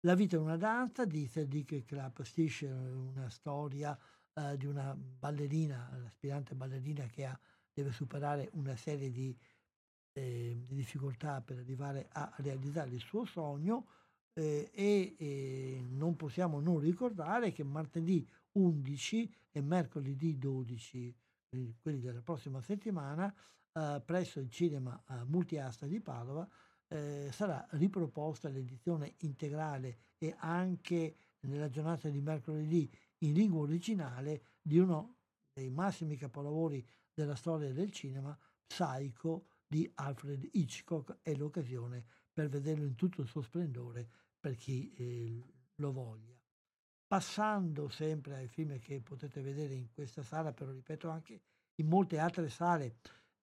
La 0.00 0.14
vita 0.14 0.36
è 0.36 0.38
una 0.38 0.58
danza 0.58 1.06
di 1.06 1.26
Sadiq 1.26 1.86
Klapstisch, 1.86 2.68
una 2.68 3.30
storia 3.30 3.98
eh, 4.34 4.54
di 4.58 4.66
una 4.66 4.94
ballerina, 4.94 5.90
l'aspirante 6.02 6.54
ballerina 6.54 7.06
che 7.06 7.24
ha, 7.24 7.40
deve 7.72 7.90
superare 7.90 8.50
una 8.52 8.76
serie 8.76 9.10
di, 9.10 9.34
eh, 10.12 10.62
di, 10.62 10.74
difficoltà 10.74 11.40
per 11.40 11.56
arrivare 11.56 12.06
a 12.12 12.30
realizzare 12.36 12.90
il 12.90 13.00
suo 13.00 13.24
sogno 13.24 13.86
eh, 14.40 15.12
e 15.16 15.84
non 15.90 16.16
possiamo 16.16 16.60
non 16.60 16.78
ricordare 16.78 17.52
che 17.52 17.62
martedì 17.62 18.26
11 18.52 19.34
e 19.50 19.60
mercoledì 19.60 20.38
12, 20.38 21.16
eh, 21.50 21.74
quelli 21.80 22.00
della 22.00 22.22
prossima 22.22 22.60
settimana, 22.62 23.32
eh, 23.72 24.02
presso 24.04 24.40
il 24.40 24.50
cinema 24.50 25.02
eh, 25.08 25.24
Multiasta 25.24 25.86
di 25.86 26.00
Padova, 26.00 26.48
eh, 26.88 27.28
sarà 27.32 27.64
riproposta 27.72 28.48
l'edizione 28.48 29.14
integrale 29.18 29.98
e 30.18 30.34
anche 30.38 31.16
nella 31.40 31.68
giornata 31.68 32.08
di 32.08 32.20
mercoledì 32.20 32.90
in 33.18 33.32
lingua 33.34 33.60
originale 33.60 34.42
di 34.60 34.78
uno 34.78 35.18
dei 35.52 35.70
massimi 35.70 36.16
capolavori 36.16 36.84
della 37.12 37.34
storia 37.34 37.72
del 37.72 37.92
cinema, 37.92 38.36
Psycho 38.66 39.46
di 39.66 39.90
Alfred 39.96 40.48
Hitchcock, 40.52 41.18
è 41.22 41.34
l'occasione 41.34 42.04
per 42.32 42.48
vederlo 42.48 42.84
in 42.84 42.94
tutto 42.94 43.20
il 43.20 43.28
suo 43.28 43.42
splendore 43.42 44.08
per 44.40 44.56
chi 44.56 44.92
eh, 44.94 45.44
lo 45.76 45.92
voglia. 45.92 46.34
Passando 47.06 47.88
sempre 47.88 48.36
ai 48.36 48.48
film 48.48 48.78
che 48.78 49.00
potete 49.00 49.42
vedere 49.42 49.74
in 49.74 49.90
questa 49.92 50.22
sala, 50.22 50.52
però 50.52 50.72
ripeto 50.72 51.08
anche 51.08 51.42
in 51.76 51.86
molte 51.86 52.18
altre 52.18 52.48
sale, 52.48 52.96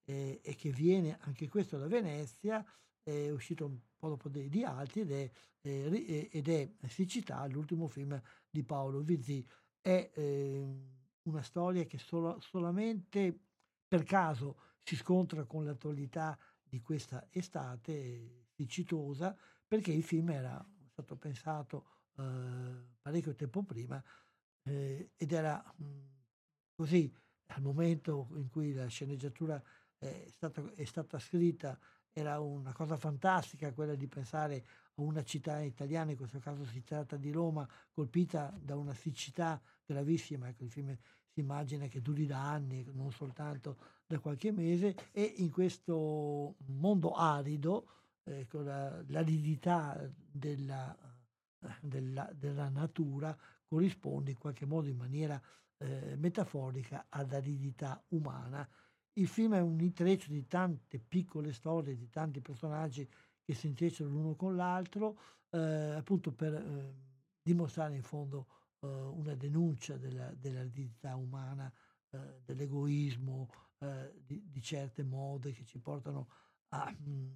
eh, 0.06 0.40
e 0.42 0.56
che 0.56 0.72
viene 0.72 1.18
anche 1.22 1.48
questo 1.48 1.78
da 1.78 1.88
Venezia, 1.88 2.66
è 3.04 3.30
uscito 3.30 3.66
un 3.66 3.80
po' 3.98 4.10
dopo 4.10 4.30
di, 4.30 4.50
di 4.50 4.64
altri 4.64 5.02
ed 5.02 5.12
è, 5.12 5.32
eh, 5.62 6.30
ed 6.32 6.48
è 6.48 6.72
Siccità, 6.88 7.46
l'ultimo 7.48 7.88
film 7.88 8.22
di 8.50 8.64
Paolo 8.64 9.02
Vizzi. 9.02 9.46
È 9.80 10.12
eh, 10.14 10.66
una 11.24 11.42
storia 11.42 11.86
che 11.86 11.98
solo, 11.98 12.40
solamente 12.40 13.38
per 13.88 14.04
caso 14.04 14.60
si 14.82 14.96
scontra 14.96 15.46
con 15.46 15.66
l'attualità 15.66 16.38
di 16.62 16.82
questa 16.82 17.28
estate 17.32 18.48
siccitosa, 18.54 19.38
perché 19.68 19.92
il 19.92 20.04
film 20.04 20.30
era 20.30 20.66
stato 20.98 21.16
pensato 21.16 21.86
eh, 22.18 22.24
parecchio 23.02 23.36
tempo 23.36 23.62
prima 23.62 24.04
eh, 24.64 25.12
ed 25.16 25.32
era 25.32 25.64
mh, 25.78 25.86
così 26.74 27.14
al 27.48 27.62
momento 27.62 28.30
in 28.36 28.50
cui 28.50 28.74
la 28.74 28.88
sceneggiatura 28.88 29.62
è 30.00 30.26
stata, 30.30 30.64
è 30.74 30.86
stata 30.86 31.20
scritta 31.20 31.78
era 32.12 32.40
una 32.40 32.74
cosa 32.74 32.98
fantastica 32.98 33.72
quella 33.74 33.94
di 33.94 34.08
pensare 34.08 34.66
a 34.96 35.02
una 35.04 35.24
città 35.24 35.60
italiana, 35.62 36.10
in 36.10 36.18
questo 36.18 36.40
caso 36.40 36.66
si 36.66 36.82
tratta 36.82 37.16
di 37.16 37.30
Roma, 37.30 37.68
colpita 37.92 38.52
da 38.60 38.76
una 38.76 38.96
siccità 38.96 39.62
gravissima, 39.86 40.48
ecco, 40.48 40.64
il 40.64 40.72
film 40.72 40.98
si 41.30 41.42
immagina 41.42 41.86
che 41.86 42.02
duri 42.02 42.26
da 42.26 42.42
anni, 42.42 42.84
non 42.92 43.12
soltanto 43.12 43.78
da 44.08 44.18
qualche 44.18 44.52
mese, 44.52 44.96
e 45.12 45.22
in 45.38 45.52
questo 45.52 46.56
mondo 46.66 47.12
arido, 47.14 47.88
eh, 48.28 48.48
la, 48.52 49.02
l'aridità 49.08 50.10
della, 50.32 50.96
della, 51.82 52.30
della, 52.34 52.70
natura 52.70 53.36
corrisponde 53.66 54.32
in 54.32 54.38
qualche 54.38 54.66
modo 54.66 54.88
in 54.90 54.98
maniera 54.98 55.42
eh, 55.78 56.16
metaforica 56.18 57.06
all'aridità 57.10 58.04
umana. 58.10 58.68
Il 59.14 59.28
film 59.28 59.56
è 59.56 59.62
un 59.62 59.80
intreccio 59.80 60.32
di 60.32 60.46
tante 60.48 61.00
piccole 61.00 61.52
storie, 61.54 61.96
di 61.96 62.10
tanti 62.10 62.42
personaggi 62.42 63.08
che 63.44 63.54
si 63.54 63.68
intrecciano 63.68 64.10
l'uno 64.10 64.36
con 64.36 64.56
l'altro, 64.56 65.18
eh, 65.50 65.94
appunto 65.96 66.32
per 66.32 66.54
eh, 66.54 66.94
dimostrare 67.42 67.96
in 67.96 68.04
fondo 68.04 68.48
eh, 68.82 68.88
una 68.88 69.34
denuncia 69.36 69.98
della, 69.98 70.32
dell'eredità 70.34 71.16
umana, 71.16 71.72
eh, 72.12 72.42
dell'egoismo, 72.44 73.50
di, 74.26 74.44
di, 74.50 74.60
certe 74.60 75.04
mode 75.04 75.52
che 75.52 75.64
ci 75.64 75.78
portano 75.78 76.30
a, 76.70 76.92
mm, 76.92 77.30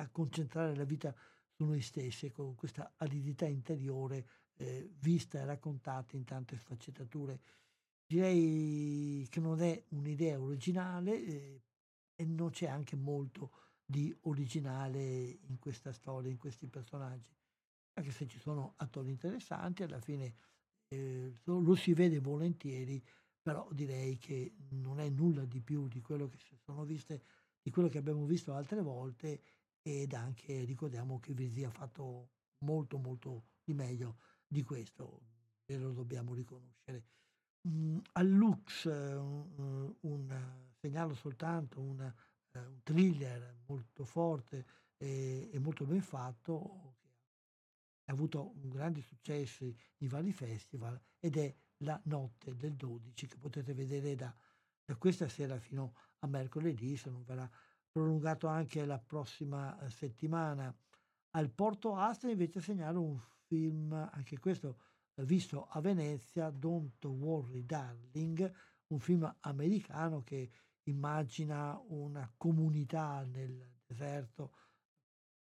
a, 0.00 0.08
concentrare 0.08 0.74
la 0.74 0.84
vita 0.84 1.14
su 1.48 1.64
noi 1.64 1.80
stessi, 1.80 2.30
con 2.30 2.54
questa 2.54 2.94
aridità 2.96 3.46
interiore 3.46 4.26
eh, 4.56 4.90
vista 4.98 5.38
e 5.38 5.44
raccontata 5.44 6.16
in 6.16 6.24
tante 6.24 6.56
sfaccettature 6.56 7.40
direi 8.10 9.24
che 9.30 9.38
non 9.38 9.62
è 9.62 9.84
un'idea 9.90 10.40
originale 10.40 11.24
eh, 11.24 11.62
e 12.16 12.24
non 12.24 12.50
c'è 12.50 12.66
anche 12.66 12.96
molto 12.96 13.52
di 13.84 14.12
originale 14.22 15.00
in 15.00 15.60
questa 15.60 15.92
storia, 15.92 16.28
in 16.28 16.36
questi 16.36 16.66
personaggi. 16.66 17.32
Anche 17.94 18.10
se 18.10 18.26
ci 18.26 18.40
sono 18.40 18.74
attori 18.78 19.10
interessanti, 19.10 19.84
alla 19.84 20.00
fine 20.00 20.34
eh, 20.88 21.32
lo 21.44 21.74
si 21.76 21.92
vede 21.92 22.18
volentieri, 22.18 23.00
però 23.40 23.68
direi 23.70 24.18
che 24.18 24.54
non 24.70 24.98
è 24.98 25.08
nulla 25.08 25.44
di 25.44 25.60
più 25.60 25.86
di 25.86 26.00
quello 26.00 26.28
che 26.28 26.38
sono 26.64 26.84
viste, 26.84 27.22
di 27.62 27.70
quello 27.70 27.88
che 27.88 27.98
abbiamo 27.98 28.24
visto 28.24 28.54
altre 28.54 28.82
volte 28.82 29.42
ed 29.82 30.12
anche 30.14 30.64
ricordiamo 30.64 31.18
che 31.20 31.32
Visi 31.32 31.64
ha 31.64 31.70
fatto 31.70 32.30
molto 32.64 32.98
molto 32.98 33.44
di 33.64 33.72
meglio 33.72 34.18
di 34.46 34.62
questo 34.62 35.22
e 35.64 35.78
lo 35.78 35.92
dobbiamo 35.92 36.34
riconoscere. 36.34 37.04
Mh, 37.62 37.98
al 38.12 38.28
Lux 38.28 38.84
uh, 38.84 39.96
un, 40.00 40.68
segnalo 40.80 41.14
soltanto 41.14 41.80
un, 41.80 42.00
uh, 42.00 42.58
un, 42.58 42.80
thriller 42.82 43.58
molto 43.66 44.04
forte 44.04 44.66
e, 44.96 45.50
e, 45.52 45.58
molto 45.58 45.84
ben 45.84 46.00
fatto 46.00 46.96
che 48.02 48.10
ha 48.10 48.12
avuto 48.12 48.52
un 48.62 48.70
grande 48.70 49.02
successo 49.02 49.64
in 49.64 50.08
vari 50.08 50.32
festival 50.32 51.00
ed 51.18 51.36
è 51.36 51.54
La 51.82 52.00
notte 52.04 52.56
del 52.56 52.74
12 52.74 53.26
che 53.26 53.36
potete 53.36 53.72
vedere 53.72 54.14
da, 54.14 54.34
da 54.84 54.96
questa 54.96 55.28
sera 55.28 55.58
fino 55.58 55.94
a 56.20 56.26
mercoledì 56.26 56.96
se 56.96 57.10
non 57.10 57.24
verrà 57.24 57.48
prolungato 57.90 58.46
anche 58.46 58.84
la 58.84 58.98
prossima 58.98 59.78
eh, 59.80 59.90
settimana. 59.90 60.74
Al 61.32 61.50
Porto 61.50 61.94
Astra 61.94 62.30
invece 62.30 62.60
segnalo 62.60 63.02
un 63.02 63.20
film, 63.46 63.92
anche 63.92 64.38
questo 64.38 64.78
visto 65.22 65.66
a 65.68 65.80
Venezia, 65.80 66.50
Don't 66.50 67.04
Worry 67.04 67.64
Darling, 67.64 68.52
un 68.88 68.98
film 68.98 69.36
americano 69.40 70.22
che 70.22 70.50
immagina 70.84 71.80
una 71.88 72.32
comunità 72.36 73.24
nel 73.24 73.80
deserto 73.86 74.52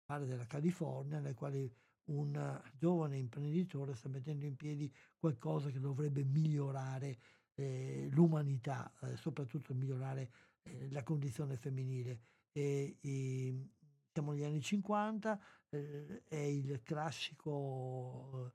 pare 0.04 0.26
della 0.26 0.46
California, 0.46 1.20
nel 1.20 1.34
quale 1.34 1.72
un 2.08 2.60
giovane 2.72 3.18
imprenditore 3.18 3.94
sta 3.94 4.08
mettendo 4.08 4.46
in 4.46 4.56
piedi 4.56 4.92
qualcosa 5.18 5.70
che 5.70 5.80
dovrebbe 5.80 6.24
migliorare 6.24 7.18
eh, 7.54 8.08
l'umanità, 8.12 8.90
eh, 9.02 9.16
soprattutto 9.16 9.74
migliorare 9.74 10.30
eh, 10.70 10.90
la 10.90 11.02
condizione 11.02 11.56
femminile. 11.56 12.20
E, 12.52 12.96
e, 13.00 13.68
siamo 14.12 14.32
negli 14.32 14.44
anni 14.44 14.60
50, 14.60 15.40
eh, 15.70 16.22
è 16.26 16.36
il 16.36 16.82
classico 16.82 18.52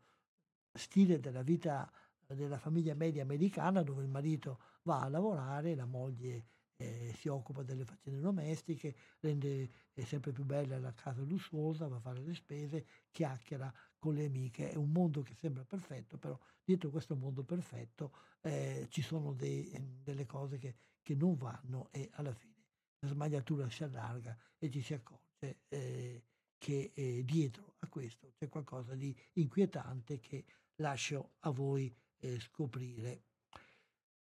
stile 0.74 1.20
della 1.20 1.44
vita 1.44 1.92
della 2.28 2.58
famiglia 2.58 2.96
media 2.96 3.22
americana 3.22 3.84
dove 3.84 4.02
il 4.02 4.10
marito 4.10 4.60
va 4.84 5.02
a 5.02 5.10
lavorare, 5.10 5.76
la 5.76 5.86
moglie 5.86 6.46
eh, 6.78 7.14
si 7.16 7.28
occupa 7.28 7.64
delle 7.64 7.86
faccende 7.86 8.20
domestiche, 8.20 8.96
rende 9.20 9.70
eh, 9.94 10.06
sempre 10.06 10.32
più 10.32 10.44
bella 10.44 10.80
la 10.80 10.94
casa 10.94 11.22
lussuosa, 11.22 11.88
va 11.88 11.98
a 11.98 12.02
fare 12.02 12.22
le 12.22 12.34
spese, 12.34 12.86
chiacchiera 13.12 13.72
con 13.98 14.16
le 14.16 14.26
amiche. 14.26 14.72
È 14.72 14.76
un 14.76 14.92
mondo 14.92 15.22
che 15.22 15.34
sembra 15.36 15.64
perfetto, 15.64 16.18
però 16.18 16.38
dietro 16.64 16.90
questo 16.90 17.16
mondo 17.16 17.44
perfetto 17.44 18.14
eh, 18.42 18.88
ci 18.90 19.02
sono 19.02 19.34
dei, 19.34 19.72
delle 20.04 20.26
cose 20.26 20.58
che, 20.58 20.76
che, 21.04 21.14
non 21.16 21.36
vanno 21.36 21.90
e 21.92 22.10
alla 22.14 22.34
fine 22.34 22.54
la 23.00 23.10
smagliatura 23.10 23.70
si 23.70 23.84
allarga 23.84 24.36
e 24.58 24.72
ci 24.72 24.82
si 24.82 24.94
accorge 24.94 25.60
eh, 25.68 26.24
che 26.58 26.92
eh, 26.94 27.24
dietro 27.26 27.76
a 27.80 27.88
questo 27.88 28.32
c'è 28.38 28.48
qualcosa 28.48 28.96
di 28.96 29.16
inquietante 29.34 30.20
che 30.20 30.46
lascio 30.76 31.34
a 31.40 31.50
voi 31.52 31.94
eh, 32.20 32.40
scoprire. 32.40 33.24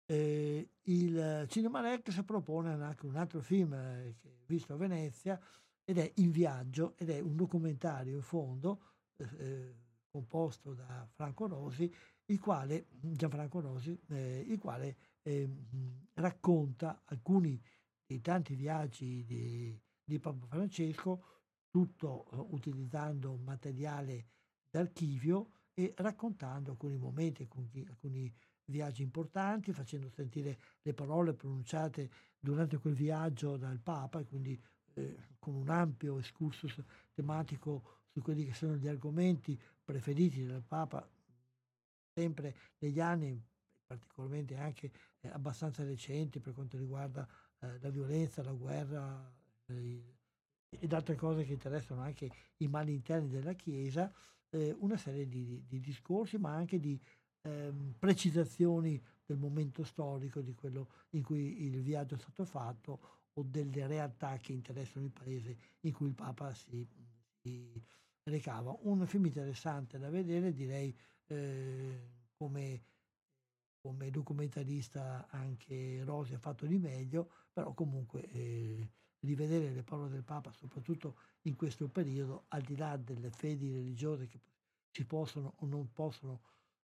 Eh, 0.05 0.69
il 0.83 1.47
Cinema 1.49 1.81
Rex 1.81 2.25
propone 2.25 2.73
anche 2.73 3.07
un 3.07 3.17
altro 3.17 3.41
film 3.41 3.73
eh, 3.73 4.17
che 4.21 4.43
visto 4.47 4.75
a 4.75 4.77
Venezia 4.77 5.41
ed 5.85 5.99
è 5.99 6.11
In 6.17 6.33
viaggio 6.33 6.95
ed 6.97 7.11
è 7.11 7.21
un 7.21 7.37
documentario 7.37 8.17
in 8.17 8.23
fondo 8.23 8.81
eh, 9.17 9.77
composto 10.11 10.75
da 10.75 11.09
Franco 11.15 11.47
Rosi, 11.47 11.93
il 12.27 12.41
quale, 12.41 12.87
Gianfranco 12.91 13.61
Rosi, 13.61 13.99
il 14.09 14.59
quale 14.59 14.97
ehm, 15.23 16.09
racconta 16.15 17.03
alcuni 17.07 17.61
dei 18.07 18.20
tanti 18.20 18.55
viaggi 18.55 19.24
di, 19.24 19.78
di 20.05 20.19
Papa 20.19 20.47
Francesco, 20.47 21.24
tutto 21.70 22.27
utilizzando 22.51 23.36
materiale 23.36 24.27
d'archivio 24.70 25.51
e 25.74 25.94
raccontando 25.97 26.73
alcuni 26.73 26.97
momenti, 26.97 27.43
alcuni, 27.43 27.86
alcuni 27.89 28.35
viaggi 28.66 29.03
importanti, 29.03 29.73
facendo 29.73 30.11
sentire 30.11 30.59
le 30.82 30.94
parole 30.94 31.32
pronunciate 31.32 32.11
durante 32.39 32.78
quel 32.78 32.94
viaggio 32.94 33.57
dal 33.57 33.81
Papa 33.81 34.20
e 34.20 34.27
quindi 34.27 34.61
eh, 34.94 35.16
con 35.39 35.55
un 35.55 35.69
ampio 35.69 36.19
excursus 36.19 36.82
tematico 37.15 38.01
su 38.12 38.20
quelli 38.20 38.44
che 38.44 38.55
sono 38.55 38.77
gli 38.77 38.89
argomenti 38.89 39.59
preferiti 39.82 40.44
del 40.44 40.62
Papa 40.62 41.09
sempre 42.15 42.55
negli 42.78 43.01
anni, 43.01 43.43
particolarmente 43.97 44.56
anche 44.56 44.90
eh, 45.20 45.28
abbastanza 45.28 45.85
recenti 45.85 46.40
per 46.40 46.55
quanto 46.55 46.77
riguarda 46.77 47.28
eh, 47.60 47.78
la 47.81 47.90
violenza, 47.90 48.43
la 48.43 48.52
guerra 48.52 49.32
eh, 49.66 50.16
ed 50.69 50.93
altre 50.93 51.14
cose 51.16 51.44
che 51.44 51.52
interessano 51.52 52.01
anche 52.01 52.31
i 52.59 52.69
mali 52.69 52.94
interni 52.94 53.28
della 53.28 53.52
Chiesa, 53.52 54.10
eh, 54.51 54.74
una 54.78 54.97
serie 54.97 55.28
di, 55.28 55.62
di, 55.66 55.81
discorsi, 55.81 56.39
ma 56.39 56.55
anche 56.55 56.78
di 56.78 56.98
ehm, 57.43 57.94
precisazioni 57.98 59.02
del 59.24 59.36
momento 59.36 59.85
storico, 59.85 60.40
di 60.40 60.55
quello 60.55 60.89
in 61.10 61.23
cui 61.23 61.64
il 61.64 61.82
viaggio 61.82 62.14
è 62.14 62.19
stato 62.19 62.44
fatto 62.44 63.20
o 63.35 63.43
delle 63.43 63.86
realtà 63.86 64.36
che 64.39 64.52
interessano 64.52 65.06
il 65.06 65.12
paese 65.12 65.56
in 65.81 65.93
cui 65.93 66.06
il 66.09 66.14
Papa 66.14 66.52
si, 66.55 66.86
si 67.40 67.82
recava. 68.24 68.77
Un 68.82 69.06
film 69.06 69.27
interessante 69.27 69.98
da 69.98 70.09
vedere, 70.09 70.52
direi 70.52 70.94
eh, 71.27 72.10
come, 72.35 72.82
come, 73.83 74.11
documentarista 74.11 75.27
anche 75.31 76.03
Rosi 76.05 76.35
ha 76.35 76.39
fatto 76.39 76.67
di 76.67 76.79
meglio, 76.79 77.31
però 77.53 77.75
comunque 77.75 78.23
eh, 78.31 78.89
rivedere 79.21 79.71
le 79.71 79.83
parole 79.83 80.09
del 80.09 80.23
Papa, 80.23 80.53
soprattutto 80.53 81.19
in 81.43 81.57
questo 81.57 81.89
periodo, 81.89 82.45
al 82.49 82.63
di 82.63 82.77
là 82.77 82.97
delle 82.97 83.31
fedi 83.31 83.73
religiose 83.73 84.29
che 84.29 84.41
si 84.89 85.05
possono 85.05 85.55
o 85.59 85.67
non 85.67 85.93
possono, 85.93 86.41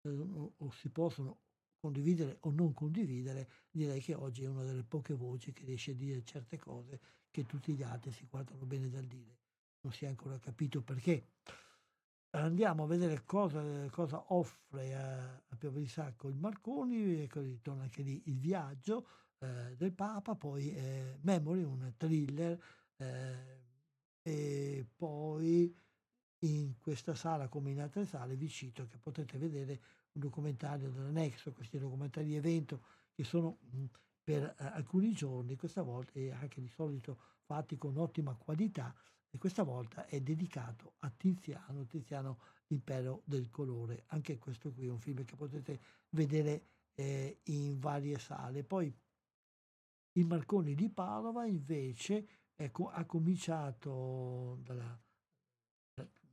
eh, 0.02 0.10
o 0.10 0.72
si 0.72 0.90
possono 0.90 1.42
condividere 1.80 2.38
o 2.42 2.52
non 2.52 2.74
condividere, 2.74 3.50
direi 3.70 4.02
che 4.02 4.16
oggi 4.16 4.44
è 4.44 4.48
una 4.48 4.64
delle 4.64 4.84
poche 4.84 5.14
voci 5.14 5.54
che 5.54 5.64
riesce 5.66 5.92
a 5.92 5.96
dire 5.96 6.24
certe 6.24 6.58
cose 6.58 7.00
che 7.30 7.46
tutti 7.46 7.74
gli 7.74 7.84
altri 7.84 8.12
si 8.12 8.26
guardano 8.28 8.66
bene 8.66 8.90
dal 8.90 9.06
dire. 9.06 9.38
Non 9.82 9.94
si 9.94 10.06
è 10.06 10.08
ancora 10.08 10.40
capito 10.40 10.82
perché. 10.82 11.28
Andiamo 12.32 12.84
a 12.84 12.88
vedere 12.88 13.24
cosa, 13.26 13.90
cosa 13.90 14.24
offre 14.34 14.94
a, 14.94 15.34
a 15.34 15.56
Piove 15.58 15.80
di 15.80 15.88
Sacco 15.88 16.30
il 16.30 16.38
Marconi, 16.38 17.24
e 17.24 17.28
così 17.28 17.60
torna 17.60 17.84
anche 17.84 18.04
lì 18.04 18.22
il 18.26 18.40
viaggio 18.40 19.08
eh, 19.40 19.76
del 19.76 19.94
Papa, 19.94 20.36
poi 20.36 20.72
eh, 20.72 21.18
Memory, 21.22 21.64
un 21.64 21.92
thriller, 21.98 22.60
eh, 22.98 23.64
e 24.22 24.86
poi 24.96 25.76
in 26.42 26.78
questa 26.78 27.16
sala 27.16 27.48
come 27.48 27.72
in 27.72 27.82
altre 27.82 28.06
sale 28.06 28.36
vi 28.36 28.48
cito 28.48 28.86
che 28.88 28.98
potete 29.00 29.38
vedere 29.40 29.82
un 30.12 30.22
documentario 30.22 30.92
dell'Anexo, 30.92 31.52
questi 31.52 31.80
documentari 31.80 32.36
evento 32.36 32.84
che 33.12 33.24
sono 33.24 33.58
mh, 33.72 33.86
per 34.24 34.44
eh, 34.44 34.66
alcuni 34.66 35.14
giorni, 35.14 35.56
questa 35.56 35.82
volta 35.82 36.12
e 36.14 36.32
anche 36.32 36.62
di 36.62 36.68
solito 36.70 37.20
fatti 37.42 37.76
con 37.76 37.98
ottima 37.98 38.36
qualità, 38.36 38.94
e 39.32 39.38
questa 39.38 39.64
volta 39.64 40.06
è 40.06 40.20
dedicato 40.22 40.94
a 41.00 41.10
Tiziano, 41.10 41.86
Tiziano 41.86 42.40
l'impero 42.68 43.22
del 43.26 43.50
colore. 43.50 44.04
Anche 44.08 44.38
questo 44.38 44.72
qui 44.72 44.88
è 44.88 44.90
un 44.90 45.00
film 45.00 45.24
che 45.24 45.36
potete 45.36 45.80
vedere 46.10 46.64
eh, 46.96 47.40
in 47.44 47.80
varie 47.80 48.18
sale. 48.18 48.64
Poi 48.64 48.94
il 50.14 50.26
Marconi 50.26 50.74
di 50.74 50.90
Padova 50.90 51.46
invece 51.46 52.28
ecco, 52.56 52.90
ha 52.90 53.06
cominciato 53.06 54.60
dalla 54.64 55.00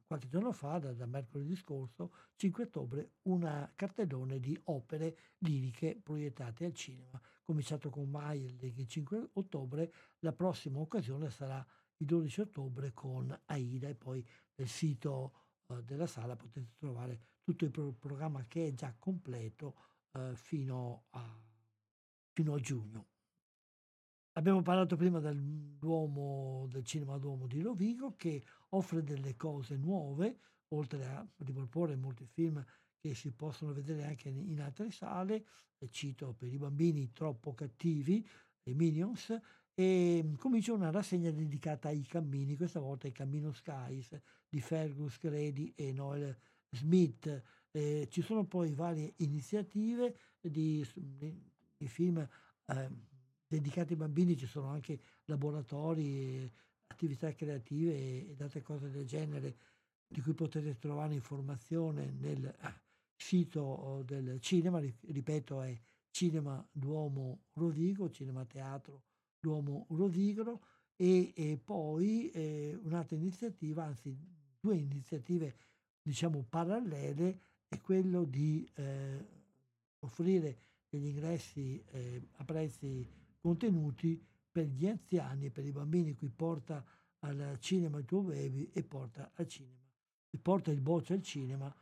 qualche 0.07 0.29
giorno 0.29 0.53
fa, 0.53 0.79
da, 0.79 0.93
da, 0.93 1.07
mercoledì 1.07 1.57
scorso, 1.57 2.13
5 2.37 2.65
ottobre, 2.65 3.15
un 3.23 3.71
cartellone 3.75 4.39
di 4.39 4.59
opere 4.65 5.17
liriche 5.39 5.99
proiettate 6.01 6.65
al 6.65 6.75
cinema. 6.75 7.21
Cominciato 7.43 7.91
con 7.91 8.09
Maier 8.09 8.63
il 8.63 8.87
5 8.87 9.31
ottobre, 9.35 9.93
la 10.21 10.33
prossima 10.33 10.79
occasione 10.79 11.29
sarà 11.31 11.65
il 11.99 12.07
12 12.07 12.41
ottobre 12.41 12.93
con 12.93 13.37
Aida 13.47 13.89
e 13.89 13.95
poi 13.95 14.27
nel 14.57 14.69
sito 14.69 15.33
uh, 15.67 15.81
della 15.83 16.07
sala 16.07 16.37
potete 16.37 16.75
trovare 16.79 17.21
tutto 17.43 17.65
il 17.65 17.71
pro- 17.71 17.93
programma 17.93 18.45
che 18.47 18.69
è 18.69 18.75
già 18.75 18.95
completo 18.99 19.77
uh, 20.13 20.35
fino, 20.35 21.07
a, 21.11 21.41
fino 22.33 22.55
a 22.55 22.61
giugno. 22.61 23.07
Abbiamo 24.33 24.61
parlato 24.61 24.97
prima 24.97 25.19
del 25.19 25.41
Duomo, 25.79 26.67
del 26.69 26.85
Cinema 26.85 27.17
Duomo 27.17 27.47
di 27.47 27.63
Rovigo 27.63 28.15
che 28.17 28.45
offre 28.71 29.03
delle 29.03 29.35
cose 29.35 29.77
nuove, 29.77 30.41
oltre 30.69 31.07
a 31.07 31.27
riproporre 31.39 31.97
molti 31.97 32.27
film 32.27 32.63
che 32.99 33.15
si 33.15 33.33
possono 33.33 33.73
vedere 33.73 34.05
anche 34.05 34.29
in 34.29 34.61
altre 34.61 34.91
sale, 34.91 35.47
cito 35.91 36.35
per 36.35 36.53
i 36.53 36.59
bambini 36.59 37.13
troppo 37.13 37.55
cattivi, 37.55 38.27
i 38.65 38.75
Minions, 38.75 39.39
e 39.79 40.33
comincia 40.39 40.73
una 40.73 40.91
rassegna 40.91 41.31
dedicata 41.31 41.89
ai 41.89 42.01
cammini, 42.01 42.57
questa 42.57 42.81
volta 42.81 43.07
ai 43.07 43.13
Cammino 43.13 43.53
Skies 43.53 44.19
di 44.49 44.59
Fergus 44.59 45.19
Grady 45.19 45.71
e 45.77 45.93
Noel 45.93 46.35
Smith. 46.71 47.43
Eh, 47.73 48.09
ci 48.11 48.23
sono 48.23 48.47
poi 48.47 48.73
varie 48.73 49.13
iniziative 49.19 50.17
di, 50.41 50.83
di, 50.95 51.89
film 51.89 52.27
eh, 52.65 52.91
dedicati 53.47 53.93
ai 53.93 53.99
bambini 53.99 54.35
ci 54.35 54.47
sono 54.47 54.69
anche 54.69 54.99
laboratori, 55.27 56.51
attività 56.87 57.35
creative 57.35 58.31
ed 58.31 58.41
altre 58.41 58.63
cose 58.63 58.91
del 58.91 59.05
genere 59.05 59.57
di 60.09 60.23
cui 60.23 60.33
potete 60.33 60.79
trovare 60.79 61.13
informazione 61.13 62.15
nel 62.19 62.47
eh, 62.47 62.75
sito 63.15 64.03
del 64.07 64.41
cinema, 64.41 64.81
ripeto 64.81 65.61
è 65.61 65.79
Cinema 66.11 66.67
Duomo 66.73 67.43
Rovigo, 67.53 68.09
Cinema 68.09 68.47
Teatro 68.47 69.03
Duomo 69.47 69.87
Rovigro 69.91 70.61
e, 70.97 71.33
e 71.37 71.57
poi 71.57 72.31
eh, 72.31 72.77
un'altra 72.83 73.15
iniziativa, 73.15 73.85
anzi 73.85 74.19
due 74.59 74.77
iniziative 74.77 75.55
diciamo 76.03 76.45
parallele 76.49 77.41
è 77.69 77.81
quello 77.81 78.25
di 78.25 78.69
eh, 78.75 79.25
offrire 80.01 80.59
degli 80.89 81.07
ingressi 81.07 81.81
eh, 81.93 82.29
a 82.39 82.45
prezzi 82.45 83.09
contenuti 83.39 84.21
per 84.51 84.67
gli 84.67 84.89
anziani 84.89 85.47
e 85.47 85.51
per 85.53 85.65
i 85.65 85.71
bambini 85.71 86.17
qui 86.17 86.29
porta 86.29 86.85
al 87.21 87.57
cinema 87.61 87.99
il 87.99 88.05
tuo 88.05 88.23
baby 88.23 88.69
e 88.73 88.83
porta 88.83 89.31
al 89.35 89.47
cinema. 89.47 89.85
Porta 90.43 90.73
il 90.73 90.81
boccio 90.81 91.13
al 91.13 91.23
cinema 91.23 91.73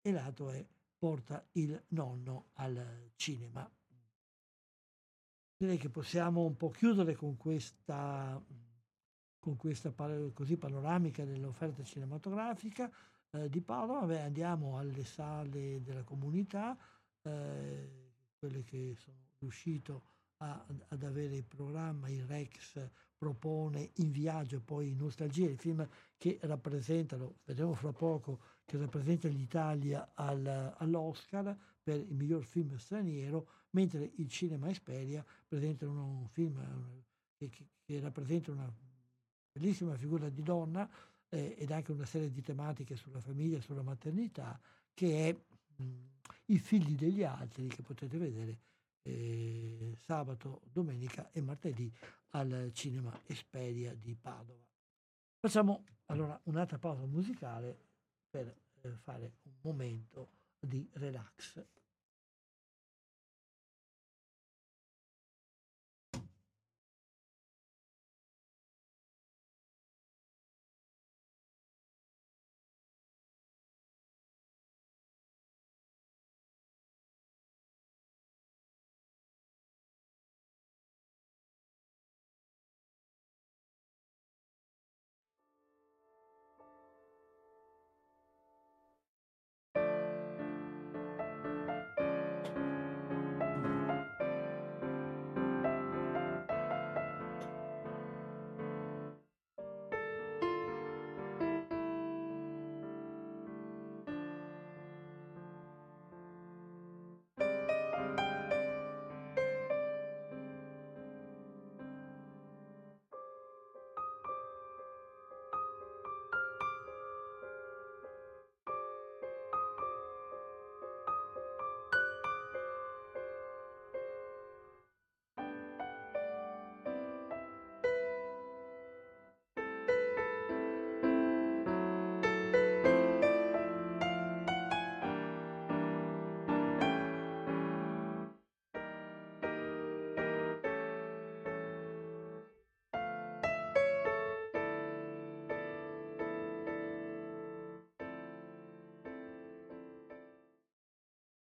e 0.00 0.12
l'altro 0.12 0.50
è 0.50 0.64
porta 0.98 1.42
il 1.52 1.82
nonno 1.88 2.50
al 2.54 3.12
cinema. 3.16 3.68
Direi 5.64 5.78
che 5.78 5.88
possiamo 5.88 6.44
un 6.44 6.58
po' 6.58 6.68
chiudere 6.68 7.14
con 7.14 7.38
questa, 7.38 8.38
con 9.38 9.56
questa 9.56 9.94
così 10.34 10.58
panoramica 10.58 11.24
dell'offerta 11.24 11.82
cinematografica 11.82 12.92
eh, 13.30 13.48
di 13.48 13.62
Paolo. 13.62 14.04
Beh, 14.04 14.20
andiamo 14.20 14.76
alle 14.76 15.06
sale 15.06 15.80
della 15.80 16.02
comunità, 16.02 16.76
eh, 17.22 18.10
quelle 18.38 18.62
che 18.62 18.94
sono 18.98 19.16
riuscito 19.38 20.02
a, 20.42 20.66
ad 20.88 21.02
avere 21.02 21.36
il 21.36 21.46
programma, 21.46 22.10
il 22.10 22.26
Rex 22.26 22.86
propone 23.16 23.92
In 23.94 24.10
viaggio 24.10 24.56
e 24.56 24.60
poi 24.60 24.90
in 24.90 24.98
Nostalgia, 24.98 25.48
il 25.48 25.56
film 25.56 25.88
che 26.18 26.38
rappresentano, 26.42 27.36
vedremo 27.44 27.72
fra 27.72 27.90
poco, 27.90 28.38
che 28.66 28.76
rappresenta 28.76 29.28
l'Italia 29.28 30.10
al, 30.12 30.74
all'Oscar 30.76 31.56
per 31.82 32.00
il 32.00 32.14
miglior 32.14 32.44
film 32.44 32.76
straniero, 32.76 33.63
mentre 33.74 34.12
il 34.16 34.28
Cinema 34.28 34.68
Esperia 34.70 35.24
presenta 35.46 35.86
un 35.86 36.26
film 36.28 37.02
che, 37.36 37.50
che 37.82 38.00
rappresenta 38.00 38.50
una 38.50 38.72
bellissima 39.52 39.96
figura 39.96 40.28
di 40.28 40.42
donna 40.42 40.88
eh, 41.28 41.54
ed 41.58 41.70
anche 41.70 41.92
una 41.92 42.06
serie 42.06 42.30
di 42.30 42.42
tematiche 42.42 42.96
sulla 42.96 43.20
famiglia, 43.20 43.60
sulla 43.60 43.82
maternità, 43.82 44.58
che 44.92 45.28
è 45.28 45.82
mh, 45.82 45.92
I 46.46 46.58
figli 46.58 46.94
degli 46.94 47.22
altri, 47.22 47.68
che 47.68 47.82
potete 47.82 48.16
vedere 48.18 48.58
eh, 49.02 49.96
sabato, 50.04 50.62
domenica 50.72 51.30
e 51.32 51.40
martedì 51.40 51.92
al 52.30 52.70
Cinema 52.72 53.16
Esperia 53.26 53.94
di 53.94 54.14
Padova. 54.14 54.62
Facciamo 55.38 55.84
allora 56.06 56.38
un'altra 56.44 56.78
pausa 56.78 57.04
musicale 57.06 57.76
per 58.30 58.54
eh, 58.82 58.90
fare 59.02 59.34
un 59.42 59.52
momento 59.60 60.30
di 60.58 60.88
relax. 60.94 61.62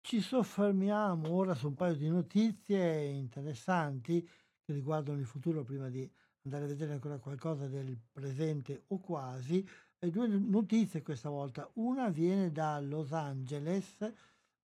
Ci 0.07 0.21
soffermiamo 0.21 1.33
ora 1.33 1.53
su 1.57 1.67
un 1.67 1.75
paio 1.75 1.97
di 1.97 2.09
notizie 2.09 3.07
interessanti 3.07 4.23
che 4.23 4.73
riguardano 4.73 5.19
il 5.19 5.27
futuro 5.27 5.65
prima 5.65 5.89
di 5.89 6.09
andare 6.45 6.63
a 6.63 6.69
vedere 6.69 6.93
ancora 6.93 7.19
qualcosa 7.19 7.67
del 7.67 7.99
presente 8.13 8.85
o 8.87 9.01
quasi. 9.01 9.69
E 9.99 10.11
due 10.13 10.29
notizie 10.29 11.03
questa 11.03 11.29
volta. 11.29 11.69
Una 11.73 12.09
viene 12.09 12.53
da 12.53 12.79
Los 12.79 13.11
Angeles, 13.11 14.09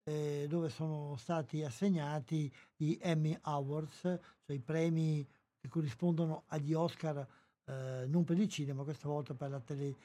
eh, 0.03 0.45
dove 0.47 0.69
sono 0.69 1.17
stati 1.17 1.65
assegnati 1.65 2.53
gli 2.77 2.99
Emmy 3.01 3.35
Awards, 3.41 4.01
cioè 4.01 4.55
i 4.55 4.61
premi 4.61 5.27
che 5.59 5.69
corrispondono 5.69 6.43
agli 6.49 6.75
Oscar 6.75 7.27
eh, 7.65 8.05
non 8.07 8.25
per 8.25 8.39
il 8.39 8.49
cinema, 8.51 8.85
questa 8.85 9.09
volta 9.09 9.33
per 9.33 9.49
la, 9.49 9.61
tele, 9.61 9.97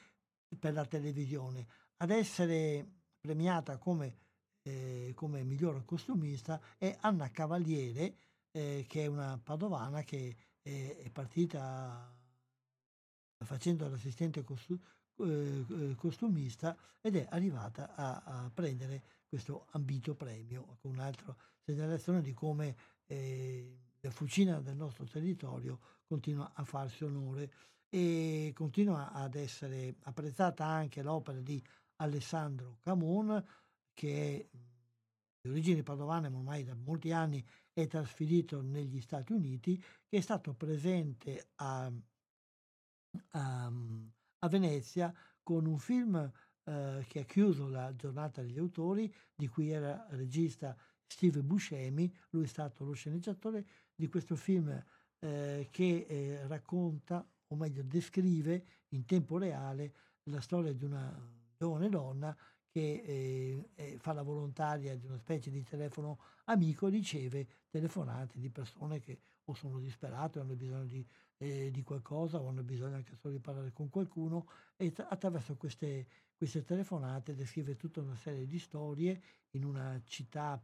per 0.58 0.72
la 0.72 0.86
televisione. 0.86 1.66
Ad 1.98 2.08
essere 2.08 2.88
premiata 3.20 3.76
come 3.76 4.24
eh, 4.66 5.12
come 5.14 5.44
miglior 5.44 5.84
costumista 5.84 6.60
è 6.76 6.96
Anna 7.02 7.30
Cavaliere, 7.30 8.16
eh, 8.50 8.84
che 8.88 9.04
è 9.04 9.06
una 9.06 9.38
padovana 9.42 10.02
che 10.02 10.36
è, 10.60 10.96
è 11.04 11.10
partita 11.10 12.12
facendo 13.44 13.88
l'assistente 13.88 14.42
costu- 14.42 14.80
eh, 15.18 15.64
eh, 15.68 15.94
costumista 15.94 16.76
ed 17.00 17.16
è 17.16 17.26
arrivata 17.30 17.94
a, 17.94 18.22
a, 18.24 18.50
prendere 18.52 19.02
questo 19.28 19.66
ambito 19.70 20.14
premio 20.14 20.78
con 20.80 20.92
un'altra 20.92 21.34
segnalazione 21.60 22.20
di 22.20 22.32
come 22.32 22.76
eh, 23.06 23.78
la 24.00 24.10
fucina 24.10 24.60
del 24.60 24.76
nostro 24.76 25.04
territorio 25.04 25.78
continua 26.06 26.50
a 26.54 26.64
farsi 26.64 27.04
onore 27.04 27.52
e 27.88 28.52
continua 28.54 29.12
ad 29.12 29.36
essere 29.36 29.94
apprezzata 30.02 30.64
anche 30.64 31.02
l'opera 31.02 31.40
di 31.40 31.62
Alessandro 31.96 32.78
Camon 32.82 33.42
che 33.96 34.48
è 34.50 34.58
di 35.40 35.48
origini 35.48 35.82
padovane 35.82 36.28
ma 36.28 36.36
ormai 36.36 36.64
da 36.64 36.74
molti 36.74 37.12
anni 37.12 37.42
è 37.72 37.86
trasferito 37.86 38.60
negli 38.60 39.00
Stati 39.00 39.32
Uniti, 39.32 39.82
che 40.06 40.18
è 40.18 40.20
stato 40.20 40.52
presente 40.52 41.48
a, 41.56 41.90
a, 43.30 43.72
a 44.38 44.48
Venezia 44.48 45.14
con 45.42 45.66
un 45.66 45.78
film 45.78 46.30
eh, 46.64 47.04
che 47.08 47.20
ha 47.20 47.24
chiuso 47.24 47.68
la 47.68 47.94
giornata 47.94 48.42
degli 48.42 48.58
autori, 48.58 49.12
di 49.34 49.48
cui 49.48 49.70
era 49.70 50.06
regista 50.10 50.76
Steve 51.06 51.42
Buscemi, 51.42 52.12
lui 52.30 52.44
è 52.44 52.48
stato 52.48 52.84
lo 52.84 52.92
sceneggiatore 52.92 53.66
di 53.94 54.08
questo 54.08 54.36
film 54.36 54.68
eh, 55.20 55.68
che 55.70 56.06
eh, 56.08 56.46
racconta, 56.46 57.26
o 57.46 57.56
meglio 57.56 57.82
descrive 57.82 58.84
in 58.88 59.06
tempo 59.06 59.38
reale, 59.38 59.94
la 60.24 60.40
storia 60.40 60.72
di 60.72 60.84
una 60.84 61.14
giovane 61.56 61.88
donna 61.88 62.36
che 62.76 63.02
eh, 63.06 63.70
eh, 63.74 63.96
fa 63.98 64.12
la 64.12 64.20
volontaria 64.20 64.94
di 64.98 65.06
una 65.06 65.16
specie 65.16 65.50
di 65.50 65.62
telefono 65.62 66.18
amico, 66.44 66.88
riceve 66.88 67.46
telefonate 67.70 68.38
di 68.38 68.50
persone 68.50 69.00
che 69.00 69.18
o 69.44 69.54
sono 69.54 69.78
disperate 69.78 70.38
o 70.38 70.42
hanno 70.42 70.56
bisogno 70.56 70.84
di, 70.84 71.06
eh, 71.38 71.70
di 71.70 71.82
qualcosa 71.82 72.38
o 72.38 72.48
hanno 72.48 72.62
bisogno 72.62 72.96
anche 72.96 73.14
solo 73.14 73.32
di 73.32 73.40
parlare 73.40 73.72
con 73.72 73.88
qualcuno 73.88 74.46
e 74.76 74.92
t- 74.92 75.06
attraverso 75.08 75.56
queste, 75.56 76.06
queste 76.36 76.64
telefonate 76.64 77.34
descrive 77.34 77.76
tutta 77.76 78.02
una 78.02 78.14
serie 78.14 78.44
di 78.44 78.58
storie 78.58 79.22
in 79.52 79.64
una 79.64 79.98
città 80.04 80.62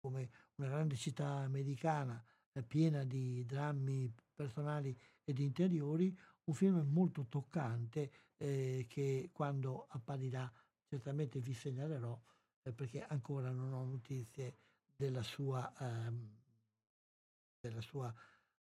come 0.00 0.28
una 0.56 0.68
grande 0.68 0.96
città 0.96 1.28
americana 1.38 2.22
eh, 2.52 2.62
piena 2.62 3.04
di 3.04 3.42
drammi 3.46 4.12
personali 4.34 4.94
ed 5.24 5.38
interiori, 5.38 6.14
un 6.44 6.52
film 6.52 6.86
molto 6.90 7.24
toccante 7.26 8.10
eh, 8.36 8.84
che 8.86 9.30
quando 9.32 9.86
apparirà 9.88 10.52
certamente 10.92 11.40
vi 11.40 11.54
segnalerò 11.54 12.20
eh, 12.64 12.72
perché 12.72 13.02
ancora 13.02 13.50
non 13.50 13.72
ho 13.72 13.82
notizie 13.82 14.56
della 14.94 15.22
sua, 15.22 15.72
ehm, 15.80 16.36
della 17.60 17.80
sua 17.80 18.14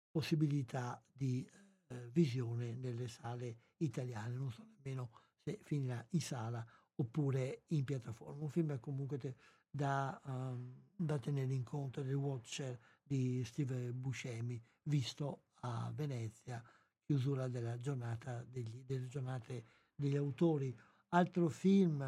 possibilità 0.10 1.04
di 1.12 1.46
eh, 1.88 2.10
visione 2.10 2.74
nelle 2.74 3.10
sale 3.10 3.58
italiane, 3.78 4.38
non 4.38 4.50
so 4.50 4.64
nemmeno 4.64 5.12
se 5.44 5.60
finirà 5.62 6.06
in 6.12 6.22
sala 6.22 6.66
oppure 6.96 7.64
in 7.68 7.84
piattaforma. 7.84 8.44
Un 8.44 8.50
film 8.50 8.80
comunque 8.80 9.18
te, 9.18 9.36
da, 9.70 10.18
um, 10.24 10.86
da, 10.96 11.20
tenere 11.20 11.54
in 11.54 11.64
conto 11.64 12.02
del 12.02 12.14
Watcher 12.14 12.80
di 13.04 13.44
Steve 13.44 13.92
Buscemi, 13.92 14.62
visto 14.84 15.48
a 15.64 15.92
Venezia, 15.94 16.64
chiusura 17.04 17.50
della 17.50 17.78
giornata 17.78 18.42
degli, 18.44 18.84
delle 18.86 19.08
giornate 19.08 19.66
degli 19.94 20.16
autori 20.16 20.76
altro 21.14 21.50
film 21.50 22.00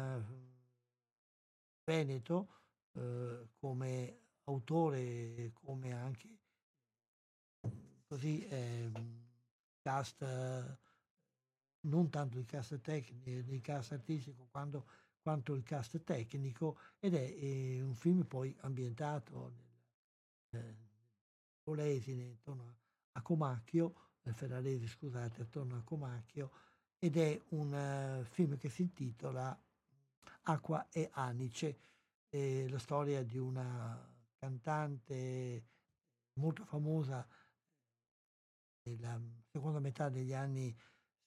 veneto 1.84 2.48
eh, 2.92 3.48
come 3.58 4.18
autore, 4.44 5.52
come 5.52 5.92
anche 5.92 6.28
così 8.06 8.46
eh, 8.46 8.90
cast, 9.80 10.22
non 11.80 12.08
tanto 12.10 12.38
il 12.38 12.46
cast 12.46 12.80
tecnico, 12.80 13.30
il 13.30 13.60
cast 13.60 13.92
artistico 13.92 14.46
quanto, 14.50 14.86
quanto 15.20 15.54
il 15.54 15.62
cast 15.62 16.02
tecnico 16.02 16.78
ed 16.98 17.14
è 17.14 17.22
eh, 17.22 17.82
un 17.82 17.94
film 17.94 18.24
poi 18.24 18.56
ambientato 18.60 19.52
nel 20.50 20.64
eh, 20.64 20.76
Polesine 21.62 22.22
intorno 22.22 22.76
a 23.12 23.22
Comacchio, 23.22 23.94
nel 24.22 24.34
Ferrarese 24.34 24.86
scusate, 24.86 25.42
attorno 25.42 25.76
a 25.76 25.82
Comacchio 25.82 26.50
ed 27.04 27.18
è 27.18 27.38
un 27.50 27.70
uh, 27.70 28.24
film 28.24 28.56
che 28.56 28.70
si 28.70 28.80
intitola 28.80 29.54
Acqua 30.44 30.88
e 30.90 31.10
Anice, 31.12 31.78
è 32.30 32.66
la 32.66 32.78
storia 32.78 33.22
di 33.22 33.36
una 33.36 34.10
cantante 34.38 35.66
molto 36.40 36.64
famosa 36.64 37.26
nella 38.84 39.20
seconda 39.50 39.80
metà 39.80 40.08
degli 40.08 40.32
anni 40.32 40.74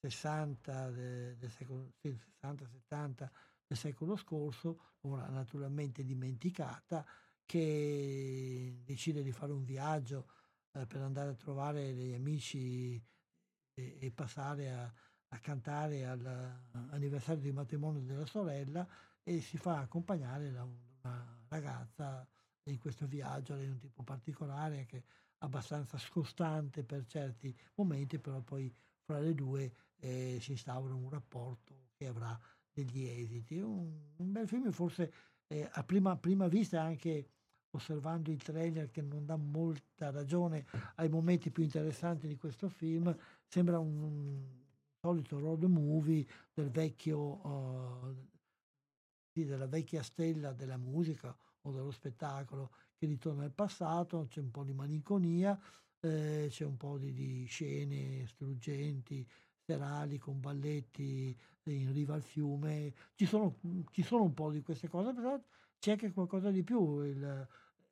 60 0.02 0.90
del, 0.90 1.38
del 1.38 1.52
secolo, 1.52 1.94
sì, 2.00 2.10
60-70 2.42 3.30
del 3.68 3.78
secolo 3.78 4.16
scorso, 4.16 4.96
ora 5.02 5.28
naturalmente 5.30 6.04
dimenticata, 6.04 7.06
che 7.46 8.82
decide 8.84 9.22
di 9.22 9.32
fare 9.32 9.52
un 9.52 9.64
viaggio 9.64 10.28
eh, 10.72 10.88
per 10.88 11.02
andare 11.02 11.30
a 11.30 11.36
trovare 11.36 11.94
degli 11.94 12.14
amici 12.14 13.00
e 13.80 14.12
passare 14.12 14.72
a, 14.72 14.92
a 15.30 15.40
cantare 15.40 16.06
all'anniversario 16.06 17.42
di 17.42 17.52
matrimonio 17.52 18.02
della 18.02 18.26
sorella 18.26 18.88
e 19.24 19.42
si 19.42 19.58
fa 19.58 19.80
accompagnare 19.80 20.52
da 20.52 20.64
una 20.64 21.40
ragazza 21.50 22.28
in 22.64 22.78
questo 22.80 23.08
viaggio, 23.08 23.56
è 23.56 23.68
un 23.68 23.78
tipo 23.78 24.04
particolare 24.04 24.86
che 24.86 24.98
è 24.98 25.04
abbastanza 25.40 25.98
scostante 25.98 26.84
per 26.84 27.06
certi 27.06 27.56
momenti, 27.76 28.20
però 28.20 28.42
poi 28.42 28.74
fra 29.04 29.20
le 29.20 29.34
due 29.34 29.72
eh, 29.98 30.38
si 30.42 30.52
instaura 30.52 30.94
un 30.94 31.10
rapporto 31.10 31.90
che 31.94 32.08
avrà 32.08 32.38
degli 32.72 33.04
esiti. 33.04 33.60
Un, 33.60 34.14
un 34.18 34.32
bel 34.32 34.48
film, 34.48 34.72
forse 34.72 35.12
eh, 35.48 35.68
a 35.72 35.84
prima, 35.84 36.16
prima 36.18 36.48
vista 36.48 36.82
anche 36.82 37.30
osservando 37.72 38.32
il 38.32 38.42
trailer 38.42 38.90
che 38.90 39.02
non 39.02 39.26
dà 39.26 39.36
molta 39.36 40.10
ragione 40.10 40.66
ai 40.96 41.10
momenti 41.10 41.52
più 41.52 41.64
interessanti 41.64 42.28
di 42.28 42.36
questo 42.36 42.70
film, 42.70 43.16
sembra 43.46 43.78
un, 43.78 44.57
solito 45.08 45.40
road 45.40 45.64
movie 45.64 46.26
del 46.54 46.70
vecchio, 46.70 47.18
uh, 47.48 48.16
della 49.32 49.68
vecchia 49.68 50.04
stella 50.04 50.52
della 50.52 50.78
musica 50.78 51.36
o 51.62 51.72
dello 51.72 51.92
spettacolo 51.92 52.72
che 52.98 53.06
ritorna 53.06 53.44
al 53.44 53.54
passato, 53.54 54.26
c'è 54.28 54.42
un 54.42 54.52
po' 54.52 54.64
di 54.64 54.74
malinconia, 54.74 55.58
eh, 56.00 56.48
c'è 56.50 56.66
un 56.66 56.76
po' 56.76 56.98
di, 56.98 57.14
di, 57.14 57.46
scene 57.46 58.26
struggenti, 58.26 59.26
serali 59.64 60.18
con 60.18 60.40
balletti 60.42 61.38
in 61.64 61.94
riva 61.94 62.16
al 62.16 62.24
fiume, 62.24 62.94
ci 63.16 63.26
sono, 63.26 63.60
ci 63.92 64.02
sono 64.02 64.24
un 64.24 64.34
po' 64.34 64.52
di 64.52 64.62
queste 64.62 64.88
cose, 64.90 65.14
però 65.14 65.40
c'è 65.80 65.92
anche 65.92 66.12
qualcosa 66.12 66.50
di 66.50 66.64
più. 66.64 67.02
Il, 67.02 67.48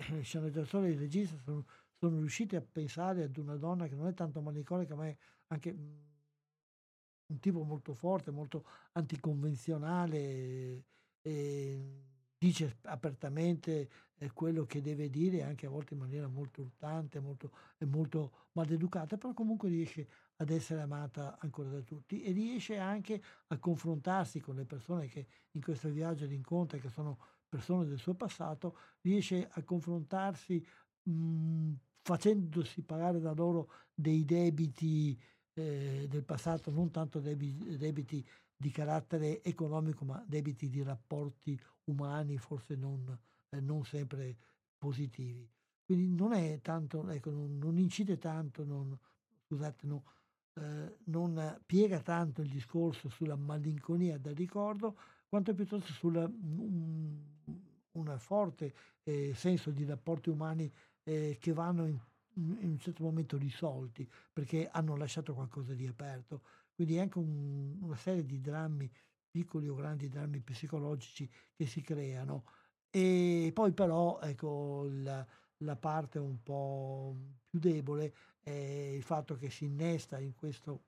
il 0.10 0.24
sceneggiatore 0.24 0.88
e 0.88 0.92
il 0.92 1.00
regista 1.00 1.38
sono, 1.44 1.66
sono 1.98 2.18
riusciti 2.18 2.56
a 2.56 2.62
pensare 2.62 3.24
ad 3.24 3.38
una 3.38 3.56
donna 3.56 3.88
che 3.88 3.96
non 3.96 4.08
è 4.08 4.14
tanto 4.14 4.42
malinconica, 4.42 4.96
ma 4.96 5.08
è 5.08 5.18
anche 5.48 6.14
un 7.28 7.40
tipo 7.40 7.64
molto 7.64 7.94
forte, 7.94 8.32
molto 8.32 8.66
anticonvenzionale, 8.94 10.84
e 11.22 12.04
dice 12.38 12.78
apertamente 12.84 13.90
eh, 14.18 14.32
quello 14.32 14.66
che 14.66 14.82
deve 14.82 15.10
dire, 15.10 15.44
anche 15.44 15.66
a 15.66 15.70
volte 15.70 15.94
in 15.94 16.00
maniera 16.00 16.28
molto 16.28 16.62
urtante 16.62 17.20
molto, 17.20 17.52
molto 17.88 18.50
maleducata, 18.54 19.18
però 19.18 19.34
comunque 19.34 19.70
riesce 19.70 20.08
ad 20.38 20.50
essere 20.50 20.82
amata 20.82 21.38
ancora 21.40 21.70
da 21.70 21.82
tutti 21.82 22.22
e 22.22 22.32
riesce 22.32 22.78
anche 22.78 23.22
a 23.48 23.58
confrontarsi 23.58 24.40
con 24.40 24.56
le 24.56 24.66
persone 24.66 25.08
che 25.08 25.28
in 25.52 25.62
questo 25.62 25.90
viaggio 25.90 26.26
li 26.26 26.42
che 26.80 26.90
sono 26.90 27.18
persone 27.48 27.86
del 27.86 28.00
suo 28.00 28.16
passato, 28.16 28.78
riesce 29.02 29.48
a 29.50 29.64
confrontarsi 29.64 30.64
mh, 31.04 31.74
facendosi 32.02 32.84
pagare 32.84 33.20
da 33.20 33.34
loro 33.34 33.72
dei 33.94 34.26
debiti 34.26 35.20
eh, 35.56 36.06
del 36.10 36.24
passato, 36.24 36.72
non 36.72 36.92
tanto 36.92 37.20
debiti, 37.20 37.78
debiti, 37.78 38.26
di 38.58 38.72
carattere 38.72 39.44
economico, 39.44 40.06
ma 40.06 40.24
debiti 40.26 40.70
di 40.70 40.82
rapporti 40.84 41.60
umani, 41.86 42.38
forse 42.38 42.76
non 42.76 43.18
eh, 43.56 43.62
non 43.62 43.84
sempre 43.86 44.38
positivi. 44.78 45.50
Quindi 45.86 46.14
non 46.16 46.34
è 46.34 46.60
tanto, 46.62 47.08
ecco, 47.10 47.32
non, 47.32 47.58
non 47.58 47.78
incide 47.78 48.18
tanto, 48.18 48.64
non, 48.66 48.98
scusate, 49.46 49.86
no, 49.88 50.04
eh, 50.54 50.98
non 51.06 51.62
piega 51.66 52.00
tanto 52.00 52.42
il 52.42 52.50
discorso 52.50 53.10
sulla 53.10 53.36
malinconia 53.36 54.18
del 54.18 54.36
ricordo, 54.36 54.98
quanto 55.28 55.54
piuttosto 55.54 55.92
sul 55.94 56.16
un, 56.16 57.20
un, 57.92 58.16
forte 58.18 58.74
eh, 59.04 59.34
senso 59.36 59.72
di 59.72 59.86
rapporti 59.86 60.30
umani 60.30 60.72
eh, 61.04 61.38
che 61.40 61.54
vanno 61.54 61.86
in, 61.86 62.00
in, 62.36 62.70
un 62.70 62.80
certo 62.80 63.04
momento 63.04 63.38
risolti 63.38 64.10
perché 64.32 64.68
hanno 64.70 64.96
lasciato 64.96 65.34
qualcosa 65.34 65.74
di 65.74 65.88
aperto. 65.88 66.42
Quindi 66.74 66.98
è 66.98 67.00
anche 67.02 67.20
un, 67.20 67.78
una 67.82 67.96
serie 67.96 68.26
di 68.26 68.42
drammi, 68.42 68.90
piccoli 69.30 69.68
o 69.68 69.76
grandi 69.76 70.08
drammi 70.08 70.42
psicologici 70.42 71.30
che 71.54 71.66
si 71.66 71.82
creano. 71.82 72.46
E 72.90 73.52
poi 73.54 73.72
però 73.74 74.20
ecco, 74.22 74.88
la, 74.90 75.26
la 75.58 75.76
parte 75.76 76.20
un 76.20 76.42
po' 76.42 77.16
più 77.50 77.60
debole 77.60 78.14
è 78.42 78.52
il 78.52 79.04
fatto 79.04 79.36
che 79.36 79.50
si 79.50 79.66
innesta 79.66 80.20
in, 80.20 80.34
questo, 80.36 80.84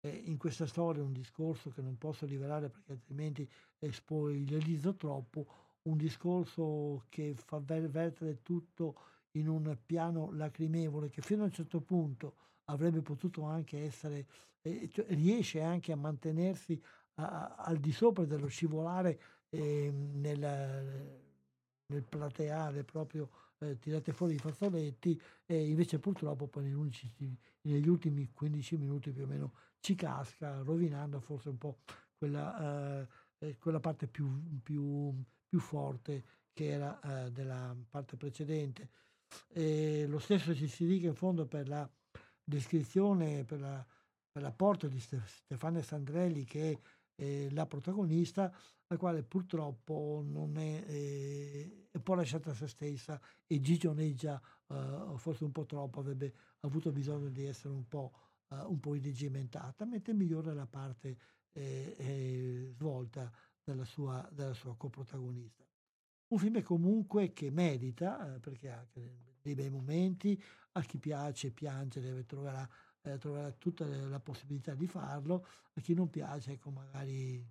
eh, 0.00 0.22
in 0.26 0.38
questa 0.38 0.66
storia 0.66 1.02
un 1.02 1.12
discorso 1.12 1.70
che 1.70 1.82
non 1.82 1.98
posso 1.98 2.26
rivelare 2.26 2.68
perché 2.68 2.92
altrimenti 2.92 3.50
spoilerizzo 3.90 4.94
troppo, 4.94 5.46
un 5.82 5.96
discorso 5.96 7.06
che 7.08 7.34
fa 7.34 7.58
vertere 7.58 8.40
tutto 8.42 8.94
in 9.32 9.48
un 9.48 9.76
piano 9.84 10.30
lacrimevole 10.32 11.08
che 11.08 11.22
fino 11.22 11.42
a 11.42 11.46
un 11.46 11.52
certo 11.52 11.80
punto 11.80 12.36
avrebbe 12.66 13.00
potuto 13.02 13.42
anche 13.44 13.78
essere, 13.80 14.26
eh, 14.60 14.88
cioè, 14.92 15.06
riesce 15.08 15.60
anche 15.60 15.92
a 15.92 15.96
mantenersi 15.96 16.80
a, 17.14 17.24
a, 17.24 17.54
al 17.56 17.78
di 17.78 17.92
sopra 17.92 18.24
dello 18.24 18.48
scivolare 18.48 19.20
eh, 19.50 19.90
nel, 19.90 21.20
nel 21.86 22.02
plateale 22.08 22.84
proprio 22.84 23.30
eh, 23.58 23.78
tirate 23.78 24.12
fuori 24.12 24.34
i 24.34 24.38
fazzoletti 24.38 25.20
e 25.46 25.68
invece 25.68 25.98
purtroppo 25.98 26.46
poi 26.46 26.64
negli, 26.64 27.36
negli 27.62 27.88
ultimi 27.88 28.30
15 28.32 28.76
minuti 28.76 29.12
più 29.12 29.24
o 29.24 29.26
meno 29.26 29.52
ci 29.80 29.94
casca 29.94 30.62
rovinando 30.62 31.20
forse 31.20 31.48
un 31.48 31.58
po' 31.58 31.78
quella, 32.16 33.00
eh, 33.00 33.08
eh, 33.38 33.58
quella 33.58 33.80
parte 33.80 34.06
più, 34.06 34.60
più, 34.62 35.12
più, 35.48 35.58
forte 35.58 36.24
che 36.52 36.68
era 36.68 37.00
eh, 37.00 37.32
della 37.32 37.76
parte 37.90 38.16
precedente. 38.16 38.90
E 39.52 40.06
lo 40.06 40.18
stesso 40.18 40.54
ci 40.54 40.68
si 40.68 40.86
dica 40.86 41.06
in 41.06 41.14
fondo 41.14 41.46
per 41.46 41.68
la 41.68 41.88
descrizione, 42.42 43.44
per, 43.44 43.60
la, 43.60 43.86
per 44.30 44.42
l'apporto 44.42 44.88
di 44.88 45.00
Stefania 45.00 45.82
Sandrelli 45.82 46.44
che 46.44 46.80
è 47.14 47.48
la 47.50 47.66
protagonista, 47.66 48.52
la 48.86 48.96
quale 48.96 49.22
purtroppo 49.22 50.22
non 50.24 50.56
è, 50.56 50.84
eh, 50.86 51.88
è 51.90 51.96
un 51.96 52.02
po' 52.02 52.14
lasciata 52.14 52.50
a 52.50 52.54
se 52.54 52.66
stessa 52.66 53.20
e 53.46 53.60
gigioneggia 53.60 54.40
eh, 54.68 55.12
forse 55.16 55.44
un 55.44 55.52
po' 55.52 55.64
troppo, 55.64 56.00
avrebbe 56.00 56.34
avuto 56.60 56.90
bisogno 56.90 57.28
di 57.28 57.44
essere 57.44 57.74
un 57.74 57.86
po', 57.86 58.12
eh, 58.48 58.78
po 58.80 58.94
irregimentata, 58.94 59.84
mentre 59.84 60.14
migliora 60.14 60.52
la 60.52 60.66
parte 60.66 61.16
eh, 61.52 61.94
eh, 61.98 62.66
svolta 62.70 63.30
dalla 63.62 63.84
sua, 63.84 64.28
dalla 64.32 64.54
sua 64.54 64.76
coprotagonista. 64.76 65.64
Un 66.32 66.38
film 66.38 66.62
comunque 66.62 67.34
che 67.34 67.50
merita, 67.50 68.34
eh, 68.34 68.40
perché 68.40 68.70
ha 68.70 68.82
dei 69.42 69.54
bei 69.54 69.68
momenti, 69.68 70.42
a 70.72 70.80
chi 70.80 70.98
piace 70.98 71.50
piangere 71.50 72.24
troverà, 72.24 72.66
troverà 73.18 73.52
tutta 73.52 73.84
la 73.86 74.18
possibilità 74.18 74.74
di 74.74 74.86
farlo, 74.86 75.46
a 75.74 75.80
chi 75.82 75.92
non 75.92 76.08
piace 76.08 76.52
ecco 76.52 76.70
magari 76.70 77.46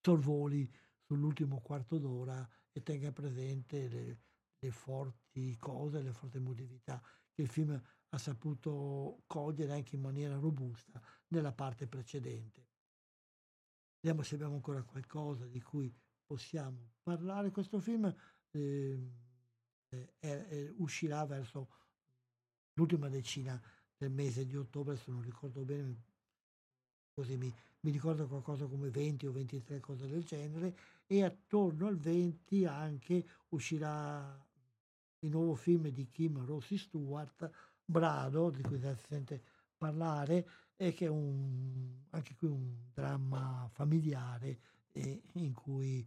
sorvoli 0.00 0.66
sull'ultimo 1.02 1.60
quarto 1.60 1.98
d'ora 1.98 2.48
e 2.72 2.82
tenga 2.82 3.12
presente 3.12 3.88
le, 3.88 4.20
le 4.58 4.70
forti 4.70 5.54
cose, 5.58 6.00
le 6.00 6.12
forti 6.14 6.38
emotività 6.38 7.02
che 7.30 7.42
il 7.42 7.48
film 7.48 7.78
ha 8.08 8.18
saputo 8.18 9.24
cogliere 9.26 9.74
anche 9.74 9.96
in 9.96 10.00
maniera 10.00 10.38
robusta 10.38 10.98
nella 11.28 11.52
parte 11.52 11.86
precedente. 11.86 12.68
Vediamo 14.00 14.22
se 14.22 14.36
abbiamo 14.36 14.54
ancora 14.54 14.82
qualcosa 14.82 15.46
di 15.46 15.60
cui 15.60 15.94
possiamo 16.26 16.92
parlare. 17.02 17.50
Questo 17.50 17.80
film 17.80 18.14
eh, 18.50 19.10
eh, 20.20 20.74
uscirà 20.78 21.24
verso 21.24 21.68
l'ultima 22.74 23.08
decina 23.08 23.60
del 23.96 24.10
mese 24.10 24.44
di 24.44 24.56
ottobre, 24.56 24.96
se 24.96 25.10
non 25.10 25.22
ricordo 25.22 25.62
bene, 25.64 26.02
così 27.12 27.36
mi, 27.36 27.52
mi 27.80 27.90
ricordo 27.90 28.26
qualcosa 28.26 28.66
come 28.66 28.90
20 28.90 29.26
o 29.26 29.32
23 29.32 29.80
cose 29.80 30.08
del 30.08 30.24
genere 30.24 30.76
e 31.06 31.22
attorno 31.22 31.86
al 31.86 31.98
20 31.98 32.64
anche 32.64 33.26
uscirà 33.50 34.42
il 35.20 35.30
nuovo 35.30 35.54
film 35.54 35.88
di 35.88 36.08
Kim 36.10 36.44
Rossi 36.44 36.76
Stewart, 36.76 37.50
Brado, 37.84 38.50
di 38.50 38.62
cui 38.62 38.78
si 38.78 38.94
sente 39.06 39.42
parlare, 39.76 40.48
e 40.76 40.92
che 40.92 41.06
è 41.06 41.08
un, 41.08 42.04
anche 42.10 42.34
qui 42.34 42.48
un 42.48 42.74
dramma 42.92 43.68
familiare 43.72 44.58
in 44.94 45.52
cui 45.52 46.06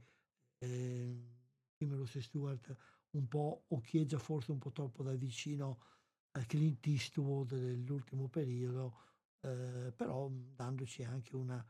eh, 0.59 1.35
Kim 1.75 1.95
Rossi 1.95 2.21
Stewart 2.21 2.75
un 3.11 3.27
po' 3.27 3.65
occhieggia 3.69 4.19
forse 4.19 4.51
un 4.51 4.59
po' 4.59 4.71
troppo 4.71 5.03
da 5.03 5.13
vicino 5.13 5.79
a 6.31 6.45
Clint 6.45 6.85
Eastwood 6.85 7.55
dell'ultimo 7.55 8.27
periodo, 8.27 8.99
eh, 9.41 9.91
però 9.95 10.29
dandoci 10.29 11.03
anche 11.03 11.35
una, 11.35 11.63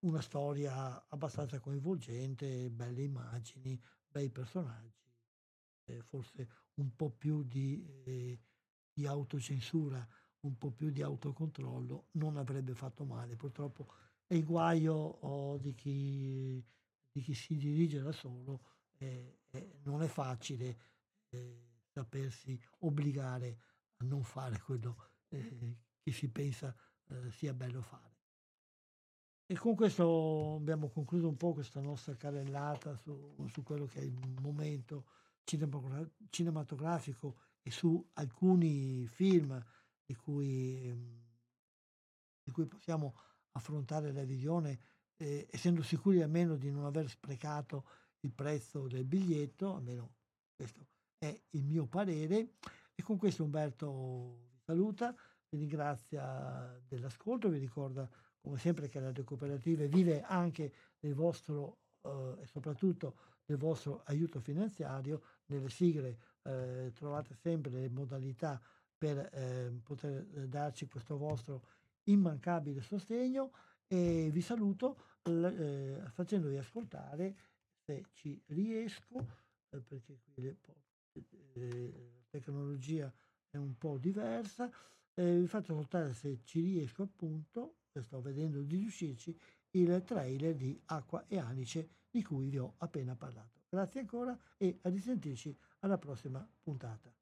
una 0.00 0.20
storia 0.20 1.06
abbastanza 1.08 1.60
coinvolgente, 1.60 2.70
belle 2.70 3.02
immagini, 3.02 3.80
bei 4.08 4.30
personaggi, 4.30 5.12
eh, 5.84 6.02
forse 6.02 6.48
un 6.74 6.94
po' 6.96 7.10
più 7.10 7.42
di, 7.42 7.84
eh, 8.04 8.40
di, 8.92 9.06
autocensura, 9.06 10.06
un 10.40 10.56
po' 10.56 10.70
più 10.70 10.90
di 10.90 11.02
autocontrollo, 11.02 12.08
non 12.12 12.36
avrebbe 12.36 12.74
fatto 12.74 13.04
male. 13.04 13.36
Purtroppo 13.36 13.92
è 14.30 14.34
il 14.34 14.44
guaio 14.44 14.94
oh, 14.94 15.58
di, 15.58 15.74
chi, 15.74 16.64
di, 17.10 17.20
chi, 17.20 17.34
si 17.34 17.56
dirige 17.56 18.00
da 18.00 18.12
solo, 18.12 18.62
non 19.82 20.02
è 20.02 20.06
facile 20.06 20.78
eh, 21.30 21.80
sapersi 21.92 22.56
obbligare 22.78 23.58
a 23.96 24.04
non 24.04 24.22
fare 24.22 24.60
quello 24.60 25.14
eh, 25.30 25.78
che 26.00 26.12
si 26.12 26.28
pensa 26.28 26.72
eh, 27.08 27.28
sia 27.32 27.52
bello 27.52 27.82
fare. 27.82 28.18
E 29.46 29.56
con 29.56 29.74
questo 29.74 30.54
abbiamo 30.54 30.90
concluso 30.90 31.26
un 31.26 31.36
po' 31.36 31.52
questa 31.52 31.80
nostra 31.80 32.14
carrellata 32.14 32.94
su, 32.94 33.34
su 33.48 33.64
quello 33.64 33.86
che 33.86 33.98
è 33.98 34.04
il 34.04 34.16
momento 34.40 35.06
cinematografico 36.30 37.36
e 37.62 37.72
su 37.72 38.08
alcuni 38.12 39.08
film 39.08 39.60
di 40.06 40.14
cui, 40.14 41.18
di 42.44 42.52
cui 42.52 42.66
possiamo 42.66 43.12
affrontare 43.52 44.12
la 44.12 44.24
visione, 44.24 44.78
eh, 45.16 45.46
essendo 45.50 45.82
sicuri 45.82 46.22
almeno 46.22 46.56
di 46.56 46.70
non 46.70 46.84
aver 46.84 47.08
sprecato 47.08 47.84
il 48.20 48.32
prezzo 48.32 48.86
del 48.86 49.04
biglietto, 49.04 49.74
almeno 49.74 50.14
questo 50.54 50.86
è 51.18 51.38
il 51.50 51.64
mio 51.64 51.86
parere. 51.86 52.54
E 52.94 53.02
con 53.02 53.16
questo 53.16 53.44
Umberto 53.44 54.48
vi 54.50 54.60
saluta 54.64 55.14
vi 55.50 55.58
ringrazia 55.58 56.80
dell'ascolto, 56.86 57.48
vi 57.48 57.58
ricorda 57.58 58.08
come 58.40 58.58
sempre 58.58 58.88
che 58.88 59.00
Radio 59.00 59.24
Cooperative 59.24 59.88
vive 59.88 60.22
anche 60.22 60.72
del 60.98 61.14
vostro 61.14 61.78
eh, 62.02 62.36
e 62.40 62.46
soprattutto 62.46 63.16
del 63.44 63.58
vostro 63.58 64.02
aiuto 64.04 64.40
finanziario, 64.40 65.22
nelle 65.46 65.68
sigle 65.68 66.18
eh, 66.42 66.92
trovate 66.94 67.34
sempre 67.34 67.72
le 67.72 67.88
modalità 67.88 68.60
per 68.96 69.18
eh, 69.32 69.72
poter 69.82 70.24
darci 70.46 70.86
questo 70.86 71.16
vostro 71.16 71.64
immancabile 72.10 72.80
sostegno 72.80 73.52
e 73.86 74.30
vi 74.32 74.40
saluto 74.40 75.18
eh, 75.22 76.02
facendovi 76.12 76.56
ascoltare 76.56 77.36
se 77.84 78.06
ci 78.12 78.40
riesco 78.46 79.18
eh, 79.70 79.80
perché 79.80 80.18
qui 80.22 80.42
le, 80.42 80.58
eh, 81.54 82.12
la 82.20 82.28
tecnologia 82.30 83.12
è 83.48 83.56
un 83.56 83.76
po' 83.76 83.98
diversa 83.98 84.70
eh, 85.14 85.38
vi 85.38 85.46
faccio 85.46 85.74
notare 85.74 86.14
se 86.14 86.40
ci 86.44 86.60
riesco 86.60 87.02
appunto, 87.02 87.76
sto 88.00 88.20
vedendo 88.20 88.62
di 88.62 88.76
riuscirci, 88.76 89.38
il 89.72 90.02
trailer 90.04 90.54
di 90.54 90.80
Acqua 90.86 91.24
e 91.26 91.38
Anice 91.38 91.88
di 92.10 92.22
cui 92.22 92.48
vi 92.48 92.58
ho 92.58 92.74
appena 92.78 93.14
parlato. 93.14 93.60
Grazie 93.68 94.00
ancora 94.00 94.36
e 94.56 94.78
a 94.82 94.88
risentirci 94.88 95.56
alla 95.80 95.98
prossima 95.98 96.46
puntata. 96.62 97.19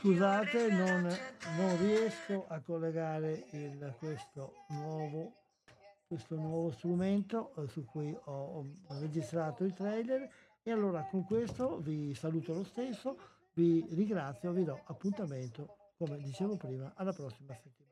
Scusate, 0.00 0.70
non, 0.70 1.02
non 1.58 1.78
riesco 1.78 2.46
a 2.48 2.58
collegare 2.60 3.44
il- 3.52 3.94
questo, 3.98 4.54
nuovo, 4.68 5.32
questo 6.06 6.36
nuovo 6.36 6.70
strumento 6.70 7.52
eh, 7.56 7.66
su 7.68 7.84
cui 7.84 8.16
ho, 8.24 8.32
ho 8.32 8.98
registrato 8.98 9.62
il 9.64 9.74
trailer 9.74 10.28
e 10.62 10.70
allora 10.70 11.02
con 11.10 11.24
questo 11.26 11.78
vi 11.80 12.14
saluto 12.14 12.54
lo 12.54 12.64
stesso, 12.64 13.18
vi 13.52 13.86
ringrazio, 13.90 14.52
vi 14.52 14.64
do 14.64 14.80
appuntamento, 14.86 15.76
come 15.98 16.18
dicevo 16.18 16.56
prima, 16.56 16.92
alla 16.96 17.12
prossima 17.12 17.54
settimana. 17.54 17.89